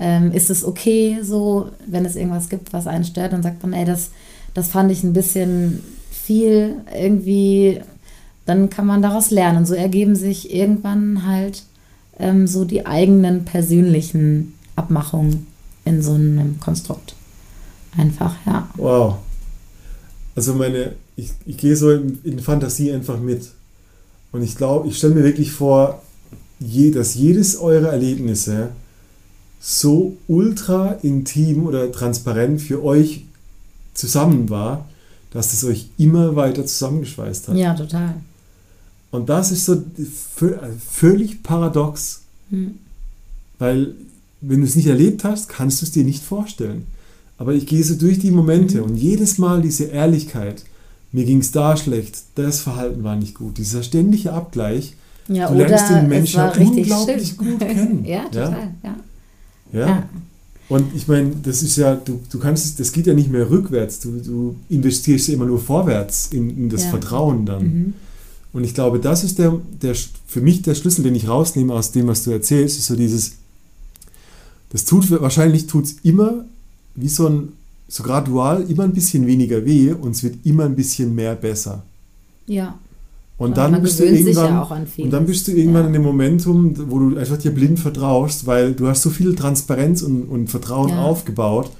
Ähm, 0.00 0.30
ist 0.30 0.48
es 0.48 0.64
okay 0.64 1.18
so, 1.22 1.70
wenn 1.86 2.04
es 2.04 2.14
irgendwas 2.14 2.48
gibt, 2.48 2.72
was 2.72 2.86
einen 2.86 3.04
stört, 3.04 3.32
dann 3.32 3.42
sagt 3.42 3.62
man, 3.62 3.72
ey, 3.72 3.84
das, 3.84 4.10
das 4.54 4.68
fand 4.68 4.92
ich 4.92 5.02
ein 5.02 5.12
bisschen 5.12 5.82
viel 6.10 6.76
irgendwie, 6.96 7.80
dann 8.46 8.70
kann 8.70 8.86
man 8.86 9.02
daraus 9.02 9.30
lernen. 9.30 9.58
Und 9.58 9.66
so 9.66 9.74
ergeben 9.74 10.14
sich 10.14 10.54
irgendwann 10.54 11.26
halt 11.26 11.64
ähm, 12.18 12.46
so 12.46 12.64
die 12.64 12.86
eigenen 12.86 13.44
persönlichen 13.44 14.54
Abmachungen 14.76 15.46
in 15.84 16.02
so 16.02 16.14
einem 16.14 16.60
Konstrukt. 16.60 17.14
Einfach, 17.96 18.34
ja. 18.46 18.68
Wow. 18.76 19.16
Also 20.34 20.54
meine, 20.54 20.92
ich, 21.16 21.32
ich 21.46 21.56
gehe 21.56 21.74
so 21.74 21.90
in, 21.90 22.18
in 22.22 22.38
Fantasie 22.38 22.92
einfach 22.92 23.18
mit. 23.18 23.48
Und 24.30 24.42
ich 24.42 24.56
glaube, 24.56 24.88
ich 24.88 24.98
stelle 24.98 25.14
mir 25.14 25.24
wirklich 25.24 25.50
vor, 25.50 26.02
je, 26.60 26.90
dass 26.90 27.14
jedes 27.14 27.56
eurer 27.56 27.88
Erlebnisse 27.88 28.70
so 29.60 30.16
ultra 30.28 30.92
intim 31.02 31.66
oder 31.66 31.90
transparent 31.90 32.60
für 32.60 32.84
euch 32.84 33.24
zusammen 33.94 34.48
war, 34.48 34.88
dass 35.32 35.52
es 35.52 35.64
euch 35.64 35.88
immer 35.98 36.36
weiter 36.36 36.64
zusammengeschweißt 36.64 37.48
hat. 37.48 37.56
Ja, 37.56 37.74
total. 37.74 38.14
Und 39.10 39.28
das 39.28 39.50
ist 39.52 39.64
so 39.64 39.82
vö- 40.38 40.58
völlig 40.90 41.42
paradox, 41.42 42.22
Hm. 42.50 42.74
weil 43.58 43.94
wenn 44.40 44.60
du 44.60 44.66
es 44.66 44.76
nicht 44.76 44.86
erlebt 44.86 45.24
hast, 45.24 45.48
kannst 45.48 45.80
du 45.82 45.86
es 45.86 45.92
dir 45.92 46.04
nicht 46.04 46.22
vorstellen. 46.22 46.86
Aber 47.38 47.54
ich 47.54 47.66
gehe 47.66 47.82
so 47.84 47.94
durch 47.94 48.18
die 48.18 48.30
Momente 48.30 48.82
und 48.82 48.96
jedes 48.96 49.38
Mal 49.38 49.62
diese 49.62 49.84
Ehrlichkeit, 49.84 50.64
mir 51.12 51.24
ging 51.24 51.38
es 51.38 51.50
da 51.52 51.76
schlecht, 51.76 52.18
das 52.34 52.60
Verhalten 52.60 53.02
war 53.02 53.16
nicht 53.16 53.34
gut, 53.34 53.58
dieser 53.58 53.82
ständige 53.82 54.32
Abgleich, 54.32 54.94
Ja, 55.28 55.48
du 55.48 55.54
lernst 55.56 55.90
oder 55.90 56.00
den 56.00 56.08
Menschen 56.08 56.40
unglaublich 56.40 57.28
schön. 57.28 57.36
gut 57.38 57.58
kennen. 57.60 58.04
ja, 58.04 58.24
total, 58.24 58.70
ja. 58.82 58.96
Ja? 59.72 59.86
Ja. 59.88 60.08
Und 60.68 60.94
ich 60.94 61.08
meine, 61.08 61.32
das 61.42 61.62
ist 61.62 61.76
ja, 61.76 61.94
du, 61.94 62.20
du 62.30 62.38
kannst 62.38 62.64
es, 62.66 62.76
das 62.76 62.92
geht 62.92 63.06
ja 63.06 63.14
nicht 63.14 63.30
mehr 63.30 63.48
rückwärts, 63.48 64.00
du, 64.00 64.10
du 64.20 64.56
investierst 64.68 65.28
ja 65.28 65.34
immer 65.34 65.46
nur 65.46 65.58
vorwärts 65.60 66.28
in, 66.32 66.50
in 66.50 66.68
das 66.68 66.84
Ja. 66.84 66.90
Vertrauen 66.90 67.46
dann. 67.46 67.62
Mhm. 67.64 67.94
Und 68.58 68.64
ich 68.64 68.74
glaube, 68.74 68.98
das 68.98 69.22
ist 69.22 69.38
der, 69.38 69.54
der, 69.82 69.94
für 70.26 70.40
mich 70.40 70.62
der 70.62 70.74
Schlüssel, 70.74 71.04
den 71.04 71.14
ich 71.14 71.28
rausnehme 71.28 71.72
aus 71.72 71.92
dem, 71.92 72.08
was 72.08 72.24
du 72.24 72.32
erzählst, 72.32 72.76
ist 72.76 72.86
so 72.86 72.96
dieses, 72.96 73.34
das 74.70 74.84
tut, 74.84 75.08
wahrscheinlich 75.12 75.68
tut 75.68 75.84
es 75.84 75.92
immer 76.02 76.44
wie 76.96 77.08
so 77.08 77.28
ein, 77.28 77.52
so 77.86 78.02
gradual 78.02 78.64
immer 78.68 78.82
ein 78.82 78.92
bisschen 78.92 79.28
weniger 79.28 79.64
weh 79.64 79.92
und 79.92 80.10
es 80.10 80.24
wird 80.24 80.44
immer 80.44 80.64
ein 80.64 80.74
bisschen 80.74 81.14
mehr 81.14 81.36
besser. 81.36 81.84
Ja. 82.48 82.76
Und 83.38 83.56
Ja, 83.56 83.68
dann 83.70 83.80
bist 83.80 84.00
du 84.00 84.04
irgendwann, 84.04 84.50
ja 84.54 84.62
auch 84.64 84.72
an 84.72 84.88
vieles. 84.88 85.04
und 85.04 85.10
dann 85.12 85.24
bist 85.24 85.46
du 85.46 85.52
irgendwann 85.52 85.82
Ja. 85.82 85.86
in 85.86 85.92
dem 85.92 86.02
Momentum, 86.02 86.74
wo 86.90 86.98
du 86.98 87.16
einfach 87.16 87.38
dir 87.38 87.52
blind 87.52 87.78
vertraust, 87.78 88.44
weil 88.48 88.72
du 88.74 88.88
hast 88.88 89.02
so 89.02 89.10
viel 89.10 89.36
Transparenz 89.36 90.02
und, 90.02 90.24
und 90.24 90.50
Vertrauen 90.50 90.88
Ja. 90.88 91.02
aufgebaut, 91.04 91.70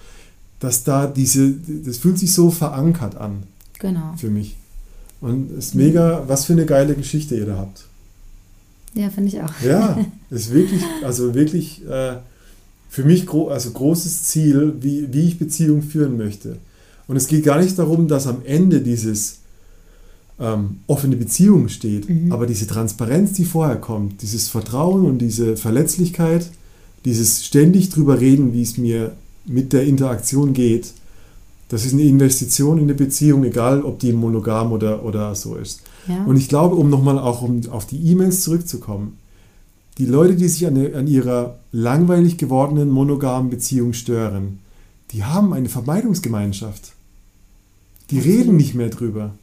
dass 0.61 0.85
da 0.85 1.09
diese, 1.09 1.51
das 1.85 1.99
fühlt 1.99 2.19
sich 2.21 2.33
so 2.33 2.51
verankert 2.53 3.17
an 3.17 3.43
Genau. 3.81 4.15
für 4.17 4.31
mich. 4.31 4.55
Und 5.21 5.51
es 5.53 5.67
ist 5.67 5.75
mega, 5.75 6.25
was 6.27 6.45
für 6.45 6.53
eine 6.53 6.67
geile 6.67 6.95
Geschichte 6.95 7.37
ihr 7.37 7.47
da 7.47 7.57
habt. 7.57 7.85
Ja, 8.95 9.11
finde 9.11 9.29
ich 9.29 9.41
auch. 9.41 9.53
Ja, 9.65 9.99
ist 10.31 10.53
wirklich, 10.53 10.83
also 11.03 11.35
wirklich 11.35 11.87
äh, 11.87 12.17
für 12.89 13.05
mich 13.05 13.27
gro 13.27 13.49
also 13.49 13.71
großes 13.71 14.25
Ziel, 14.25 14.75
wie, 14.81 15.13
wie 15.13 15.27
ich 15.27 15.39
Beziehungen 15.39 15.83
führen 15.83 16.17
möchte. 16.17 16.57
Und 17.07 17.17
es 17.17 17.27
geht 17.27 17.45
gar 17.45 17.61
nicht 17.61 17.79
darum, 17.79 18.09
dass 18.09 18.27
am 18.27 18.43
Ende 18.45 18.81
dieses 18.81 19.39
ähm, 20.39 20.81
offene 20.87 21.17
Beziehung 21.17 21.69
steht, 21.69 22.09
mhm. 22.09 22.33
aber 22.33 22.47
diese 22.47 22.67
Transparenz, 22.67 23.33
die 23.33 23.45
vorher 23.45 23.77
kommt, 23.77 24.23
dieses 24.23 24.49
Vertrauen 24.49 25.05
und 25.05 25.19
diese 25.19 25.57
Verletzlichkeit, 25.57 26.51
dieses 27.05 27.45
ständig 27.45 27.91
drüber 27.91 28.21
reden, 28.21 28.53
wie 28.53 28.63
es 28.63 28.79
mir 28.79 29.13
mit 29.47 29.73
der 29.73 29.85
Interaktion 29.85 30.53
geht, 30.53 30.93
das 31.69 31.85
ist 31.85 31.93
eine 31.93 32.03
Investition 32.03 32.79
in 32.79 32.85
eine 32.85 32.95
Beziehung, 32.95 33.45
egal 33.45 33.83
ob 33.83 33.99
die 33.99 34.13
monogam 34.13 34.73
oder, 34.73 35.05
oder 35.05 35.35
so 35.35 35.55
ist. 35.55 35.83
Ja. 36.07 36.25
Und 36.25 36.37
ich 36.37 36.49
glaube, 36.49 36.77
um 36.77 36.89
nochmal 36.89 37.19
auch 37.19 37.43
um 37.43 37.61
auf 37.71 37.87
die 37.87 38.11
E-Mails 38.11 38.43
zurückzukommen, 38.43 39.19
die 39.99 40.07
Leute, 40.07 40.37
die 40.37 40.49
sich 40.49 40.67
an, 40.67 40.95
an 40.95 41.07
ihrer 41.07 41.59
langweilig 41.73 42.39
gewordenen 42.39 42.89
monogamen 42.89 43.51
Beziehung 43.51 43.93
stören, 43.93 44.61
die 45.11 45.25
haben 45.25 45.53
eine 45.53 45.69
Vermeidungsgemeinschaft. 45.69 46.93
Die 48.11 48.19
reden 48.19 48.57
nicht 48.57 48.75
mehr 48.75 48.89
drüber. 48.89 49.35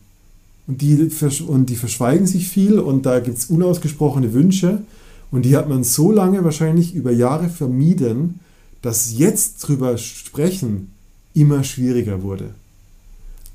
Und 0.68 0.82
die, 0.82 1.12
und 1.48 1.70
die 1.70 1.76
verschweigen 1.76 2.26
sich 2.26 2.48
viel 2.48 2.80
und 2.80 3.06
da 3.06 3.20
gibt 3.20 3.38
es 3.38 3.46
unausgesprochene 3.46 4.34
Wünsche. 4.34 4.82
Und 5.30 5.44
die 5.46 5.56
hat 5.56 5.70
man 5.70 5.84
so 5.84 6.12
lange 6.12 6.44
wahrscheinlich 6.44 6.96
über 6.96 7.12
Jahre 7.12 7.50
vermieden, 7.50 8.40
dass 8.82 9.16
jetzt 9.18 9.58
drüber 9.60 9.98
sprechen 9.98 10.95
immer 11.36 11.64
schwieriger 11.64 12.24
wurde. 12.24 12.50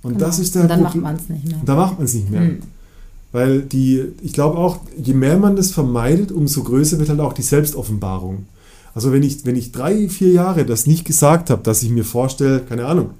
Und 0.02 0.14
genau. 0.14 0.26
das 0.26 0.38
ist 0.38 0.54
der 0.54 0.62
Und 0.62 0.68
dann 0.68 0.82
Problem. 0.84 1.02
macht 1.02 1.12
man 1.12 1.24
es 1.24 1.28
nicht 1.28 1.46
mehr. 1.46 1.60
Da 1.64 1.74
macht 1.74 1.98
man 1.98 2.04
es 2.04 2.14
nicht 2.14 2.30
mehr. 2.30 2.40
Hm. 2.42 2.58
Weil 3.32 3.62
die, 3.62 4.04
ich 4.22 4.32
glaube 4.32 4.58
auch, 4.58 4.80
je 4.96 5.14
mehr 5.14 5.38
man 5.38 5.56
das 5.56 5.70
vermeidet, 5.70 6.32
umso 6.32 6.62
größer 6.62 6.98
wird 6.98 7.08
halt 7.08 7.20
auch 7.20 7.32
die 7.32 7.42
Selbstoffenbarung. 7.42 8.46
Also 8.94 9.12
wenn 9.12 9.22
ich, 9.22 9.44
wenn 9.46 9.56
ich 9.56 9.72
drei, 9.72 10.08
vier 10.08 10.32
Jahre 10.32 10.64
das 10.64 10.86
nicht 10.86 11.04
gesagt 11.04 11.50
habe, 11.50 11.62
dass 11.62 11.82
ich 11.82 11.90
mir 11.90 12.04
vorstelle, 12.04 12.60
keine 12.60 12.86
Ahnung, 12.86 13.10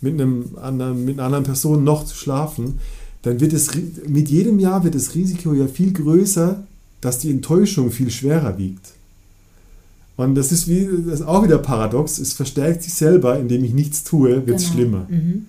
mit, 0.00 0.14
einem 0.14 0.50
anderen, 0.60 1.04
mit 1.04 1.18
einer 1.18 1.26
anderen 1.26 1.44
Person 1.44 1.82
noch 1.82 2.04
zu 2.04 2.14
schlafen, 2.14 2.78
dann 3.22 3.40
wird 3.40 3.54
es 3.54 3.70
mit 4.06 4.28
jedem 4.28 4.58
Jahr 4.58 4.84
wird 4.84 4.94
das 4.94 5.14
Risiko 5.14 5.54
ja 5.54 5.66
viel 5.66 5.92
größer, 5.92 6.62
dass 7.00 7.18
die 7.18 7.30
Enttäuschung 7.30 7.90
viel 7.90 8.10
schwerer 8.10 8.58
wiegt. 8.58 8.92
Und 10.16 10.36
das 10.36 10.52
ist 10.52 10.68
wie 10.68 10.88
das 11.06 11.20
ist 11.20 11.26
auch 11.26 11.42
wieder 11.42 11.58
paradox. 11.58 12.18
Es 12.18 12.32
verstärkt 12.32 12.82
sich 12.82 12.94
selber, 12.94 13.38
indem 13.38 13.64
ich 13.64 13.72
nichts 13.72 14.04
tue, 14.04 14.46
wird 14.46 14.58
es 14.58 14.64
genau. 14.64 14.74
schlimmer. 14.74 15.06
Mhm. 15.08 15.46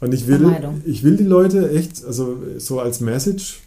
Und 0.00 0.14
ich 0.14 0.26
will, 0.26 0.56
ich 0.86 1.02
will 1.02 1.16
die 1.18 1.24
Leute 1.24 1.70
echt, 1.70 2.04
also 2.06 2.38
so 2.56 2.80
als 2.80 3.00
Message, 3.00 3.60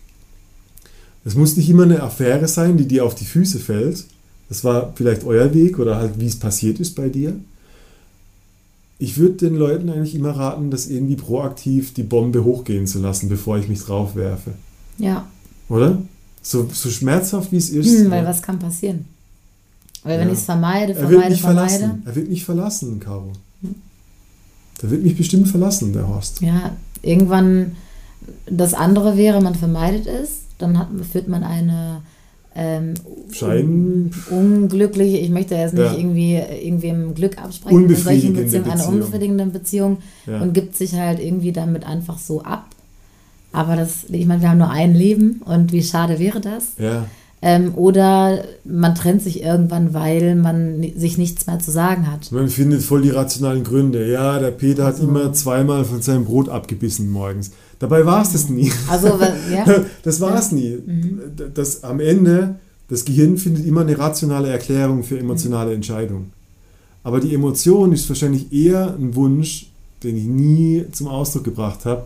es 1.26 1.36
muss 1.36 1.56
nicht 1.56 1.70
immer 1.70 1.84
eine 1.84 2.02
Affäre 2.02 2.48
sein, 2.48 2.76
die 2.76 2.88
dir 2.88 3.06
auf 3.06 3.14
die 3.14 3.26
Füße 3.26 3.60
fällt. 3.60 4.06
Das 4.50 4.64
war 4.64 4.94
vielleicht 4.96 5.24
euer 5.26 5.54
Weg 5.54 5.80
oder 5.80 5.98
halt 5.98 6.20
wie 6.20 6.26
es 6.26 6.38
passiert 6.38 6.80
ist 6.80 6.96
bei 6.96 7.10
dir. 7.10 7.36
Ich 9.00 9.18
würde 9.18 9.36
den 9.36 9.56
Leuten 9.56 9.90
eigentlich 9.90 10.16
immer 10.16 10.32
raten, 10.32 10.72
das 10.72 10.88
irgendwie 10.88 11.16
proaktiv 11.16 11.94
die 11.94 12.04
Bombe 12.04 12.44
hochgehen 12.44 12.88
zu 12.88 13.00
lassen, 13.00 13.30
bevor 13.30 13.58
ich 13.58 13.68
mich 13.68 13.82
drauf 13.84 14.16
werfe. 14.16 14.52
Ja. 14.98 15.28
Oder? 15.70 16.02
So, 16.42 16.68
so 16.72 16.90
schmerzhaft 16.90 17.52
wie 17.52 17.58
es 17.58 17.70
ist. 17.70 17.88
Hm, 17.88 18.12
weil 18.12 18.24
ja. 18.24 18.30
was 18.30 18.42
kann 18.42 18.60
passieren? 18.60 19.06
Weil 20.04 20.20
wenn 20.20 20.28
ja. 20.28 20.34
ich 20.34 20.40
es 20.40 20.46
vermeide, 20.46 20.96
vermeide, 20.96 21.16
er 21.16 21.22
wird 21.22 21.30
mich 21.30 21.42
vermeide. 21.42 21.70
Verlassen. 21.70 22.04
Er 22.06 22.16
wird 22.16 22.30
mich 22.30 22.46
verlassen, 22.46 23.00
Caro. 23.00 23.32
Hm. 23.62 23.76
Der 24.82 24.92
wird 24.92 25.04
mich 25.04 25.18
bestimmt 25.18 25.48
verlassen, 25.48 25.94
der 25.94 26.08
Horst. 26.08 26.42
Ja, 26.42 26.76
irgendwann 27.02 27.76
das 28.46 28.74
andere 28.74 29.18
wäre, 29.18 29.42
man 29.42 29.56
vermeidet 29.56 30.08
es, 30.08 30.44
dann 30.58 30.78
hat, 30.78 30.88
führt 31.12 31.28
man 31.28 31.44
eine 31.44 32.02
ähm, 32.56 32.94
Schein 33.32 34.12
unglückliche, 34.30 35.18
ich 35.18 35.30
möchte 35.30 35.56
jetzt 35.56 35.74
nicht 35.74 35.84
ja. 35.84 35.98
irgendwie 35.98 36.36
irgendwem 36.36 37.16
Glück 37.16 37.38
absprechen 37.38 37.90
in 37.90 37.96
solchen 37.96 38.34
Beziehungen, 38.34 38.72
eine 38.72 38.86
unbefriedigende 38.86 39.46
Beziehung 39.48 39.98
ja. 40.28 40.40
und 40.42 40.54
gibt 40.54 40.76
sich 40.76 40.94
halt 40.94 41.20
irgendwie 41.20 41.52
damit 41.52 41.86
einfach 41.86 42.20
so 42.20 42.44
ab. 42.44 42.68
Aber 43.52 43.76
das, 43.76 44.06
ich 44.10 44.26
meine, 44.26 44.42
wir 44.42 44.50
haben 44.50 44.58
nur 44.58 44.70
ein 44.70 44.94
Leben 44.94 45.42
und 45.46 45.72
wie 45.72 45.84
schade 45.84 46.20
wäre 46.20 46.42
das? 46.42 46.74
Ja. 46.78 47.06
Ähm, 47.46 47.76
oder 47.76 48.46
man 48.64 48.96
trennt 48.96 49.22
sich 49.22 49.44
irgendwann, 49.44 49.94
weil 49.94 50.34
man 50.36 50.82
sich 50.96 51.18
nichts 51.18 51.46
mehr 51.46 51.60
zu 51.60 51.72
sagen 51.72 52.10
hat. 52.10 52.32
Man 52.32 52.48
findet 52.48 52.84
voll 52.84 53.02
die 53.02 53.10
rationalen 53.10 53.66
Gründe. 53.66 54.10
Ja, 54.10 54.40
der 54.40 54.52
Peter 54.52 54.86
hat 54.86 54.94
also. 54.94 55.10
immer 55.10 55.34
zweimal 55.34 55.84
von 55.84 56.02
seinem 56.02 56.24
Brot 56.24 56.48
abgebissen 56.48 57.12
morgens. 57.12 57.52
Dabei 57.80 58.06
war 58.06 58.22
es 58.22 58.32
das 58.32 58.48
nie. 58.48 58.72
Also, 58.90 59.20
ja. 59.54 59.66
Das 60.04 60.22
war 60.22 60.40
es 60.40 60.54
nie. 60.54 60.78
Mhm. 60.86 61.20
Das, 61.54 61.84
am 61.84 62.00
Ende, 62.00 62.56
das 62.88 63.04
Gehirn 63.04 63.38
findet 63.38 63.66
immer 63.66 63.82
eine 63.82 64.00
rationale 64.00 64.48
Erklärung 64.48 65.04
für 65.04 65.20
emotionale 65.20 65.72
mhm. 65.72 65.76
Entscheidungen. 65.76 66.32
Aber 67.04 67.20
die 67.20 67.36
Emotion 67.36 67.92
ist 67.92 68.08
wahrscheinlich 68.08 68.54
eher 68.54 68.96
ein 68.98 69.16
Wunsch, 69.16 69.68
den 70.02 70.16
ich 70.16 70.24
nie 70.24 70.86
zum 70.94 71.10
Ausdruck 71.10 71.44
gebracht 71.44 71.84
habe 71.84 72.06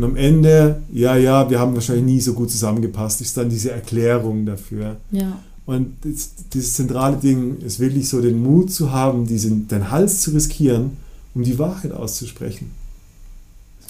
und 0.00 0.12
am 0.12 0.16
Ende, 0.16 0.80
ja, 0.90 1.14
ja, 1.14 1.50
wir 1.50 1.60
haben 1.60 1.74
wahrscheinlich 1.74 2.06
nie 2.06 2.20
so 2.22 2.32
gut 2.32 2.50
zusammengepasst, 2.50 3.20
ist 3.20 3.36
dann 3.36 3.50
diese 3.50 3.72
Erklärung 3.72 4.46
dafür. 4.46 4.96
Ja. 5.10 5.38
Und 5.66 5.94
das, 6.02 6.30
dieses 6.54 6.72
zentrale 6.72 7.18
Ding 7.18 7.58
ist 7.58 7.80
wirklich 7.80 8.08
so, 8.08 8.22
den 8.22 8.42
Mut 8.42 8.72
zu 8.72 8.92
haben, 8.92 9.26
diesen, 9.26 9.68
den 9.68 9.90
Hals 9.90 10.22
zu 10.22 10.30
riskieren, 10.30 10.96
um 11.34 11.42
die 11.42 11.58
Wahrheit 11.58 11.92
auszusprechen. 11.92 12.70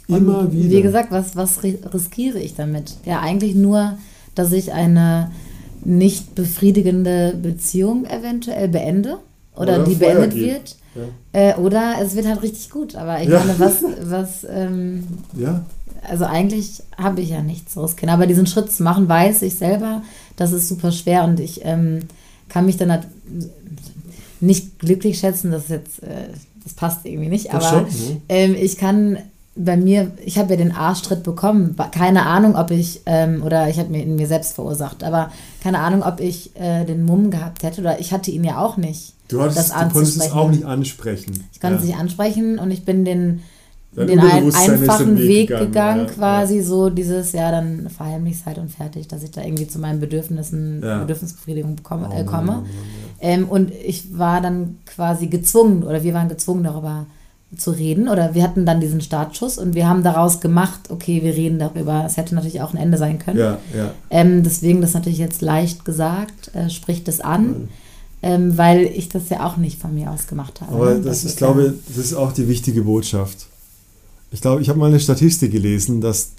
Immer 0.09 0.41
Und 0.41 0.53
wieder. 0.53 0.71
Wie 0.71 0.83
gesagt, 0.83 1.13
was, 1.13 1.37
was 1.37 1.63
riskiere 1.63 2.41
ich 2.41 2.57
damit? 2.57 2.97
Ja, 3.05 3.21
eigentlich 3.21 3.55
nur, 3.55 3.97
dass 4.35 4.51
ich 4.51 4.73
eine 4.73 5.31
nicht 5.85 6.35
befriedigende 6.35 7.39
Beziehung 7.41 8.05
eventuell 8.07 8.67
beende 8.67 9.19
oder, 9.55 9.77
oder 9.77 9.85
die 9.85 9.95
beendet 9.95 10.35
geht. 10.35 10.45
wird. 10.45 10.77
Ja. 10.97 11.51
Äh, 11.51 11.55
oder 11.55 11.95
es 12.03 12.17
wird 12.17 12.27
halt 12.27 12.43
richtig 12.43 12.69
gut. 12.69 12.97
Aber 12.97 13.23
ich 13.23 13.29
ja. 13.29 13.39
meine, 13.39 13.61
was, 13.61 13.85
was 14.03 14.45
ähm, 14.51 15.05
ja 15.39 15.65
also 16.09 16.25
eigentlich 16.25 16.83
habe 16.97 17.21
ich 17.21 17.31
ja 17.31 17.43
nichts 17.43 17.75
zu 17.75 17.83
riskieren. 17.83 18.11
Aber 18.11 18.27
diesen 18.27 18.47
Schritt 18.47 18.73
zu 18.73 18.83
machen, 18.83 19.09
weiß 19.09 19.43
ich 19.43 19.55
selber, 19.55 20.03
das 20.37 20.53
ist 20.53 20.69
super 20.69 20.93
schwer 20.93 21.25
und 21.25 21.41
ich 21.41 21.65
ähm, 21.65 22.01
kann 22.49 22.67
mich 22.67 22.77
dann 22.77 22.91
halt 22.91 23.07
nicht 24.41 24.79
glücklich 24.79 25.19
schätzen, 25.19 25.51
das 25.51 25.69
jetzt, 25.69 26.03
äh, 26.03 26.29
das 26.65 26.75
passt 26.75 27.05
irgendwie 27.05 27.29
nicht, 27.29 27.53
aber 27.53 27.63
schon, 27.65 27.87
ähm, 28.29 28.57
ich 28.59 28.79
kann 28.79 29.19
bei 29.57 29.77
mir, 29.77 30.13
ich 30.25 30.39
habe 30.39 30.51
ja 30.51 30.57
den 30.57 30.73
Arschtritt 30.73 31.23
bekommen, 31.23 31.77
keine 31.91 32.25
Ahnung, 32.25 32.57
ob 32.57 32.71
ich, 32.71 33.03
ähm, 33.07 33.43
oder 33.43 33.69
ich 33.69 33.79
habe 33.79 33.91
mir 33.91 34.03
ihn 34.03 34.17
mir 34.17 34.27
selbst 34.27 34.55
verursacht, 34.55 35.03
aber 35.03 35.31
keine 35.63 35.81
Ahnung, 35.81 36.03
ob 36.03 36.21
ich 36.21 36.57
äh, 36.57 36.85
den 36.85 37.05
Mumm 37.05 37.31
gehabt 37.31 37.63
hätte 37.63 37.81
oder 37.81 38.01
ich 38.01 38.13
hatte 38.13 38.31
ihn 38.31 38.45
ja 38.45 38.59
auch 38.59 38.77
nicht. 38.77 39.15
Du, 39.29 39.43
hattest, 39.43 39.73
du 39.73 39.89
konntest 39.91 40.17
es 40.17 40.33
auch 40.33 40.51
nicht 40.51 40.65
ansprechen. 40.65 41.45
Ich 41.53 41.61
konnte 41.61 41.77
ja. 41.77 41.81
es 41.81 41.87
nicht 41.87 41.99
ansprechen 41.99 42.59
und 42.59 42.71
ich 42.71 42.85
bin 42.85 43.05
den 43.05 43.43
den 43.93 44.21
ein, 44.21 44.55
einfachen 44.55 45.19
Weg 45.19 45.49
gegangen, 45.49 45.67
gegangen 45.67 46.07
ja, 46.07 46.13
quasi 46.13 46.59
ja. 46.59 46.63
so 46.63 46.91
dieses, 46.91 47.33
ja, 47.33 47.51
dann 47.51 47.89
verheimlich's 47.91 48.47
halt 48.47 48.59
und 48.59 48.71
fertig, 48.71 49.09
dass 49.09 49.23
ich 49.25 49.33
da 49.33 49.43
irgendwie 49.43 49.67
zu 49.67 49.81
meinen 49.81 49.99
Bedürfnissen, 49.99 50.81
ja. 50.83 51.01
Bedürfnisbefriedigung 51.01 51.77
bekomme, 51.77 52.09
oh, 52.11 52.17
äh, 52.17 52.25
komme. 52.25 52.47
Mann, 52.47 52.63
Mann, 52.63 52.67
ähm, 53.21 53.49
und 53.49 53.73
ich 53.73 54.17
war 54.17 54.41
dann 54.41 54.79
quasi 54.87 55.27
gezwungen, 55.27 55.83
oder 55.83 56.05
wir 56.05 56.15
waren 56.15 56.29
gezwungen 56.29 56.63
darüber 56.63 57.07
zu 57.57 57.73
reden, 57.73 58.09
oder 58.09 58.35
wir 58.35 58.45
hatten 58.45 58.65
dann 58.65 58.81
diesen 58.81 59.01
Startschuss 59.01 59.59
und 59.59 59.75
wir 59.75 59.89
haben 59.89 60.05
daraus 60.05 60.41
gemacht, 60.41 60.83
okay, 60.91 61.21
wir 61.25 61.35
reden 61.35 61.59
darüber. 61.59 62.05
Es 62.07 62.17
hätte 62.17 62.37
natürlich 62.37 62.61
auch 62.61 62.73
ein 62.73 62.81
Ende 62.81 62.97
sein 62.97 63.19
können. 63.19 63.41
Ja, 63.41 63.59
ja. 63.77 63.91
Ähm, 64.09 64.45
deswegen 64.45 64.81
das 64.83 64.95
natürlich 64.95 65.19
jetzt 65.19 65.43
leicht 65.43 65.85
gesagt, 65.85 66.55
äh, 66.55 66.71
spricht 66.71 67.09
es 67.09 67.21
an. 67.21 67.69
Ähm, 68.23 68.59
weil 68.59 68.83
ich 68.85 69.09
das 69.09 69.31
ja 69.31 69.47
auch 69.47 69.57
nicht 69.57 69.81
von 69.81 69.95
mir 69.95 70.11
aus 70.11 70.27
gemacht 70.27 70.61
habe. 70.61 70.75
Aber 70.75 70.91
ne? 70.91 70.97
das, 70.97 71.23
das 71.23 71.25
ist, 71.25 71.39
glaube 71.39 71.73
das 71.89 71.97
ist 71.97 72.13
auch 72.13 72.33
die 72.33 72.49
wichtige 72.49 72.83
Botschaft 72.83 73.47
ich 74.31 74.41
glaube, 74.41 74.63
ich 74.63 74.69
habe 74.69 74.79
mal 74.79 74.87
eine 74.87 75.01
Statistik 75.01 75.53
gelesen, 75.53 76.01
dass 76.01 76.33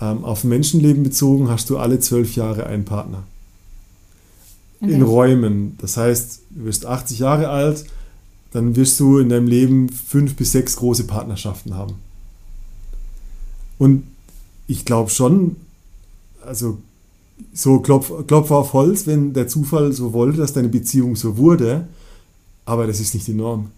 ähm, 0.00 0.24
auf 0.24 0.44
Menschenleben 0.44 1.02
bezogen 1.02 1.48
hast 1.48 1.70
du 1.70 1.78
alle 1.78 1.98
zwölf 2.00 2.36
Jahre 2.36 2.66
einen 2.66 2.84
Partner. 2.84 3.22
Okay. 4.80 4.92
In 4.92 5.02
Räumen. 5.02 5.78
Das 5.80 5.96
heißt, 5.96 6.40
du 6.50 6.64
wirst 6.64 6.84
80 6.84 7.20
Jahre 7.20 7.48
alt, 7.48 7.86
dann 8.52 8.76
wirst 8.76 9.00
du 9.00 9.18
in 9.18 9.30
deinem 9.30 9.46
Leben 9.46 9.88
fünf 9.88 10.36
bis 10.36 10.52
sechs 10.52 10.76
große 10.76 11.04
Partnerschaften 11.04 11.74
haben. 11.74 11.94
Und 13.78 14.04
ich 14.66 14.84
glaube 14.84 15.10
schon, 15.10 15.56
also 16.44 16.78
so 17.52 17.80
Klopf, 17.80 18.12
Klopfer 18.26 18.56
auf 18.56 18.72
Holz, 18.72 19.06
wenn 19.06 19.32
der 19.32 19.48
Zufall 19.48 19.92
so 19.92 20.12
wollte, 20.12 20.38
dass 20.38 20.52
deine 20.52 20.68
Beziehung 20.68 21.16
so 21.16 21.36
wurde, 21.36 21.88
aber 22.64 22.86
das 22.86 23.00
ist 23.00 23.14
nicht 23.14 23.26
die 23.26 23.34
Norm. 23.34 23.70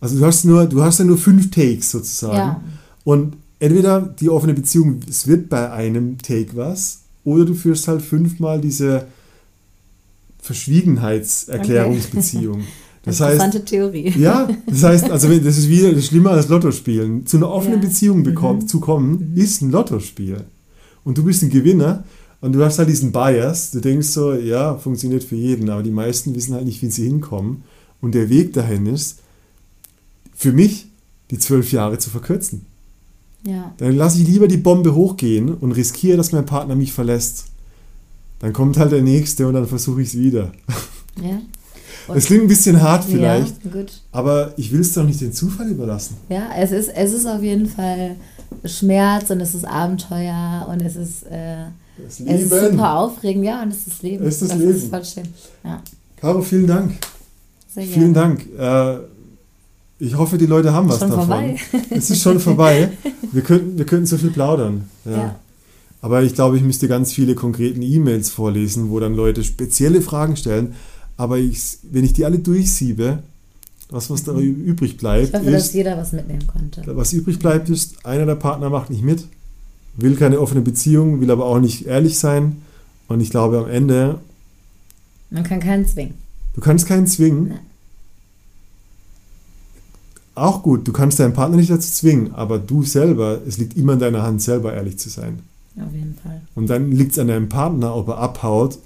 Also 0.00 0.18
du 0.18 0.24
hast 0.24 0.44
nur, 0.44 0.66
du 0.66 0.82
hast 0.82 0.98
ja 0.98 1.04
nur 1.04 1.18
fünf 1.18 1.50
Takes 1.50 1.90
sozusagen. 1.90 2.36
Ja. 2.36 2.60
Und 3.04 3.36
entweder 3.58 4.00
die 4.00 4.28
offene 4.30 4.54
Beziehung, 4.54 5.00
es 5.08 5.26
wird 5.26 5.48
bei 5.48 5.70
einem 5.70 6.18
Take 6.18 6.56
was, 6.56 7.00
oder 7.24 7.44
du 7.44 7.54
führst 7.54 7.86
halt 7.86 8.02
fünfmal 8.02 8.60
diese 8.60 9.06
Verschwiegenheitserklärungsbeziehung. 10.40 12.56
Okay. 12.60 12.64
Das 13.02 13.18
Interessante 13.18 13.60
heißt, 13.60 13.66
Theorie. 13.68 14.12
ja, 14.18 14.46
das 14.66 14.82
heißt, 14.82 15.10
also 15.10 15.26
das 15.38 15.56
ist 15.56 15.70
wieder 15.70 15.90
das 15.90 16.04
Schlimme 16.04 16.28
als 16.28 16.48
Lottospielen. 16.48 17.24
Zu 17.24 17.38
einer 17.38 17.48
offenen 17.48 17.80
Ja. 17.80 17.88
Beziehung 17.88 18.22
bekommen, 18.24 18.68
zu 18.68 18.78
kommen, 18.78 19.32
ist 19.36 19.62
ein 19.62 19.70
Lottospiel. 19.70 20.44
Und 21.02 21.16
du 21.16 21.24
bist 21.24 21.42
ein 21.42 21.48
Gewinner 21.48 22.04
und 22.42 22.52
du 22.52 22.62
hast 22.62 22.78
halt 22.78 22.90
diesen 22.90 23.10
Bias. 23.10 23.70
Du 23.70 23.80
denkst 23.80 24.08
so, 24.08 24.34
ja, 24.34 24.76
funktioniert 24.76 25.24
für 25.24 25.36
jeden, 25.36 25.70
aber 25.70 25.82
die 25.82 25.90
meisten 25.90 26.34
wissen 26.34 26.52
halt 26.52 26.66
nicht, 26.66 26.82
wie 26.82 26.90
sie 26.90 27.04
hinkommen. 27.04 27.62
Und 28.02 28.14
der 28.14 28.28
Weg 28.28 28.52
dahin 28.52 28.84
ist, 28.84 29.20
für 30.40 30.52
mich, 30.52 30.86
die 31.30 31.38
zwölf 31.38 31.70
Jahre 31.70 31.98
zu 31.98 32.08
verkürzen. 32.08 32.64
Ja, 33.46 33.74
Dann 33.76 33.94
lasse 33.94 34.20
ich 34.22 34.26
lieber 34.26 34.48
die 34.48 34.56
Bombe 34.56 34.94
hochgehen 34.94 35.52
und 35.52 35.72
riskiere, 35.72 36.16
dass 36.16 36.32
mein 36.32 36.46
Partner 36.46 36.76
mich 36.76 36.94
verlässt. 36.94 37.44
Dann 38.38 38.54
kommt 38.54 38.78
halt 38.78 38.90
der 38.92 39.02
nächste 39.02 39.46
und 39.46 39.52
dann 39.52 39.66
versuche 39.66 40.00
ich 40.00 40.08
es 40.08 40.14
wieder. 40.18 40.52
ja. 41.22 41.40
Das 42.08 42.24
klingt 42.24 42.42
ein 42.44 42.48
bisschen 42.48 42.80
hart 42.80 43.04
vielleicht, 43.04 43.54
Ja, 43.64 43.84
aber 44.10 44.54
ich 44.56 44.72
will 44.72 44.80
es 44.80 44.94
doch 44.94 45.04
nicht 45.04 45.20
den 45.20 45.32
Zufall 45.32 45.68
überlassen. 45.68 46.16
Ja, 46.28 46.48
es 46.56 46.72
ist, 46.72 46.88
es 46.88 47.12
ist 47.12 47.26
auf 47.26 47.40
jeden 47.42 47.66
Fall 47.66 48.16
Schmerz 48.64 49.30
und 49.30 49.40
es 49.40 49.54
ist 49.54 49.64
Abenteuer 49.64 50.66
und 50.68 50.80
es 50.80 50.96
ist, 50.96 51.22
äh, 51.30 51.66
es 52.04 52.18
ist 52.18 52.50
super 52.50 52.98
aufregend, 52.98 53.44
ja, 53.44 53.62
und 53.62 53.68
es 53.72 53.86
ist 53.86 54.02
Leben. 54.02 54.24
Es 54.26 54.36
ist 54.36 54.42
das 54.42 54.48
das 54.48 54.58
Leben. 54.58 54.72
ist 54.74 54.88
voll 54.88 55.04
schön. 55.04 55.28
Ja, 55.62 55.82
Caro, 56.16 56.42
vielen 56.42 56.66
Dank. 56.66 56.94
sehr 57.72 57.84
gerne. 57.84 57.94
Vielen 57.94 58.14
Dank. 58.14 58.46
Äh, 58.58 58.98
ich 60.00 60.16
hoffe, 60.16 60.38
die 60.38 60.46
Leute 60.46 60.72
haben 60.72 60.88
was 60.88 60.98
Schon 60.98 61.10
davon. 61.10 61.26
vorbei. 61.28 61.56
Es 61.90 62.10
ist 62.10 62.22
schon 62.22 62.40
vorbei. 62.40 62.88
Wir 63.32 63.42
könnten, 63.42 63.78
wir 63.78 63.86
könnten 63.86 64.06
so 64.06 64.18
viel 64.18 64.30
plaudern. 64.30 64.88
Ja. 65.04 65.10
Ja. 65.12 65.36
Aber 66.02 66.22
ich 66.24 66.34
glaube, 66.34 66.56
ich 66.56 66.64
müsste 66.64 66.88
ganz 66.88 67.12
viele 67.12 67.36
konkreten 67.36 67.80
E-Mails 67.80 68.28
vorlesen, 68.30 68.90
wo 68.90 68.98
dann 68.98 69.14
Leute 69.14 69.44
spezielle 69.44 70.02
Fragen 70.02 70.34
stellen. 70.36 70.74
Aber 71.16 71.38
ich, 71.38 71.78
wenn 71.82 72.02
ich 72.04 72.12
die 72.12 72.24
alle 72.24 72.40
durchsiebe, 72.40 73.22
was, 73.88 74.10
was 74.10 74.24
da 74.24 74.32
übrig 74.32 74.92
Ich 74.92 74.96
bleibt, 74.98 75.32
hoffe, 75.32 75.48
dass 75.50 75.66
ist, 75.66 75.74
jeder 75.74 75.96
was 75.96 76.10
mitnehmen 76.12 76.44
konnte. 76.48 76.82
was 76.96 77.12
übrig 77.12 77.38
bleibt, 77.38 77.68
ist, 77.68 78.04
einer 78.04 78.26
der 78.26 78.34
Partner 78.34 78.68
macht 78.70 78.90
nicht 78.90 79.04
mit, 79.04 79.24
will 79.96 80.16
keine 80.16 80.40
offene 80.40 80.62
Beziehung, 80.62 81.20
will 81.20 81.30
aber 81.30 81.44
auch 81.44 81.60
nicht 81.60 81.86
ehrlich 81.86 82.18
sein. 82.18 82.62
Und 83.06 83.20
ich 83.20 83.30
glaube, 83.30 83.58
am 83.58 83.68
Ende, 83.70 84.18
Man 85.30 85.44
kann 85.44 85.60
keinen 85.60 85.86
zwingen. 85.86 86.14
du 86.54 86.60
kannst 86.60 86.86
keinen 86.88 87.06
zwingen. 87.06 87.48
Nein. 87.50 87.58
Auch 90.40 90.62
gut, 90.62 90.88
du 90.88 90.92
kannst 90.92 91.20
deinen 91.20 91.34
Partner 91.34 91.58
nicht 91.58 91.70
dazu 91.70 91.92
zwingen, 91.92 92.32
aber 92.32 92.58
du 92.58 92.82
selber, 92.82 93.42
es 93.46 93.58
liegt 93.58 93.76
immer 93.76 93.92
in 93.92 93.98
deiner 93.98 94.22
Hand, 94.22 94.40
selber 94.40 94.72
ehrlich 94.72 94.98
zu 94.98 95.10
sein. 95.10 95.40
Auf 95.76 95.92
jeden 95.92 96.14
Fall. 96.14 96.40
Und 96.54 96.70
dann 96.70 96.90
liegt 96.92 97.12
es 97.12 97.18
an 97.18 97.28
deinem 97.28 97.50
Partner, 97.50 97.94
ob 97.94 98.08
er 98.08 98.16
abhaut 98.16 98.78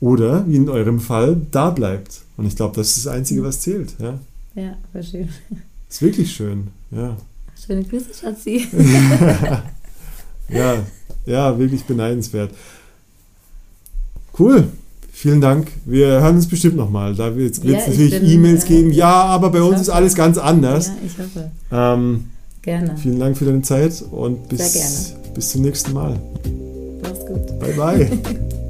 oder, 0.00 0.48
wie 0.48 0.56
in 0.56 0.70
eurem 0.70 1.00
Fall, 1.00 1.36
da 1.50 1.68
bleibt. 1.68 2.22
Und 2.38 2.46
ich 2.46 2.56
glaube, 2.56 2.76
das 2.76 2.96
ist 2.96 3.04
das 3.04 3.12
Einzige, 3.12 3.42
was 3.42 3.60
zählt. 3.60 3.94
Ja. 3.98 4.18
Ja, 4.54 4.78
voll 4.90 5.02
schön. 5.02 5.28
Ist 5.90 6.00
wirklich 6.00 6.32
schön. 6.32 6.68
Ja. 6.90 7.14
Schöne 7.66 7.84
Grüße, 7.84 8.14
Schatzi. 8.18 8.66
ja, 10.48 10.82
ja, 11.26 11.58
wirklich 11.58 11.84
beneidenswert. 11.84 12.52
Cool. 14.38 14.68
Vielen 15.18 15.40
Dank. 15.40 15.68
Wir 15.86 16.20
hören 16.20 16.36
uns 16.36 16.46
bestimmt 16.46 16.76
nochmal. 16.76 17.14
Da 17.14 17.34
wird 17.34 17.54
es 17.56 17.62
Ja, 17.64 17.78
ich 17.78 17.86
natürlich 17.86 18.34
E-Mails 18.34 18.64
äh, 18.64 18.68
geben. 18.68 18.90
Ja, 18.92 19.22
aber 19.24 19.48
bei 19.48 19.62
uns 19.62 19.80
ist 19.80 19.88
hoffe. 19.88 19.96
alles 19.96 20.14
ganz 20.14 20.36
anders. 20.36 20.88
Ja, 20.88 20.92
ich 21.06 21.18
hoffe. 21.18 21.50
Ähm, 21.72 22.24
Gerne. 22.60 22.98
vielen 22.98 23.18
Dank 23.18 23.38
für 23.38 23.46
deine 23.46 23.62
Zeit 23.62 24.04
und 24.10 24.46
bis, 24.50 25.14
bis 25.34 25.48
zum 25.52 25.62
nächsten 25.62 25.94
Mal. 25.94 26.20
Mach's 27.02 27.24
gut. 27.24 27.58
Bye, 27.58 27.72
bye. 27.72 28.10